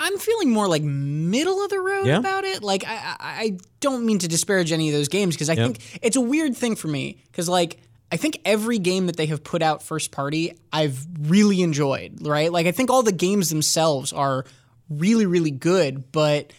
[0.00, 2.18] I'm feeling more like middle of the road Yeah?
[2.18, 2.62] about it.
[2.62, 6.16] Like I, I, don't mean to disparage any of those games because I think it's
[6.16, 7.80] a weird thing for me because like
[8.12, 12.50] I think every game that they have put out first party, I've really enjoyed, right?
[12.50, 14.44] Like I think all the games themselves are
[14.88, 16.52] really, really good, but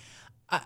[0.49, 0.61] I,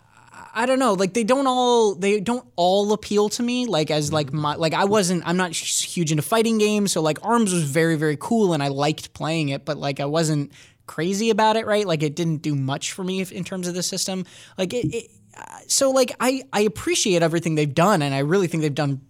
[0.53, 3.65] I don't know, like they don't all they don't all appeal to me.
[3.65, 7.19] Like as like my like I wasn't I'm not huge into fighting games, so like
[7.23, 10.51] Arms was very very cool and I liked playing it, but like I wasn't
[10.87, 11.85] crazy about it, right?
[11.87, 14.25] Like it didn't do much for me if, in terms of the system.
[14.57, 15.11] Like it, it
[15.67, 19.01] so like I I appreciate everything they've done and I really think they've done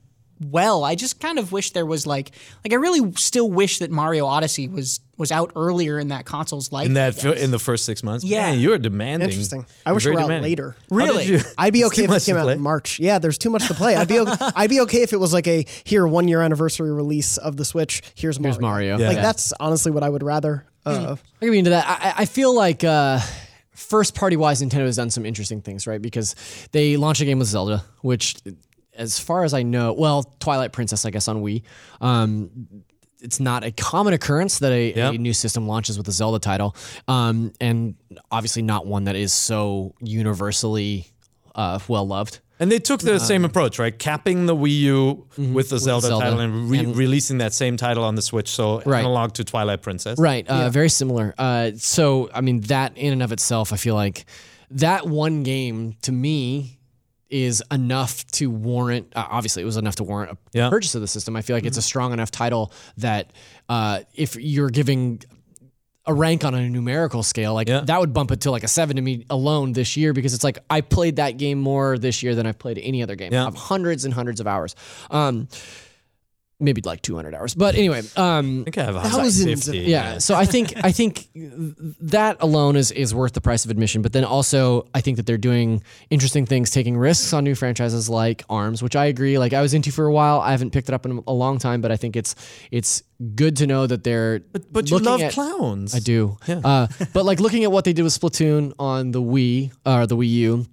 [0.42, 0.84] well.
[0.84, 2.32] I just kind of wish there was like
[2.64, 6.74] like I really still wish that Mario Odyssey was was out earlier in that console's
[6.74, 6.88] life.
[6.88, 8.26] in that I fi- in the first six months.
[8.26, 8.52] Yeah.
[8.52, 9.30] Man, you're demanding.
[9.30, 9.66] Interesting.
[9.86, 10.52] I wish You're we very were out demanding.
[10.52, 10.76] later.
[10.90, 11.24] Really?
[11.26, 13.00] you- I'd be okay if much it came out in March.
[13.00, 13.96] Yeah, there's too much to play.
[13.96, 16.92] I'd be okay, I'd be okay if it was like a here one year anniversary
[16.92, 18.02] release of the Switch.
[18.16, 18.52] Here's Mario.
[18.52, 18.98] Here's Mario.
[18.98, 19.08] Yeah.
[19.08, 19.22] Like Yeah.
[19.24, 20.66] that's honestly what I would rather.
[20.86, 21.86] Uh, I can be into that.
[21.88, 23.20] I, I- I feel like uh,
[23.72, 26.02] first party wise, Nintendo has done some interesting things, right?
[26.02, 26.36] Because
[26.72, 28.36] they launched a game with Zelda, which,
[28.96, 31.64] as far as I know, well, Twilight Princess, I guess, on Wii.
[32.02, 32.52] Um,
[33.22, 35.14] it's not a common occurrence that a, Yep.
[35.16, 36.76] a new system launches with a Zelda title,
[37.08, 37.96] um, and
[38.32, 41.08] obviously not one that is so universally
[41.56, 42.40] uh, well loved.
[42.60, 43.98] And they took the same approach, right?
[43.98, 46.24] Capping the Wii U with the Zelda, Zelda.
[46.26, 49.00] title and, re- And- releasing that same title on the Switch, so Right.
[49.00, 50.18] analog to Twilight Princess.
[50.18, 50.48] Right.
[50.48, 51.36] Uh, Very similar.
[51.38, 54.26] Uh, so, I mean, that in and of itself, I feel like
[54.72, 56.80] that one game to me
[57.30, 59.12] is enough to warrant.
[59.16, 60.70] Uh, obviously, it was enough to warrant a Yeah.
[60.70, 61.36] purchase of the system.
[61.36, 63.32] I feel like it's a strong enough title that
[63.68, 65.22] uh, if you're giving
[66.08, 67.82] a rank on a numerical scale, like Yeah.
[67.82, 70.44] that would bump it to like a seven to me alone this year because it's
[70.44, 73.34] like I played that game more this year than I've played any other game.
[73.34, 73.42] Yeah.
[73.42, 74.76] I have hundreds and hundreds of hours.
[75.10, 75.48] Um,
[76.60, 77.54] maybe like 200 hours.
[77.54, 79.80] But anyway, um, I think I have Thousands 150.
[79.80, 80.18] of- yeah.
[80.20, 81.28] So I think I think
[82.02, 84.02] that alone is is worth the price of admission.
[84.02, 88.10] But then also I think that they're doing interesting things, taking risks on new franchises
[88.10, 89.38] like Arms, which I agree.
[89.38, 90.40] Like I was into for a while.
[90.40, 92.36] I haven't picked it up in a long time, but I think it's
[92.72, 93.04] it's
[93.36, 95.96] good to know that they're But, but you love at- clowns.
[95.96, 96.38] I do.
[96.48, 100.18] Uh, but like looking at what they did with Splatoon on the Wii or the
[100.18, 100.66] Wii U.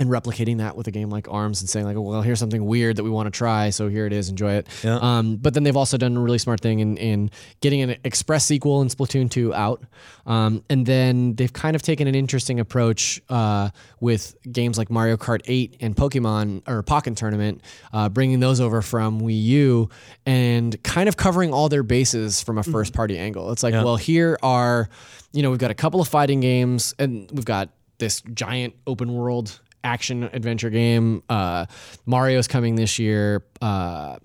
[0.00, 2.96] And replicating that with a game like Arms and saying like, well, here's something weird
[2.96, 4.66] that we want to try, so here it is, enjoy it.
[4.82, 4.98] Yeah.
[5.00, 7.30] Um, but then they've also done a really smart thing in, in
[7.60, 9.84] getting an express sequel in Splatoon 2 out.
[10.26, 13.70] Um, and then they've kind of taken an interesting approach uh,
[14.00, 17.60] with games like Mario Kart 8 and Pokemon or Pokken Tournament,
[17.92, 19.90] uh, bringing those over from Wii U
[20.24, 23.52] and kind of covering all their bases from a first party angle.
[23.52, 24.88] It's like, well, here are,
[25.32, 29.12] you know, we've got a couple of fighting games and we've got this giant open
[29.12, 31.22] world action adventure game.
[31.28, 31.66] Uh,
[32.06, 33.44] Mario's coming this year.
[33.60, 34.18] Uh,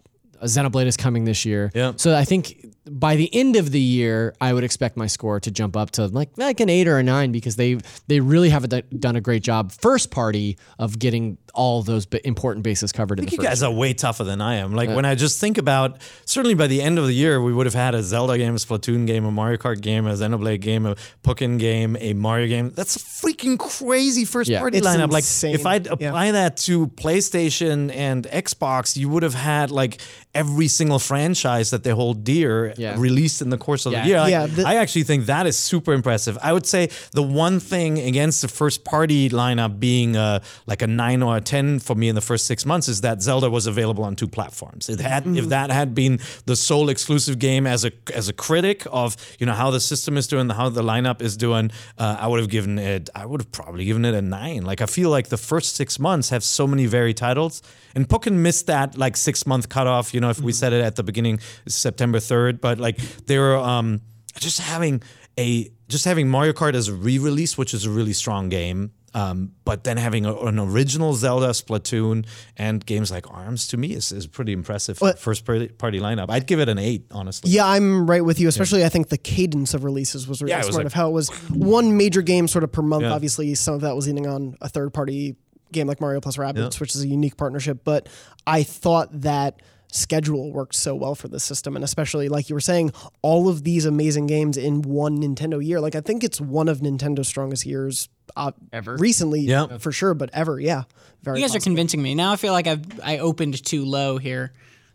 [0.43, 1.71] Xenoblade is coming this year.
[1.73, 1.93] Yeah.
[1.95, 5.49] So I think by the end of the year, I would expect my score to
[5.51, 8.99] jump up to like like an eight or a nine because they they really haven't
[8.99, 13.25] done a great job first party of getting all those important bases covered in I
[13.25, 13.43] the think first.
[13.45, 14.73] you guys are way tougher than I am.
[14.75, 17.53] Like uh, when I just think about, certainly by the end of the year, we
[17.53, 20.59] would have had a Zelda game, a Splatoon game, a Mario Kart game, a Xenoblade
[20.59, 22.71] game, a Pokken game, a Mario game.
[22.75, 24.59] That's a freaking crazy first Yeah.
[24.59, 25.11] party It's lineup.
[25.11, 25.55] Like insane.
[25.55, 25.93] if I'd Yeah.
[25.93, 30.01] apply that to PlayStation and Xbox, you would have had like
[30.33, 32.95] every single franchise that they hold dear Yeah.
[32.97, 34.01] released in the course of Yeah.
[34.03, 34.19] the year.
[34.19, 36.37] Like, Yeah, the- I actually think that is super impressive.
[36.41, 40.87] I would say the one thing against the first party lineup being uh, like a
[40.87, 43.67] nine or a ten for me in the first six months is that Zelda was
[43.67, 44.89] available on two platforms.
[44.89, 48.83] It had if that had been the sole exclusive game as a as a critic
[48.91, 52.27] of you know how the system is doing, how the lineup is doing, uh, I
[52.27, 53.09] would have given it.
[53.15, 54.63] I would have probably given it a nine.
[54.63, 57.61] Like I feel like the first six months have so many varied titles,
[57.95, 60.13] and Pokken missed that like six month cutoff.
[60.13, 64.01] You know, if we said it at the beginning, September third, but like they're um
[64.39, 65.01] just having
[65.39, 68.91] a just having Mario Kart as a re-release, which is a really strong game.
[69.13, 72.25] Um, but then having a, an original Zelda, Splatoon,
[72.57, 76.25] and games like Arms to me is, is pretty impressive Well- first party, party lineup.
[76.29, 77.49] I'd give it an eight, honestly.
[77.51, 78.49] Yeah, I'm right with you.
[78.49, 80.79] Especially, I think the cadence of releases was really Yeah, it was smart.
[80.83, 83.03] like- of how it was one major game sort of per month.
[83.03, 83.13] Yeah.
[83.13, 85.37] Obviously, some of that was leaning on a third party
[85.75, 87.81] game like Mario plus Rabbids, which is a unique partnership.
[87.83, 88.09] But
[88.47, 89.61] I thought that
[89.91, 93.63] schedule worked so well for this system, and especially like you were saying, all of
[93.63, 95.79] these amazing games in one Nintendo year.
[95.79, 98.97] Like I think it's one of Nintendo's strongest years uh, Ever.
[98.97, 99.77] recently, Yeah.
[99.77, 100.83] for sure, but ever, yeah,
[101.21, 101.39] very.
[101.39, 102.15] You guys are convincing me.
[102.15, 104.51] Now I feel like I've I opened too low here.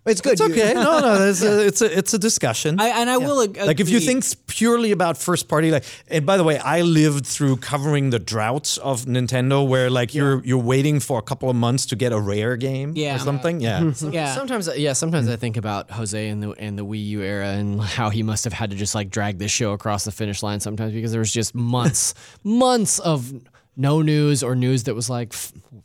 [0.06, 0.32] It's good.
[0.32, 0.72] It's okay.
[0.74, 2.80] no, no, it's a, it's a, it's a discussion.
[2.80, 6.26] I and I will ag- like if you think purely about first party like and
[6.26, 10.58] by the way i lived through covering the droughts of nintendo where like you're you're
[10.62, 13.16] waiting for a couple of months to get a rare game Yeah.
[13.16, 14.10] or something yeah mm-hmm.
[14.18, 14.34] yeah.
[14.34, 14.92] Sometimes, uh, yeah.
[14.92, 18.22] Sometimes I think about Jose and the and the Wii U era and how he
[18.22, 21.12] must have had to just like drag this show across the finish line sometimes because
[21.12, 23.32] there was just months, months of
[23.76, 25.34] no news or news that was like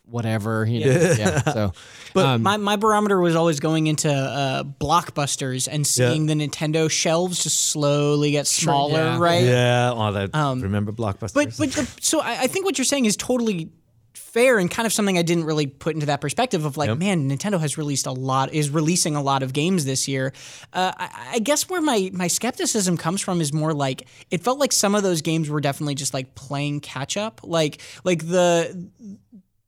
[0.06, 0.66] whatever.
[0.66, 0.92] You know?
[1.18, 1.42] yeah.
[1.42, 1.72] So,
[2.16, 7.44] um, My, my barometer was always going into uh, blockbusters and seeing the Nintendo shelves
[7.44, 9.20] just slowly get smaller, yeah.
[9.20, 9.44] right?
[9.44, 10.34] Yeah, all that.
[10.36, 13.72] um, remember blockbusters But but the, so I, I think what you're saying is totally
[14.36, 17.30] fair and kind of something I didn't really put into that perspective of like, man,
[17.30, 20.34] Nintendo has released a lot, is releasing a lot of games this year.
[20.74, 24.60] Uh, I, I guess where my my skepticism comes from is more like it felt
[24.60, 28.90] like some of those games were definitely just like playing catch up, like like the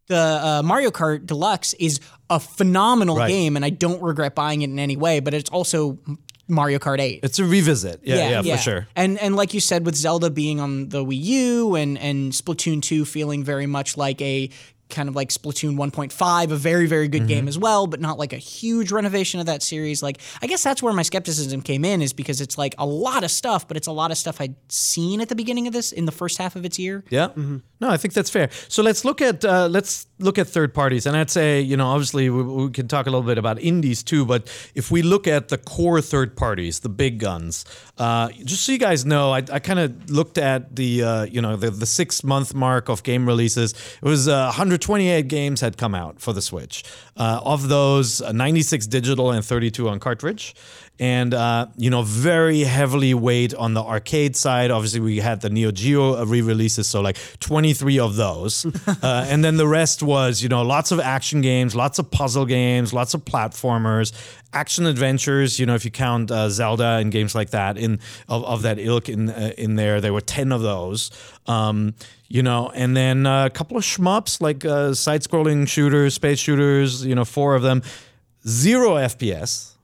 [0.08, 2.00] the uh, Mario Kart Deluxe is
[2.30, 3.30] a phenomenal Right.
[3.30, 5.20] game, and I don't regret buying it in any way.
[5.22, 5.98] But it's also
[6.48, 7.20] Mario Kart 8.
[7.24, 8.02] it's a revisit.
[8.04, 8.88] Yeah, yeah, for sure.
[8.96, 12.82] And and like you said, with Zelda being on the Wii U and and Splatoon
[12.82, 14.50] 2 feeling very much like a
[14.90, 17.28] kind of like Splatoon 1.5, a very very good Mm-hmm.
[17.28, 20.04] game as well, but not like a huge renovation of that series.
[20.04, 23.24] Like I guess that's where my skepticism came in, is because it's like a lot
[23.24, 25.92] of stuff, but it's a lot of stuff I'd seen at the beginning of this
[25.92, 27.04] in the first half of its year.
[27.10, 27.30] Yeah.
[27.80, 28.50] No, I think that's fair.
[28.70, 31.88] So let's look at uh, let's look at third parties, and I'd say you know
[31.88, 35.28] obviously we, we can talk a little bit about indies too, but if we look
[35.28, 37.66] at the core third parties, the big guns,
[37.98, 41.42] uh, just so you guys know, I, I kind of looked at the uh, you
[41.42, 43.74] know the, the six month mark of game releases.
[44.02, 46.84] It was uh, 128 games had come out for the Switch.
[47.16, 50.56] Uh, of those, uh, 96 digital and 32 on cartridge
[51.00, 54.72] and uh, you know very heavily weighed on the arcade side.
[54.72, 59.44] Obviously, we had the Neo Geo uh, re-releases, so like 23 of those, uh, and
[59.44, 63.14] then the rest was you know lots of action games, lots of puzzle games, lots
[63.14, 64.12] of platformers,
[64.54, 65.60] action adventures.
[65.60, 68.80] You know, if you count uh, Zelda and games like that in of, of that
[68.80, 71.12] ilk in uh, in there, there were 10 of those.
[71.46, 71.94] Um,
[72.30, 77.06] you know, and then uh, a couple of shmups like uh, side-scrolling shooters, space shooters.
[77.06, 77.84] You know, four of them.
[78.46, 79.77] Zero FPS.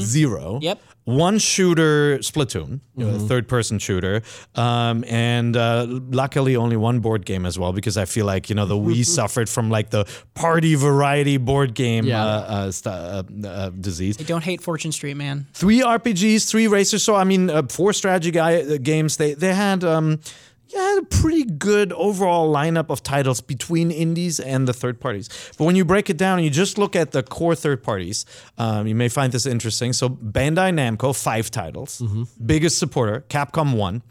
[0.00, 0.58] Zero.
[0.62, 0.80] Yep.
[1.04, 4.22] One shooter, Splatoon, a third person shooter.
[4.56, 8.56] Um, and uh, luckily, only one board game as well, because I feel like, you
[8.56, 10.04] know, the Wii suffered from like the
[10.34, 12.24] party variety board game Yeah.
[12.24, 14.16] uh, uh, uh, uh, disease.
[14.20, 15.46] I don't hate Fortune Street, man.
[15.54, 17.04] Three RPGs, three racers.
[17.04, 19.16] So, I mean, uh, four strategy guy, uh, games.
[19.16, 19.84] They, they had.
[19.84, 20.20] Um,
[20.68, 25.28] yeah, had a pretty good overall lineup of titles between indies and the third parties.
[25.56, 28.26] But when you break it down and you just look at the core third parties,
[28.58, 29.92] um, you may find this interesting.
[29.92, 32.02] So Bandai Namco, five titles.
[32.44, 34.02] Biggest supporter, Capcom one,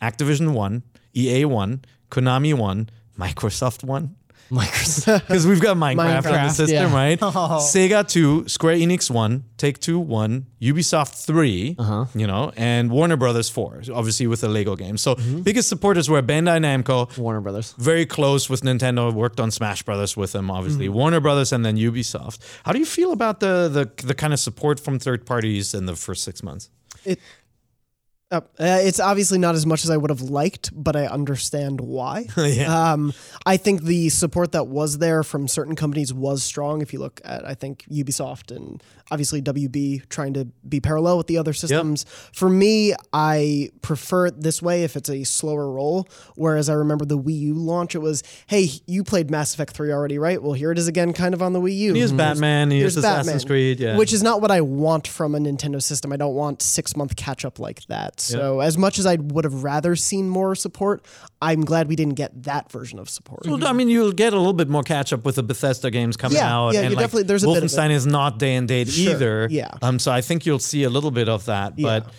[0.00, 0.82] Activision one,
[1.16, 2.88] EA one, Konami one,
[3.18, 4.16] Microsoft one.
[4.50, 5.26] Microsoft.
[5.26, 6.94] Because we've got Minecraft, in the system, yeah.
[6.94, 7.18] right?
[7.20, 12.04] Sega 2, Square Enix 1, Take 2 1, Ubisoft 3, Uh-huh.
[12.14, 14.96] you know, and Warner Brothers 4, obviously with the Lego game.
[14.96, 15.40] So Mm-hmm.
[15.42, 17.74] biggest supporters were Bandai Namco, Warner Brothers.
[17.78, 20.86] very close with Nintendo, worked on Smash Brothers with them, obviously.
[20.86, 20.94] Mm-hmm.
[20.94, 22.38] Warner Brothers and then Ubisoft.
[22.64, 25.86] How do you feel about the, the, the kind of support from third parties in
[25.86, 26.68] the first six months?
[27.04, 27.18] It,
[28.30, 31.80] uh, uh, it's obviously not as much as I would have liked, but I understand
[31.80, 32.26] why.
[32.44, 32.92] Yeah.
[32.92, 33.12] Um,
[33.46, 36.82] I think the support that was there from certain companies was strong.
[36.82, 41.26] If you look at, I think Ubisoft and obviously WB trying to be parallel with
[41.26, 42.04] the other systems.
[42.32, 46.08] For me, I prefer it this way if it's a slower roll.
[46.36, 49.92] Whereas I remember the Wii U launch, it was, hey, you played Mass Effect 3
[49.92, 50.42] already, right?
[50.42, 51.94] Well, here it is again, kind of on the Wii U.
[51.94, 52.16] Here's mhm.
[52.16, 53.80] Batman, here's, Here's Assassin's Batman, Creed.
[53.80, 53.96] Yeah.
[53.96, 56.12] Which is not what I want from a Nintendo system.
[56.12, 58.20] I don't want six month catch up like that.
[58.20, 61.04] So as much as I would have rather seen more support,
[61.50, 63.46] I'm glad we didn't get that version of support.
[63.46, 66.16] Well, I mean, you'll get a little bit more catch up with the Bethesda games
[66.16, 66.74] coming Yeah, out.
[66.74, 67.66] yeah, and like, definitely- there's a bit of it.
[67.66, 69.48] Wolfenstein is not day and date Sure, either.
[69.50, 69.70] yeah.
[69.82, 69.98] Um.
[69.98, 72.04] So I think you'll see a little bit of that, but.
[72.04, 72.10] Yeah,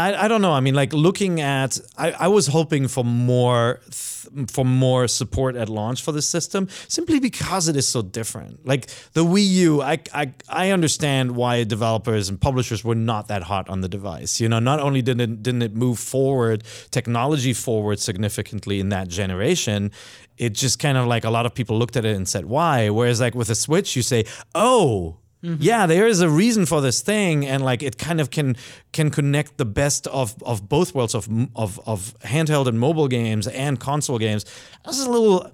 [0.00, 0.52] I, I don't know.
[0.52, 5.54] I mean, like looking at, I, I was hoping for more, th- for more support
[5.54, 8.64] at launch for the system, simply because it is so different.
[8.64, 13.42] Like the Wii U, I, I, I understand why developers and publishers were not that
[13.42, 14.40] hot on the device.
[14.40, 19.08] You know, not only didn't it, didn't it move forward, technology forward significantly in that
[19.08, 19.92] generation,
[20.38, 22.88] it just kind of like a lot of people looked at it and said, why?
[22.88, 24.24] Whereas like with a Switch, you say,
[24.54, 25.62] oh, Mm-hmm.
[25.62, 28.56] yeah, there is a reason for this thing, and like it kind of can
[28.92, 33.46] can connect the best of of both worlds of of of handheld and mobile games
[33.46, 34.44] and console games.
[34.84, 35.52] That's a little.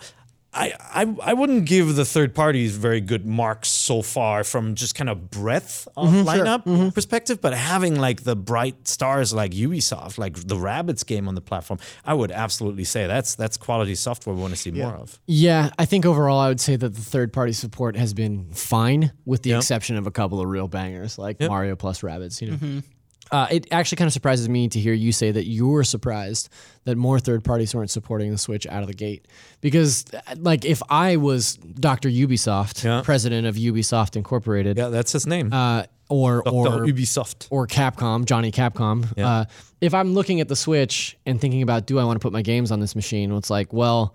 [0.54, 4.94] I, I I wouldn't give the third parties very good marks so far from just
[4.94, 6.88] kind of breadth of mm-hmm, lineup mm-hmm.
[6.90, 11.40] perspective, but having like the bright stars like Ubisoft, like the Rabbids game on the
[11.40, 15.18] platform, I would absolutely say that's that's quality software we want to see more of.
[15.26, 19.12] Yeah, I think overall I would say that the third party support has been fine,
[19.24, 22.42] with the exception of a couple of real bangers like Mario plus Rabbids.
[22.42, 22.78] You know, mm-hmm.
[23.32, 26.48] Uh, it actually kind of surprises me to hear you say that you were surprised
[26.84, 29.26] that more third parties weren't supporting the Switch out of the gate.
[29.60, 33.00] Because, uh, like, if I was Doctor Ubisoft, Yeah.
[33.02, 35.52] president of Ubisoft Incorporated, Yeah, that's his name.
[35.52, 37.46] uh, or or Ubisoft.
[37.50, 39.06] or Capcom, Johnny Capcom.
[39.18, 39.46] Uh,
[39.80, 42.42] if I'm looking at the Switch and thinking about do I want to put my
[42.42, 44.14] games on this machine, well, it's like, well,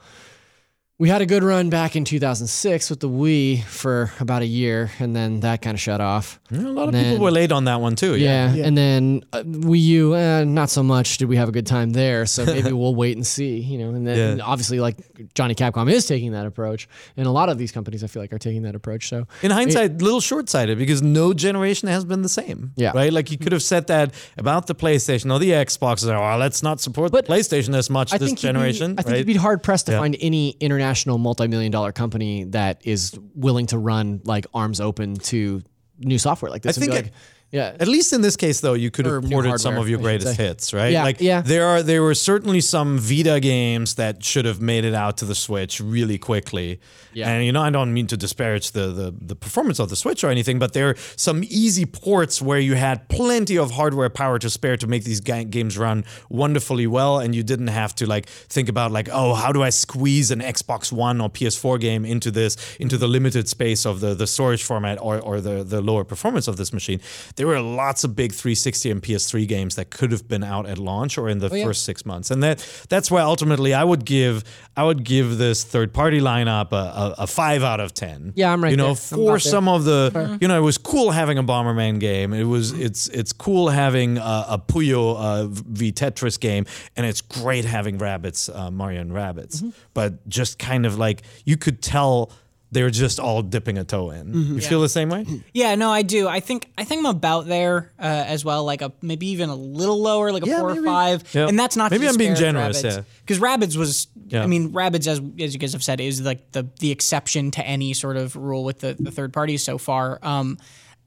[0.99, 4.89] we had a good run back in 2006 with the Wii for about a year,
[4.97, 6.39] and then that kind of shut off.
[6.49, 8.15] A lot of And people were late on that one too.
[8.15, 11.19] Yeah, and then uh, Wii U, eh, not so much.
[11.19, 12.25] Did we have a good time there?
[12.25, 13.59] So maybe we'll wait and see.
[13.59, 14.27] You know, and then Yeah.
[14.29, 14.97] and obviously, like
[15.35, 18.33] Johnny Capcom is taking that approach, and a lot of these companies I feel like
[18.33, 19.07] are taking that approach.
[19.07, 22.71] So In hindsight, a little short sighted because no generation has been the same.
[22.75, 22.91] Yeah.
[22.95, 23.13] Right?
[23.13, 26.03] Like you could have said that about the PlayStation or the Xbox.
[26.07, 28.95] Oh, let's not support But the PlayStation as much I this you'd be- generation.
[28.97, 29.17] I think right?
[29.19, 29.99] you'd be hard pressed to Yeah.
[29.99, 30.57] find any
[30.87, 35.61] international multi-million dollar company that is willing to run like arms open to
[35.99, 36.77] new software like this.
[36.77, 37.11] I think like,
[37.49, 39.99] yeah, At least in this case, though, you could Or have ported some of your
[39.99, 40.91] greatest hits, right?
[40.91, 41.41] Yeah, like yeah.
[41.41, 45.25] there are there were certainly some Vita games that should have made it out to
[45.25, 46.81] the Switch really quickly.
[47.13, 47.29] Yeah.
[47.29, 50.25] And you know, I don't mean to disparage the, the the performance of the Switch
[50.25, 54.39] or anything, but there are some easy ports where you had plenty of hardware power
[54.39, 58.05] to spare to make these ga- games run wonderfully well, and you didn't have to
[58.05, 62.03] like think about like, oh, how do I squeeze an Xbox One or PS4 game
[62.03, 65.79] into this into the limited space of the the storage format or or the the
[65.81, 66.99] lower performance of this machine.
[67.37, 70.77] There were lots of big 360 and PS3 games that could have been out at
[70.79, 71.63] launch or in the yeah.
[71.63, 74.43] first six months, and that that's why ultimately I would give
[74.75, 78.33] I would give this third party lineup a, a, a five out of ten.
[78.35, 78.95] Yeah, I'm right You know, there.
[78.95, 79.39] For about there.
[79.39, 82.33] some of the you know, it was cool having a Bomberman game.
[82.33, 86.65] It was it's it's cool having a, a Puyo uh, v Tetris game,
[86.95, 89.57] and it's great having Rabbids, uh, Mario and Rabbids.
[89.57, 89.69] Mm-hmm.
[89.93, 92.31] But just kind of like you could tell.
[92.69, 94.27] They're just all dipping a toe in.
[94.27, 94.55] Mm-hmm.
[94.55, 95.25] You feel the same way?
[95.53, 96.27] Yeah, no, I do.
[96.27, 98.65] I think I think I'm about there uh, as well.
[98.65, 100.81] Like a maybe even a little lower, like a Yeah, four maybe.
[100.81, 101.33] or five.
[101.33, 101.47] Yeah.
[101.47, 102.95] And that's not Maybe I'm being generous, Rabbids.
[102.97, 103.01] yeah.
[103.21, 104.43] Because Rabbids was, Yeah.
[104.43, 107.65] I mean, Rabbids as as you guys have said is like the the exception to
[107.65, 110.19] any sort of rule with the, the third parties so far.
[110.21, 110.57] Um,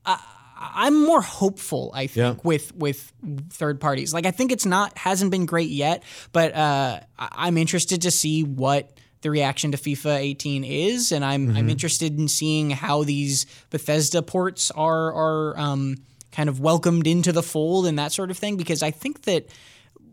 [0.06, 0.18] I,
[0.56, 2.40] I'm more hopeful, I think, Yeah.
[2.42, 3.12] with with
[3.50, 4.14] third parties.
[4.14, 6.02] Like I think it's not hasn't been great yet,
[6.32, 8.90] but uh, I'm interested to see what
[9.22, 11.56] the reaction to FIFA 18 is, and I'm Mm-hmm.
[11.56, 15.96] I'm interested in seeing how these Bethesda ports are are um,
[16.32, 18.56] kind of welcomed into the fold and that sort of thing.
[18.56, 19.46] Because I think that,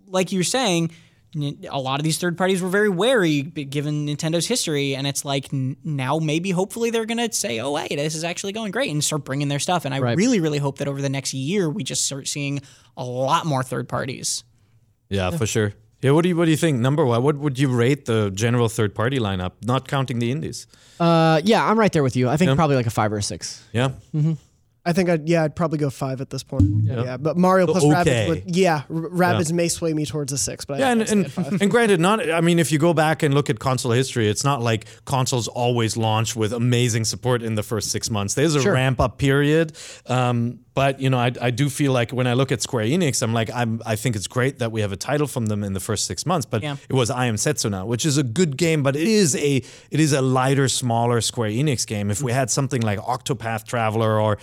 [0.07, 0.91] like you're saying.
[1.69, 5.51] A lot of these third parties were very wary given Nintendo's history, and it's like
[5.51, 9.25] now maybe hopefully they're gonna say, "Oh hey, this is actually going great," and start
[9.25, 9.83] bringing their stuff.
[9.85, 10.17] And I Right.
[10.17, 12.61] really, really hope that over the next year we just start seeing
[12.95, 14.45] a lot more third parties.
[15.09, 15.73] Yeah, for sure.
[16.01, 16.79] Yeah, what do you what do you think?
[16.79, 20.67] Number one, what would you rate the general third party lineup, not counting the indies?
[20.99, 22.29] uh, yeah, I'm right there with you.
[22.29, 23.63] I think probably like a five or a six.
[23.73, 23.91] Yeah.
[24.85, 26.63] I think I'd yeah I'd probably go five at this point.
[26.83, 27.93] Yeah, but Mario plus Okay.
[27.93, 31.01] Rabbids would yeah R- Rabbids may sway me towards a six, but Yeah, I, and,
[31.01, 31.61] and, five.
[31.61, 32.29] and granted, not.
[32.31, 35.49] I mean, if you go back and look at console history, it's not like consoles
[35.49, 38.35] always launch with amazing support in the first six months.
[38.35, 39.73] There's a ramp up period.
[40.05, 43.21] Um, but you know, I, I do feel like when I look at Square Enix,
[43.23, 45.73] I'm like, I'm I think it's great that we have a title from them in
[45.73, 46.45] the first six months.
[46.45, 46.75] But Yeah.
[46.87, 49.57] it was I Am Setsuna, which is a good game, but it is a
[49.95, 52.11] it is a lighter, smaller Square Enix game.
[52.11, 54.37] If we had something like Octopath Traveler or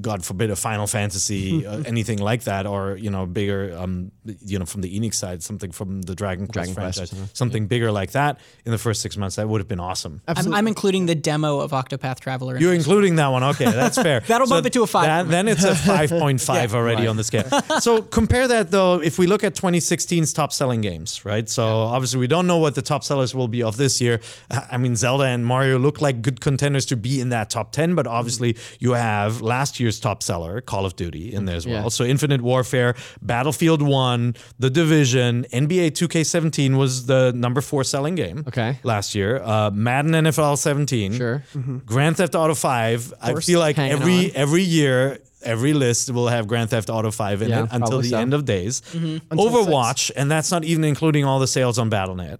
[0.00, 4.12] God forbid a Final Fantasy, uh, anything like that, or you know, bigger, um,
[4.44, 7.66] you know, from the Enix side, something from the Dragon Quest Dragon Quest, franchise, something
[7.66, 10.20] bigger like that in the first six months, that would have been awesome.
[10.28, 12.56] I'm, I'm including the demo of Octopath Traveler.
[12.56, 12.84] in You're this.
[12.86, 13.42] including that one.
[13.42, 14.20] Okay, that's fair.
[14.20, 15.06] That'll bump it to a five.
[15.06, 17.48] that- then it's a 5.5 already on the scale.
[17.80, 21.48] So compare that though, if we look at 2016's top selling games, right?
[21.48, 24.20] So obviously we don't know what the top sellers will be of this year.
[24.50, 27.94] I mean, Zelda and Mario look like good contenders to be in that top 10,
[27.94, 31.82] but obviously you have last year's top seller, Call of Duty, in there as well.
[31.84, 31.88] Yeah.
[31.88, 38.44] So Infinite Warfare, Battlefield 1, The Division, NBA 2K17 was the number four selling game
[38.48, 38.78] Okay.
[38.82, 39.42] last year.
[39.42, 41.14] Uh, Madden NFL 17.
[41.14, 41.42] Sure.
[41.86, 43.14] Grand Theft Auto 5.
[43.20, 44.30] I feel like every on.
[44.34, 48.08] every year, every list will have Grand Theft Auto 5 in Yeah, it until the
[48.10, 48.18] so.
[48.18, 48.82] end of days.
[48.94, 52.38] Until Overwatch, and that's not even including all the sales on BattleNet.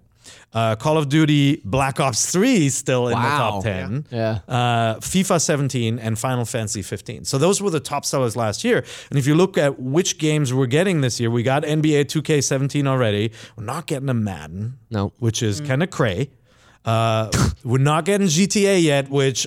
[0.55, 4.07] Uh, Call of Duty Black Ops 3 is still in the top 10.
[4.11, 4.39] Yeah.
[4.47, 7.25] Uh, FIFA 17 and Final Fantasy 15.
[7.25, 8.85] So those were the top sellers last year.
[9.11, 12.87] And if you look at which games we're getting this year, we got NBA 2K17
[12.87, 13.33] already.
[13.57, 15.13] We're not getting a Madden No.
[15.19, 16.31] which is kind of cray.
[16.85, 17.31] Uh,
[17.65, 19.47] we're not getting GTA yet, which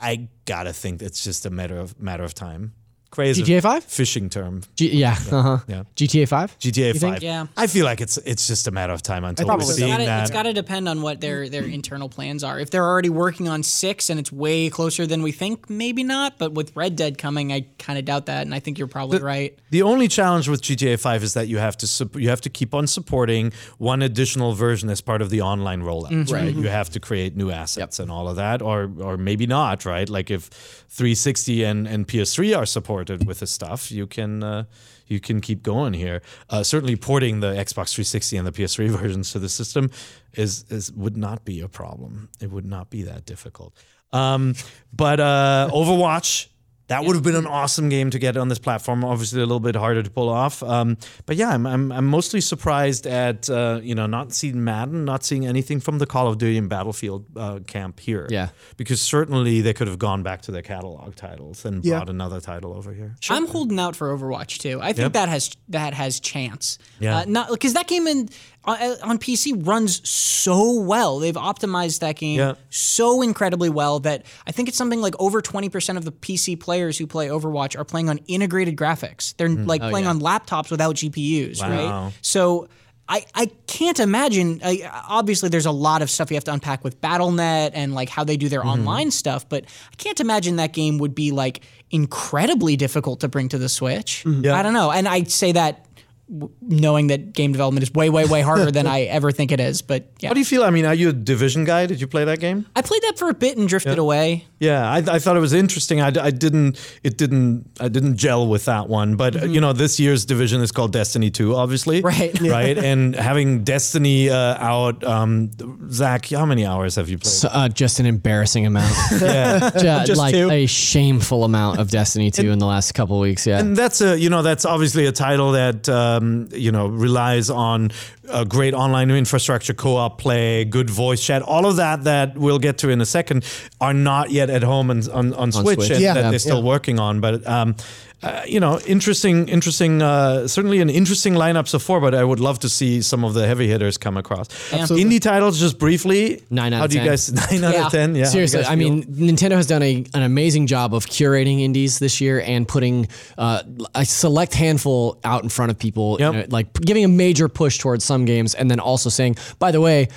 [0.00, 2.74] I gotta think it's just a matter of matter of time.
[3.16, 3.84] Cray is GTA 5?
[3.84, 4.62] fishing term.
[4.76, 5.16] G- yeah.
[5.32, 5.58] Uh-huh.
[5.66, 5.84] Yeah.
[5.96, 6.58] GTA 5?
[6.58, 7.00] GTA Five.
[7.00, 7.22] think?
[7.22, 7.46] Yeah.
[7.56, 10.04] I feel like it's it's just a matter of time until we're seeing It's gotta-
[10.04, 10.22] that.
[10.24, 12.60] It's got to depend on what their their internal plans are.
[12.60, 16.36] If they're already working on six and it's way closer than we think, maybe not.
[16.36, 19.18] But with Red Dead coming, I kind of doubt that, and I think you're probably
[19.20, 19.58] right.
[19.70, 22.50] The only challenge with GTA 5 is that you have to sup- you have to
[22.50, 26.54] keep on supporting one additional version as part of the online rollout, right?
[26.54, 30.06] You have to create new assets and all of that, or or maybe not, right?
[30.06, 30.50] Like if
[30.88, 34.64] 360 and, and PS3 are support started with the stuff, you can uh,
[35.06, 36.22] you can keep going here.
[36.50, 39.90] Uh, certainly, porting the Xbox 360 and the PS3 versions to the system
[40.34, 42.28] is is would not be a problem.
[42.40, 43.74] It would not be that difficult.
[44.12, 44.54] Um,
[44.92, 46.48] but uh, Overwatch.
[46.88, 49.04] That would have been an awesome game to get on this platform.
[49.04, 50.62] Obviously, a little bit harder to pull off.
[50.62, 55.04] Um, but yeah, I'm, I'm, I'm mostly surprised at uh, you know not seeing Madden,
[55.04, 58.26] not seeing anything from the Call of Duty and Battlefield uh, camp here.
[58.30, 58.50] Yeah.
[58.76, 61.96] because certainly they could have gone back to their catalog titles and Yeah.
[61.98, 63.16] brought another title over here.
[63.30, 64.78] I'm holding out for Overwatch too.
[64.80, 65.12] I think Yep.
[65.14, 66.78] that has that has chance.
[67.00, 67.18] Yeah.
[67.18, 68.28] Uh, not because that came in
[68.66, 71.18] on PC runs so well.
[71.18, 72.54] They've optimized that game Yeah.
[72.70, 76.98] so incredibly well that I think it's something like over 20% of the PC players
[76.98, 79.36] who play Overwatch are playing on integrated graphics.
[79.36, 81.60] They're like playing on laptops without GPUs.
[81.62, 82.04] Oh, Wow.
[82.06, 82.12] right?
[82.22, 82.68] So
[83.08, 84.60] I, I can't imagine.
[84.64, 88.08] I, obviously, there's a lot of stuff you have to unpack with BattleNet and like
[88.08, 88.68] how they do their Mm-hmm.
[88.80, 91.62] online stuff, but I can't imagine that game would be like
[91.92, 94.24] incredibly difficult to bring to the Switch.
[94.26, 94.52] Mm-hmm.
[94.52, 95.85] I don't know, and I say that
[96.30, 99.60] w- knowing that game development is way, way, way harder than I ever think it
[99.60, 99.82] is.
[99.82, 100.62] But yeah, How do you feel?
[100.64, 101.86] I mean, are you a Division guy?
[101.86, 102.66] Did you play that game?
[102.76, 104.46] I played that for a bit and drifted away.
[104.58, 106.00] Yeah, I, I thought it was interesting.
[106.00, 109.16] I, I didn't, it didn't, I didn't gel with that one.
[109.16, 112.00] But uh, you know, this year's division is called Destiny Two, obviously.
[112.00, 112.38] Right.
[112.40, 112.78] Right.
[112.78, 115.50] and having Destiny uh, out, um,
[115.90, 117.30] Zach, how many hours have you played?
[117.32, 118.94] So, uh, just an embarrassing amount.
[119.20, 119.70] yeah.
[119.76, 120.50] Ju- Just like two?
[120.50, 123.46] a shameful amount of Destiny 2 in the last couple weeks.
[123.46, 123.58] Yeah.
[123.58, 127.90] And that's a you know that's obviously a title that um, you know relies on
[128.28, 132.78] a great online infrastructure, co-op play, good voice chat, all of that that we'll get
[132.78, 133.44] to in a second
[133.80, 135.90] are not yet at home and on, on, Switch, Switch.
[135.90, 136.14] and Yeah.
[136.14, 136.30] that Yeah.
[136.30, 137.20] they're still working on.
[137.20, 137.76] But um,
[138.22, 142.00] uh, you know, interesting, interesting, uh, certainly an interesting lineup so far.
[142.00, 144.48] But I would love to see some of the heavy hitters come across.
[144.72, 145.18] Absolutely.
[145.18, 146.42] Indie titles, just briefly.
[146.50, 147.10] Nine out How of do you 10.
[147.10, 147.32] guys?
[147.52, 147.86] Nine out Yeah.
[147.86, 148.14] of ten.
[148.14, 148.24] Yeah.
[148.26, 148.90] how do you Seriously, I feel?
[148.94, 153.06] mean, Nintendo has done a, an amazing job of curating indies this year and putting
[153.36, 153.62] uh,
[153.94, 156.32] a select handful out in front of people, Yep.
[156.32, 159.70] you know, like giving a major push towards some games, and then also saying, by
[159.72, 160.08] the way,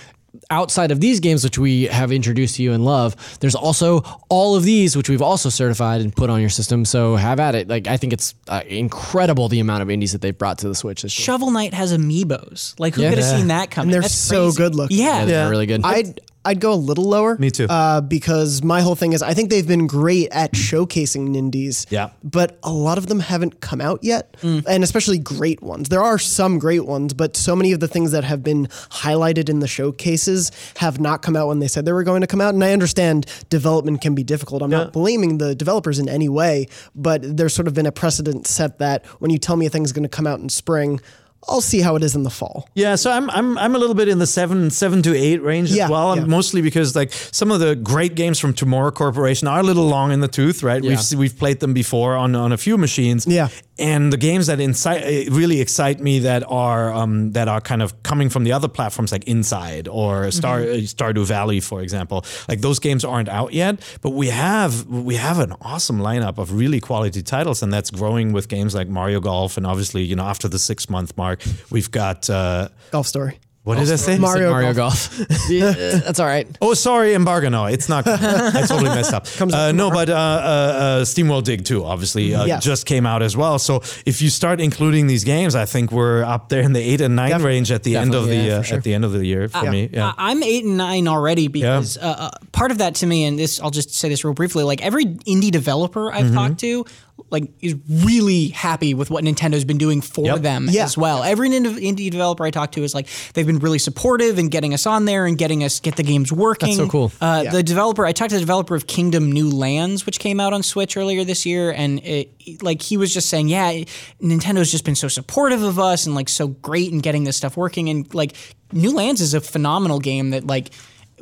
[0.49, 4.55] outside of these games which we have introduced to you and love, there's also all
[4.55, 6.85] of these which we've also certified and put on your system.
[6.85, 7.67] So have at it.
[7.67, 10.75] Like I think it's uh, incredible the amount of indies that they've brought to the
[10.75, 11.25] Switch this year.
[11.25, 12.79] Shovel Knight has amiibos.
[12.79, 13.09] Like who Yeah.
[13.09, 13.37] could have Yeah.
[13.37, 13.87] seen that coming?
[13.87, 14.57] And they're That's so crazy.
[14.57, 14.97] good looking.
[14.97, 15.19] Yeah.
[15.19, 15.81] Yeah, they're really good.
[15.83, 17.37] I'd I'd go a little lower.
[17.37, 17.67] Me too.
[17.69, 21.85] Uh, because my whole thing is I think they've been great at showcasing Nindies.
[21.89, 22.11] Yeah.
[22.23, 25.89] But a lot of them haven't come out yet, and especially great ones.
[25.89, 29.49] There are some great ones, but so many of the things that have been highlighted
[29.49, 32.41] in the showcases have not come out when they said they were going to come
[32.41, 32.53] out.
[32.53, 34.61] And I understand development can be difficult.
[34.61, 38.47] I'm not blaming the developers in any way, but there's sort of been a precedent
[38.47, 41.01] set that when you tell me a thing's going to come out in spring.
[41.47, 42.67] I'll see how it is in the fall.
[42.75, 45.71] Yeah, so I'm I'm I'm a little bit in the seven seven to eight range
[45.71, 46.15] Yeah, as well.
[46.17, 46.25] yeah.
[46.25, 50.11] Mostly because like some of the great games from Tomorrow Corporation are a little long
[50.11, 50.83] in the tooth, right?
[50.83, 50.97] Yeah.
[51.11, 53.25] We've we've played them before on on a few machines.
[53.25, 53.47] Yeah.
[53.79, 57.81] and the games that incite uh, really excite me that are um, that are kind
[57.81, 60.83] of coming from the other platforms like Inside or Star Mm-hmm.
[60.83, 62.25] uh, Stardew Valley, for example.
[62.49, 66.51] Like those games aren't out yet, but we have we have an awesome lineup of
[66.51, 70.25] really quality titles, and that's growing with games like Mario Golf, and obviously you know
[70.25, 71.28] after the six month mark,
[71.71, 72.29] we've got.
[72.29, 73.39] Uh, Golf story.
[73.63, 74.17] what did I say?
[74.17, 75.15] Mario Mario Golf.
[75.49, 76.47] yeah, that's all right.
[76.61, 77.49] Oh, sorry, embargo.
[77.49, 78.07] No, it's not.
[78.07, 79.27] I totally messed up.
[79.39, 82.63] Uh, no, but uh, uh, uh, SteamWorld Dig 2 obviously uh, Yes.
[82.63, 83.59] just came out as well.
[83.59, 87.01] So if you start including these games, I think we're up there in the eight
[87.01, 87.51] and nine Definitely.
[87.53, 88.77] range at the end of Definitely, the uh, sure.
[88.79, 89.89] at the end of the year for me.
[89.93, 90.13] Yeah.
[90.17, 93.37] I- I'm eight and nine already because uh, uh, part of that to me, and
[93.37, 94.63] this I'll just say this real briefly.
[94.63, 96.35] Like every indie developer I've Mm-hmm.
[96.35, 96.85] talked to,
[97.29, 100.41] like is really happy with what Nintendo's been doing for Yep.
[100.41, 100.83] them Yeah.
[100.85, 101.23] as well.
[101.23, 104.73] Every indie indie developer I talk to is like they've been really supportive and getting
[104.73, 106.69] us on there and getting us get the games working.
[106.69, 107.11] That's so cool.
[107.21, 107.51] Uh, Yeah.
[107.51, 110.63] The developer I talked to the developer of Kingdom New Lands, which came out on
[110.63, 112.31] Switch earlier this year, and it,
[112.63, 113.83] like he was just saying, yeah,
[114.21, 117.55] Nintendo's just been so supportive of us and like so great in getting this stuff
[117.57, 118.33] working, and like
[118.73, 120.71] New Lands is a phenomenal game that like.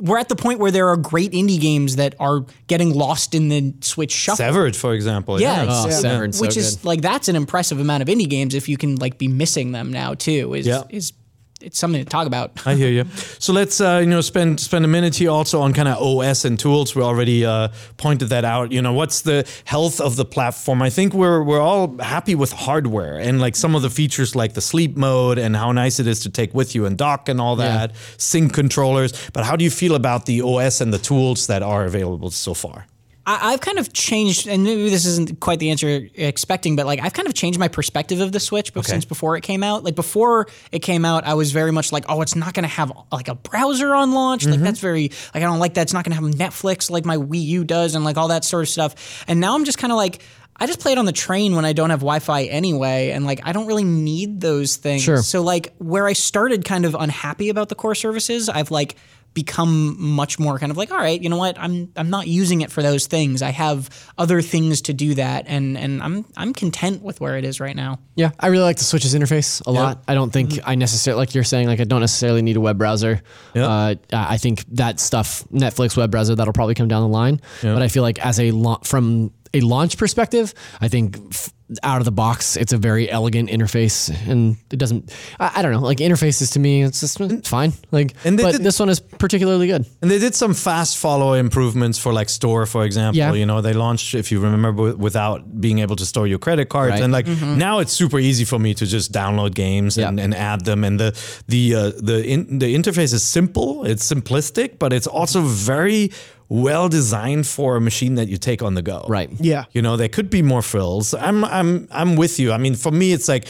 [0.00, 3.48] We're at the point where there are great indie games that are getting lost in
[3.48, 4.36] the Switch shuffle.
[4.36, 5.40] Severed, for example.
[5.40, 6.84] Yeah, Oh, it's- Severed, uh, so which is good.
[6.84, 9.92] like that's an impressive amount of indie games if you can like be missing them
[9.92, 10.54] now too.
[10.54, 10.82] Is Yeah.
[10.90, 11.12] is
[11.60, 12.66] it's something to talk about.
[12.66, 13.04] I hear you.
[13.38, 16.44] So let's uh, you know spend spend a minute here also on kind of OS
[16.44, 16.94] and tools.
[16.94, 18.72] We already uh, pointed that out.
[18.72, 20.82] You know, what's the health of the platform?
[20.82, 24.54] I think we're we're all happy with hardware and like some of the features like
[24.54, 27.40] the sleep mode and how nice it is to take with you and dock and
[27.40, 27.92] all that.
[28.16, 29.12] Sync controllers.
[29.32, 32.54] But how do you feel about the OS and the tools that are available so
[32.54, 32.86] far?
[33.28, 36.86] I, I've kind of changed, and maybe this isn't quite the answer you're expecting, but
[36.86, 39.62] like I've kind of changed my perspective of the Switch bef- since before it came
[39.62, 39.84] out.
[39.84, 42.70] Like before it came out, I was very much like, oh, it's not going to
[42.70, 44.46] have like a browser on launch.
[44.46, 44.64] Like mm-hmm.
[44.64, 45.82] that's very like I don't like that.
[45.82, 48.46] It's not going to have Netflix like my Wii U does, and like all that
[48.46, 49.24] sort of stuff.
[49.28, 50.22] And now I'm just kind of like.
[50.60, 53.40] I just play it on the train when I don't have Wi-Fi anyway, and like
[53.44, 55.02] I don't really need those things.
[55.02, 55.18] Sure.
[55.18, 58.96] So like where I started kind of unhappy about the core services, I've like
[59.42, 61.56] become much more kind of like, all right, you know what?
[61.58, 63.40] I'm I'm not using it for those things.
[63.40, 67.44] I have other things to do that, and and I'm I'm content with where it
[67.44, 68.00] is right now.
[68.16, 70.02] Yeah, I really like the Switch's interface a lot.
[70.08, 72.78] I don't think I necessarily, like you're saying, like I don't necessarily need a web
[72.78, 73.22] browser.
[73.54, 77.40] Uh, I think that stuff, Netflix web browser, that'll probably come down the line.
[77.62, 81.98] But I feel like as a la- from a launch perspective, I think f- out
[82.00, 85.12] of the box, it's a very elegant interface, and it doesn't.
[85.38, 87.74] I, I don't know, like interfaces to me, it's just it's fine.
[87.90, 89.84] Like, And they but did- this one is particularly good.
[90.00, 93.18] And they did some fast follow improvements for like store, for example.
[93.18, 93.34] Yeah.
[93.34, 96.70] You know, they launched, if you remember, w- without being able to store your credit
[96.70, 96.92] cards.
[96.92, 97.02] Right.
[97.02, 100.24] And like now it's super easy for me to just download games and, Yeah.
[100.24, 100.84] and add them.
[100.84, 101.12] And the
[101.48, 106.12] the uh, the in, the interface is simple, it's simplistic, but it's also very
[106.48, 109.04] well designed for a machine that you take on the go.
[109.08, 109.30] Right.
[109.38, 109.64] Yeah.
[109.72, 111.14] You know, there could be more frills.
[111.14, 112.52] I'm I'm I'm with you.
[112.52, 113.46] I mean, for me, it's like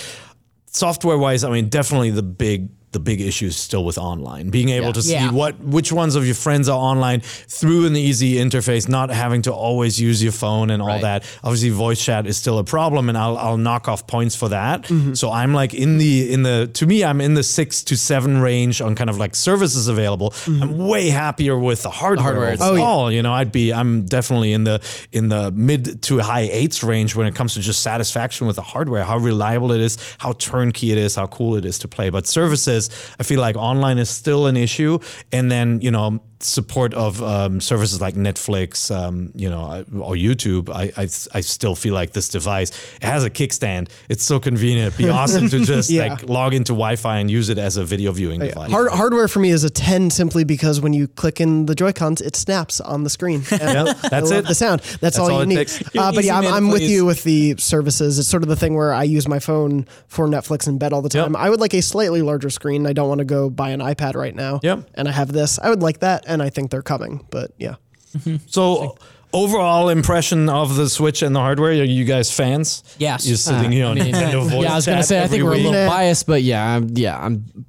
[0.67, 1.45] software wise.
[1.45, 4.49] I mean, definitely the big the big issue is still with online.
[4.51, 5.31] Being able to see Yeah.
[5.31, 9.53] what which ones of your friends are online through an easy interface, not having to
[9.53, 11.03] always use your phone and all Right.
[11.03, 11.25] that.
[11.45, 14.83] Obviously, voice chat is still a problem, and I'll I'll knock off points for that.
[14.85, 15.15] Mm-hmm.
[15.15, 18.39] So I'm like in the in the to me, I'm in the six to seven
[18.41, 20.33] range on kind of like services available.
[20.47, 22.23] I'm way happier with the hardware.
[22.25, 22.73] hardware overall.
[22.75, 22.89] itself.
[23.05, 24.81] Oh, you know, I'd be I'm definitely in the
[25.13, 28.63] in the mid to high eights range when it comes to just satisfaction with the
[28.75, 32.09] hardware, how reliable it is, how turnkey it is, how cool it is to play.
[32.11, 32.78] But services,
[33.21, 34.99] I feel like online is still an issue,
[35.33, 40.69] and then you know support of um, services like Netflix, um, you know, or YouTube.
[40.71, 41.03] I, I
[41.37, 43.89] I still feel like this device it has a kickstand.
[44.09, 44.89] It's so convenient.
[44.95, 46.09] It'd be awesome to just Yeah.
[46.15, 48.71] like log into Wi-Fi and use it as a video viewing device.
[48.71, 52.21] Hard, hardware for me is a 10 simply because when you click in the Joy-Cons,
[52.21, 53.43] it snaps on the screen.
[53.61, 54.47] And that's it.
[54.47, 54.81] The sound.
[55.01, 55.71] That's, all, all you need.
[55.99, 58.19] Uh, but yeah, I'm, man, I'm with you with the services.
[58.19, 61.03] It's sort of the thing where I use my phone for Netflix in bed all
[61.03, 61.35] the time.
[61.37, 62.87] I would like a slightly larger screen.
[62.87, 64.61] I don't want to go buy an iPad right now.
[64.63, 64.91] Yep.
[64.95, 65.59] And I have this.
[65.59, 67.27] I would like that, and I think they're coming.
[67.31, 67.77] But yeah.
[68.17, 68.37] Mm-hmm.
[68.47, 68.97] So
[69.33, 72.83] overall impression of the Switch and the hardware, are you guys fans?
[72.99, 73.27] Yes.
[73.27, 75.27] You're sitting uh, here on I mean, Nintendo voice yeah, I was gonna say I
[75.27, 77.67] think we're a little biased, but yeah, I'm, yeah, I'm.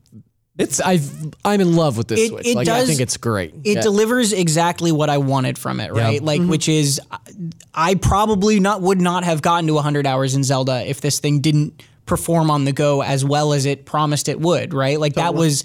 [0.57, 0.99] It's I
[1.45, 2.47] I'm in love with this It- Switch.
[2.47, 3.53] it like I think it's great.
[3.63, 3.81] It Yeah.
[3.81, 6.21] delivers exactly what I wanted from it, right?
[6.21, 6.49] Like, mm-hmm.
[6.49, 6.99] which is,
[7.73, 11.39] I probably not would not have gotten to 100 hours in Zelda if this thing
[11.39, 14.99] didn't perform on the go as well as it promised it would, right?
[14.99, 15.63] Like that was,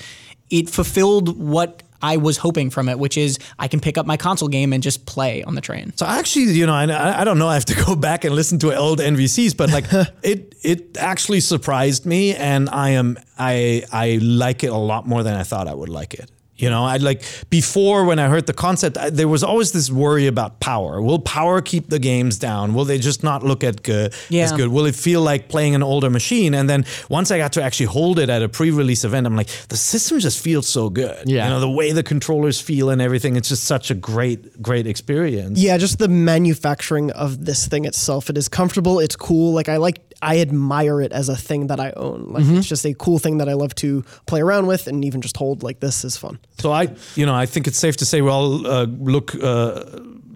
[0.51, 4.19] it fulfilled what I was hoping from it, which is I can pick up my
[4.19, 5.95] console game and just play on the train.
[5.97, 7.49] So actually, you know, I, I don't know.
[7.49, 9.87] I have to go back and listen to old NVCs, but like
[10.23, 15.23] it, it actually surprised me, and I am, I, I like it a lot more
[15.23, 16.31] than I thought I would like it.
[16.57, 19.91] You know, I like before when I heard the concept, I, there was always this
[19.91, 21.03] worry about power.
[21.03, 22.75] Will power keep the games down?
[22.75, 24.57] Will they just not look at good as Yeah.
[24.57, 24.69] good?
[24.69, 26.55] Will it feel like playing an older machine?
[26.55, 29.49] And then once I got to actually hold it at a pre-release event, I'm like,
[29.69, 31.29] the system just feels so good.
[31.29, 31.45] Yeah.
[31.45, 33.35] you know, the way the controllers feel and everything.
[33.35, 35.59] It's just such a great, great experience.
[35.59, 38.31] Yeah, just the manufacturing of this thing itself.
[38.31, 39.01] It is comfortable.
[39.01, 39.53] It's cool.
[39.53, 42.33] Like I like, I admire it as a thing that I own.
[42.33, 42.59] Like Mm-hmm.
[42.59, 45.37] it's just a cool thing that I love to play around with, and even just
[45.37, 45.63] hold.
[45.63, 46.39] Like this is fun.
[46.59, 49.85] So I, you know, I think it's safe to say we'll uh, look uh,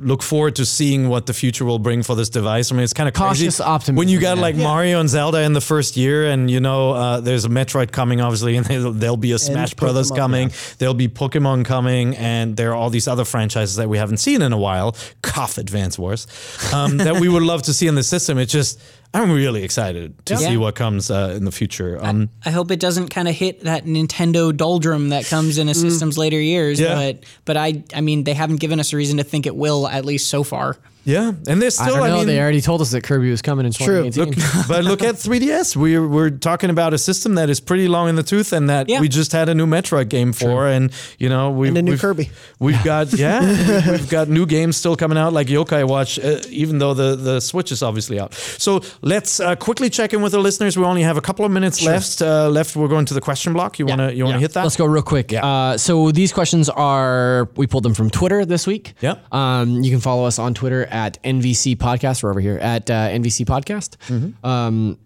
[0.01, 2.71] look forward to seeing what the future will bring for this device.
[2.71, 3.63] I mean, it's kind of Cautious crazy.
[3.63, 4.43] optimism, when you got yeah.
[4.43, 7.91] like Mario and Zelda in the first year, and you know, uh, there's a Metroid
[7.91, 10.51] coming, obviously, and there'll, there'll be a Smash Brothers Pokemon, coming.
[10.79, 14.41] There'll be Pokemon coming, and there are all these other franchises that we haven't seen
[14.41, 14.97] in a while.
[15.23, 16.27] Cough, Advance Wars,
[16.73, 18.39] um, that we would love to see in the system.
[18.39, 18.81] It's just.
[19.15, 20.41] I'm really excited to Yeah.
[20.41, 21.99] see what comes uh, in the future.
[22.01, 25.75] Um, I hope it doesn't kind of hit that Nintendo doldrum that comes in a
[25.75, 26.79] system's later years.
[26.79, 26.95] Yeah.
[26.95, 29.89] But but I I mean they haven't given us a reason to think it will
[29.89, 30.77] at least so far.
[31.09, 31.97] Yeah, and there's I still.
[31.97, 32.19] don't know.
[32.19, 34.11] mean, they already told us that Kirby was coming in True.
[34.11, 34.45] 2018.
[34.45, 35.75] Look, but look at 3DS.
[35.77, 38.89] We're we're talking about a system that is pretty long in the tooth, and that
[38.89, 39.01] Yeah.
[39.01, 41.93] we just had a new Metroid game for, and you know we And a new
[41.93, 42.31] we've, Kirby.
[42.59, 46.41] We've got yeah, we- we've got new games still coming out like Yokai Watch, uh,
[46.51, 48.35] even though the the Switch is obviously out.
[48.35, 50.77] So let's uh, quickly check in with the listeners.
[50.77, 52.21] We only have a couple of minutes left.
[52.21, 52.77] Uh, left.
[52.77, 53.79] We're going to the question block.
[53.79, 54.41] You wanna you wanna Yeah.
[54.43, 54.63] hit that?
[54.65, 55.33] Let's go real quick.
[55.33, 55.47] Yeah.
[55.47, 58.95] Uh, so these questions are we pulled them from Twitter this week.
[59.01, 59.15] Yeah.
[59.33, 62.23] Um, you can follow us on Twitter at NVC Podcast.
[62.23, 63.97] We're over here at uh, NVC Podcast.
[64.45, 64.99] Um,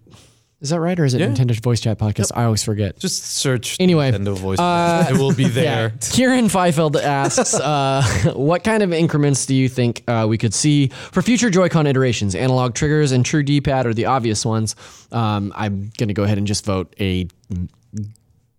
[0.61, 1.34] is that right, or is it Mm-hmm.
[1.34, 1.45] Yeah.
[1.45, 2.30] Nintendo Voice Chat Podcast?
[2.36, 2.97] I always forget.
[2.99, 4.61] Just search Anyway, Nintendo Voice.
[4.61, 5.93] uh, it will be there.
[6.12, 8.03] Kieran Feifeld asks, uh,
[8.36, 12.36] what kind of increments do you think uh, we could see for future Joy-Con iterations?
[12.36, 14.76] Analog triggers and true D-pad are the obvious ones.
[15.11, 17.26] Um, I'm going to go ahead and just vote a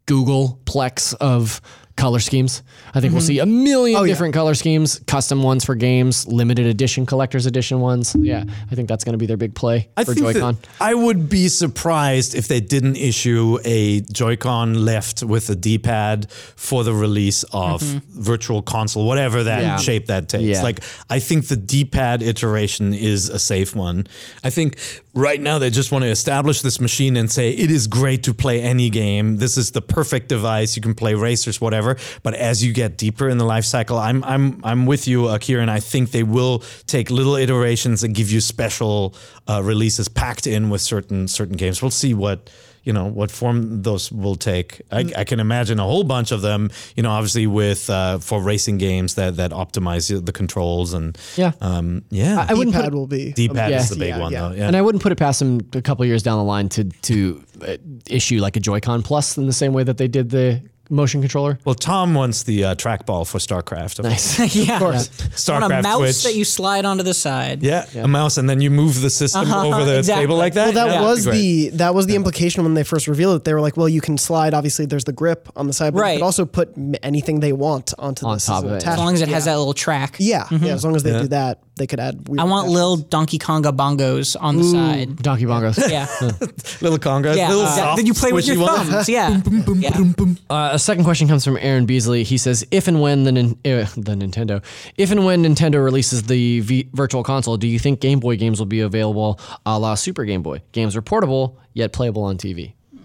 [0.05, 1.61] googolplex of
[1.95, 2.63] color schemes.
[2.93, 3.27] I think we'll mm-hmm.
[3.27, 4.13] see a million Oh, yeah.
[4.13, 8.15] different color schemes, custom ones for games, limited edition collector's edition ones.
[8.15, 10.57] Yeah, I think that's going to be their big play I for Joy-Con.
[10.81, 16.83] I would be surprised if they didn't issue a Joy-Con left with a D-pad for
[16.83, 18.21] the release of mm-hmm.
[18.21, 19.77] Virtual Console, whatever that Yeah.
[19.77, 20.43] shape that takes.
[20.43, 20.63] Yeah.
[20.63, 20.79] Like,
[21.09, 24.07] I think the D-pad iteration is a safe one.
[24.43, 24.77] I think
[25.13, 28.33] right now they just want to establish this machine and say it is great to
[28.33, 29.37] play any game.
[29.37, 30.75] This is the perfect device.
[30.75, 31.82] You can play racers, whatever.
[32.23, 35.38] But as you get deeper in the life cycle, I'm I'm I'm with you, uh,
[35.38, 35.69] Kieran.
[35.69, 39.15] I think they will take little iterations and give you special
[39.47, 41.81] uh, releases packed in with certain certain games.
[41.81, 42.49] We'll see what
[42.86, 44.81] you know what form those will take.
[44.91, 46.69] I, I can imagine a whole bunch of them.
[46.97, 51.53] You know, obviously with uh, for racing games that that optimize the controls and Yeah.
[51.61, 52.45] um, yeah.
[52.49, 53.80] I wouldn't put D-pad will be D-pad Yeah.
[53.80, 54.41] is the big Yeah, one yeah.
[54.49, 54.55] though.
[54.55, 54.68] Yeah.
[54.68, 57.43] And I wouldn't put it past them a couple years down the line to to
[57.65, 57.77] uh,
[58.10, 60.61] issue like a Joy-Con Plus in the same way that they did the
[60.94, 61.57] motion controller.
[61.65, 63.99] well, Tom wants the uh, trackball for StarCraft.
[63.99, 64.40] of course.
[64.40, 65.48] Nice.
[65.48, 65.56] yeah.
[65.56, 66.24] On a mouse Switch.
[66.24, 67.64] that you slide onto the side.
[67.64, 70.24] Yeah, a mouse, and then you move the system over the exactly.
[70.24, 70.74] table like that.
[70.74, 71.72] Well, that Yeah, was that'd be great.
[71.72, 73.44] the that was the implication when they first revealed it.
[73.44, 74.53] They were like, "Well, you can slide.
[74.53, 76.11] Obviously, there's the grip on the side, but Right.
[76.14, 78.88] you could also put anything they want onto On this top as of it.
[78.88, 80.15] As long as it has that little track.
[80.20, 80.74] Yeah, yeah.
[80.74, 82.28] As long as they do that, they could add.
[82.28, 82.74] Weird I want attachments.
[82.74, 85.18] little Donkey Konga bongos on the side.
[85.18, 85.90] Donkey bongos.
[85.90, 86.07] Yeah.
[86.82, 87.49] little congas, Yeah.
[87.49, 88.90] little uh, soft, that you play with squishy your ones.
[88.90, 89.10] thumbs.
[89.14, 89.41] Yeah.
[89.76, 90.14] yeah.
[90.49, 92.23] Uh, a second question comes from Aaron Beasley.
[92.23, 94.64] He says, "If and when the nin- uh, the Nintendo,
[94.97, 98.60] if and when Nintendo releases the v- Virtual Console, do you think Game Boy games
[98.60, 100.61] will be available a la Super Game Boy?
[100.72, 102.73] Games are portable yet playable on TV.
[102.95, 102.99] I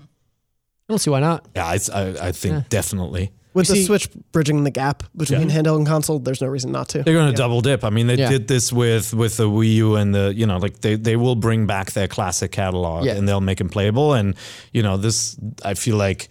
[0.93, 1.47] don't see why not.
[1.55, 3.31] Yeah, I, I, I think definitely.
[3.53, 6.19] with the see- Switch bridging the gap between handheld and console.
[6.19, 7.03] There's no reason not to.
[7.03, 7.85] They're going to double dip.
[7.85, 8.31] I mean, they Yeah.
[8.31, 11.37] did this with with the Wii U and the you know like they they will
[11.37, 13.17] bring back their classic catalog Yeah.
[13.17, 14.15] and they'll make them playable.
[14.15, 14.35] And
[14.73, 16.29] you know this, I feel like.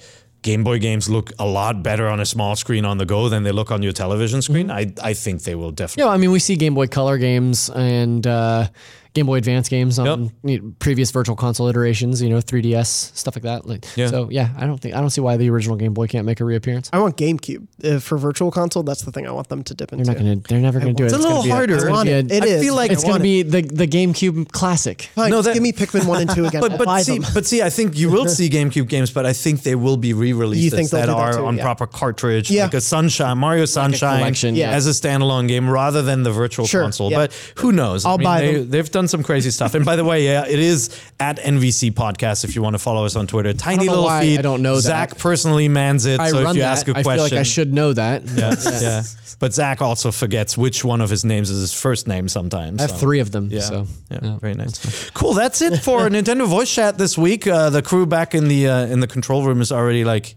[0.48, 3.44] Game Boy games look a lot better on a small screen on the go than
[3.44, 4.72] they look on your television screen.
[4.72, 6.08] I, I think they will definitely.
[6.08, 8.70] Yeah, I mean, we see Game Boy Color games and uh,
[9.18, 12.22] Game Boy Advance games on you know, previous Virtual Console iterations.
[12.22, 13.66] You know, 3DS stuff like that.
[13.66, 14.08] Like, Yeah.
[14.08, 16.40] So yeah, I don't think I don't see why the original Game Boy can't make
[16.40, 16.90] a reappearance.
[16.94, 18.84] I want GameCube uh, for Virtual Console.
[18.84, 20.06] That's the thing I want them to dip into.
[20.06, 20.36] They're not gonna.
[20.36, 21.08] They're never gonna do it.
[21.08, 21.74] It's a gonna little be harder.
[21.76, 22.44] it's I gonna want be it.
[22.44, 25.10] a- I feel like It's I gonna want be the the GameCube classic.
[25.16, 26.62] Fine, No, that- give me Pikmin one and two again.
[26.68, 27.32] But but see, them.
[27.34, 30.10] but see, I think you will see GameCube games, but I think they will be
[30.10, 31.64] You re-releases think that do that are too, on yeah.
[31.64, 32.64] proper cartridge, Yeah.
[32.66, 34.72] like a Sunshine, Mario Sunshine, collection, yeah.
[34.72, 37.10] as a standalone game rather than the Virtual Sure, Console.
[37.12, 38.06] But who knows?
[38.06, 38.70] I'll buy they, them.
[38.70, 39.74] They've done some crazy stuff.
[39.74, 43.06] And by the way, yeah, it is at NVC Podcast if you want to follow
[43.06, 43.54] us on Twitter.
[43.54, 44.40] Tiny little why feed.
[44.40, 44.82] I don't know that.
[44.82, 46.72] Zach personally mans it, I so run if you that.
[46.72, 48.24] ask a I question, I feel like I should know that.
[48.26, 49.04] Yeah, yeah.
[49.40, 52.80] But Zach also forgets which one of his names is his first name sometimes.
[52.80, 52.98] I have so.
[52.98, 53.50] three of them.
[53.52, 55.10] Yeah, So yeah, very nice.
[55.12, 55.34] Cool.
[55.34, 57.46] That's it for Nintendo Voice Chat this week.
[57.46, 60.36] Uh, the crew back in the uh, in the control room is already like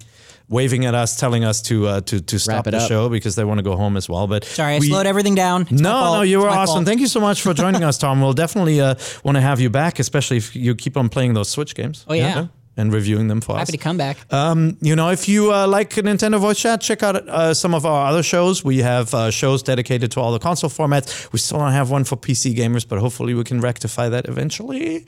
[0.50, 2.88] waving at us, telling us to uh, to to stop the up.
[2.88, 4.26] show because they want to go home as well.
[4.26, 5.62] But Sorry, I we- slowed everything down.
[5.70, 6.74] It's No, no, you It's were awesome.
[6.74, 6.86] fault.
[6.86, 8.20] Thank you so much for joining us, Tom.
[8.20, 11.48] We'll definitely uh, want to have you back, especially if you keep on playing those
[11.48, 12.04] Switch games.
[12.08, 12.48] Oh, yeah.
[12.76, 13.58] And reviewing them for us.
[13.58, 14.16] Happy to come back.
[14.32, 17.84] Um, you know, if you uh, like Nintendo Voice Chat, check out uh, some of
[17.84, 18.64] our other shows.
[18.64, 21.30] We have uh, shows dedicated to all the console formats.
[21.32, 25.04] We still don't have one for PC gamers, but hopefully we can rectify that eventually.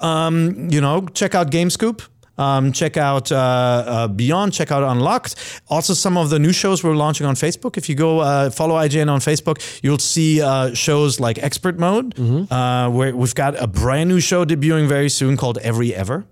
[0.00, 2.06] Um, you know, check out GameScoop.
[2.38, 5.34] Um, check out uh, uh, Beyond, check out Unlocked.
[5.68, 7.76] Also, some of the new shows we're launching on Facebook.
[7.76, 12.14] If you go uh, follow IGN on Facebook, you'll see uh, shows like Expert Mode,
[12.50, 16.24] uh, where we've got a brand new show debuting very soon called Every Ever.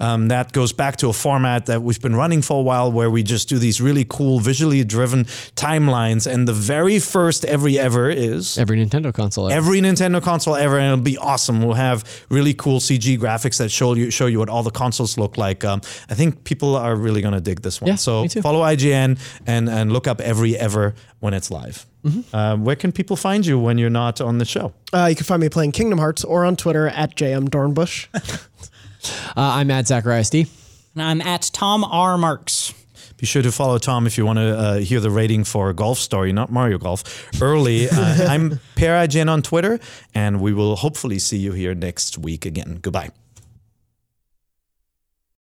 [0.00, 3.10] Um, that goes back to a format that we've been running for a while, where
[3.10, 5.24] we just do these really cool, visually driven
[5.56, 6.26] timelines.
[6.32, 9.50] And the very first Every Ever is every Nintendo console.
[9.50, 9.56] ever.
[9.56, 11.62] every Nintendo console ever, and it'll be awesome.
[11.62, 15.18] We'll have really cool CG graphics that show you show you what all the consoles
[15.18, 15.41] look like.
[15.42, 17.88] Like, um, I think people are really gonna dig this one.
[17.88, 21.86] Yeah, so follow IGN and and look up every ever when it's live.
[22.04, 22.36] Mm-hmm.
[22.36, 24.72] Uh, where can people find you when you're not on the show?
[24.92, 28.08] Uh, you can find me playing Kingdom Hearts or on Twitter at JM Dornbush.
[29.36, 30.46] Uh, I'm at Zacharias D.
[30.94, 32.16] And I'm at Tom R.
[32.16, 32.72] Marks.
[33.16, 35.98] Be sure to follow Tom if you want to uh, hear the rating for Golf
[35.98, 37.02] Story, not Mario Golf,
[37.40, 37.88] early.
[37.88, 37.94] Uh,
[38.28, 39.78] I'm Peer IGN on Twitter,
[40.14, 42.78] and we will hopefully see you here next week again.
[42.82, 43.10] Goodbye.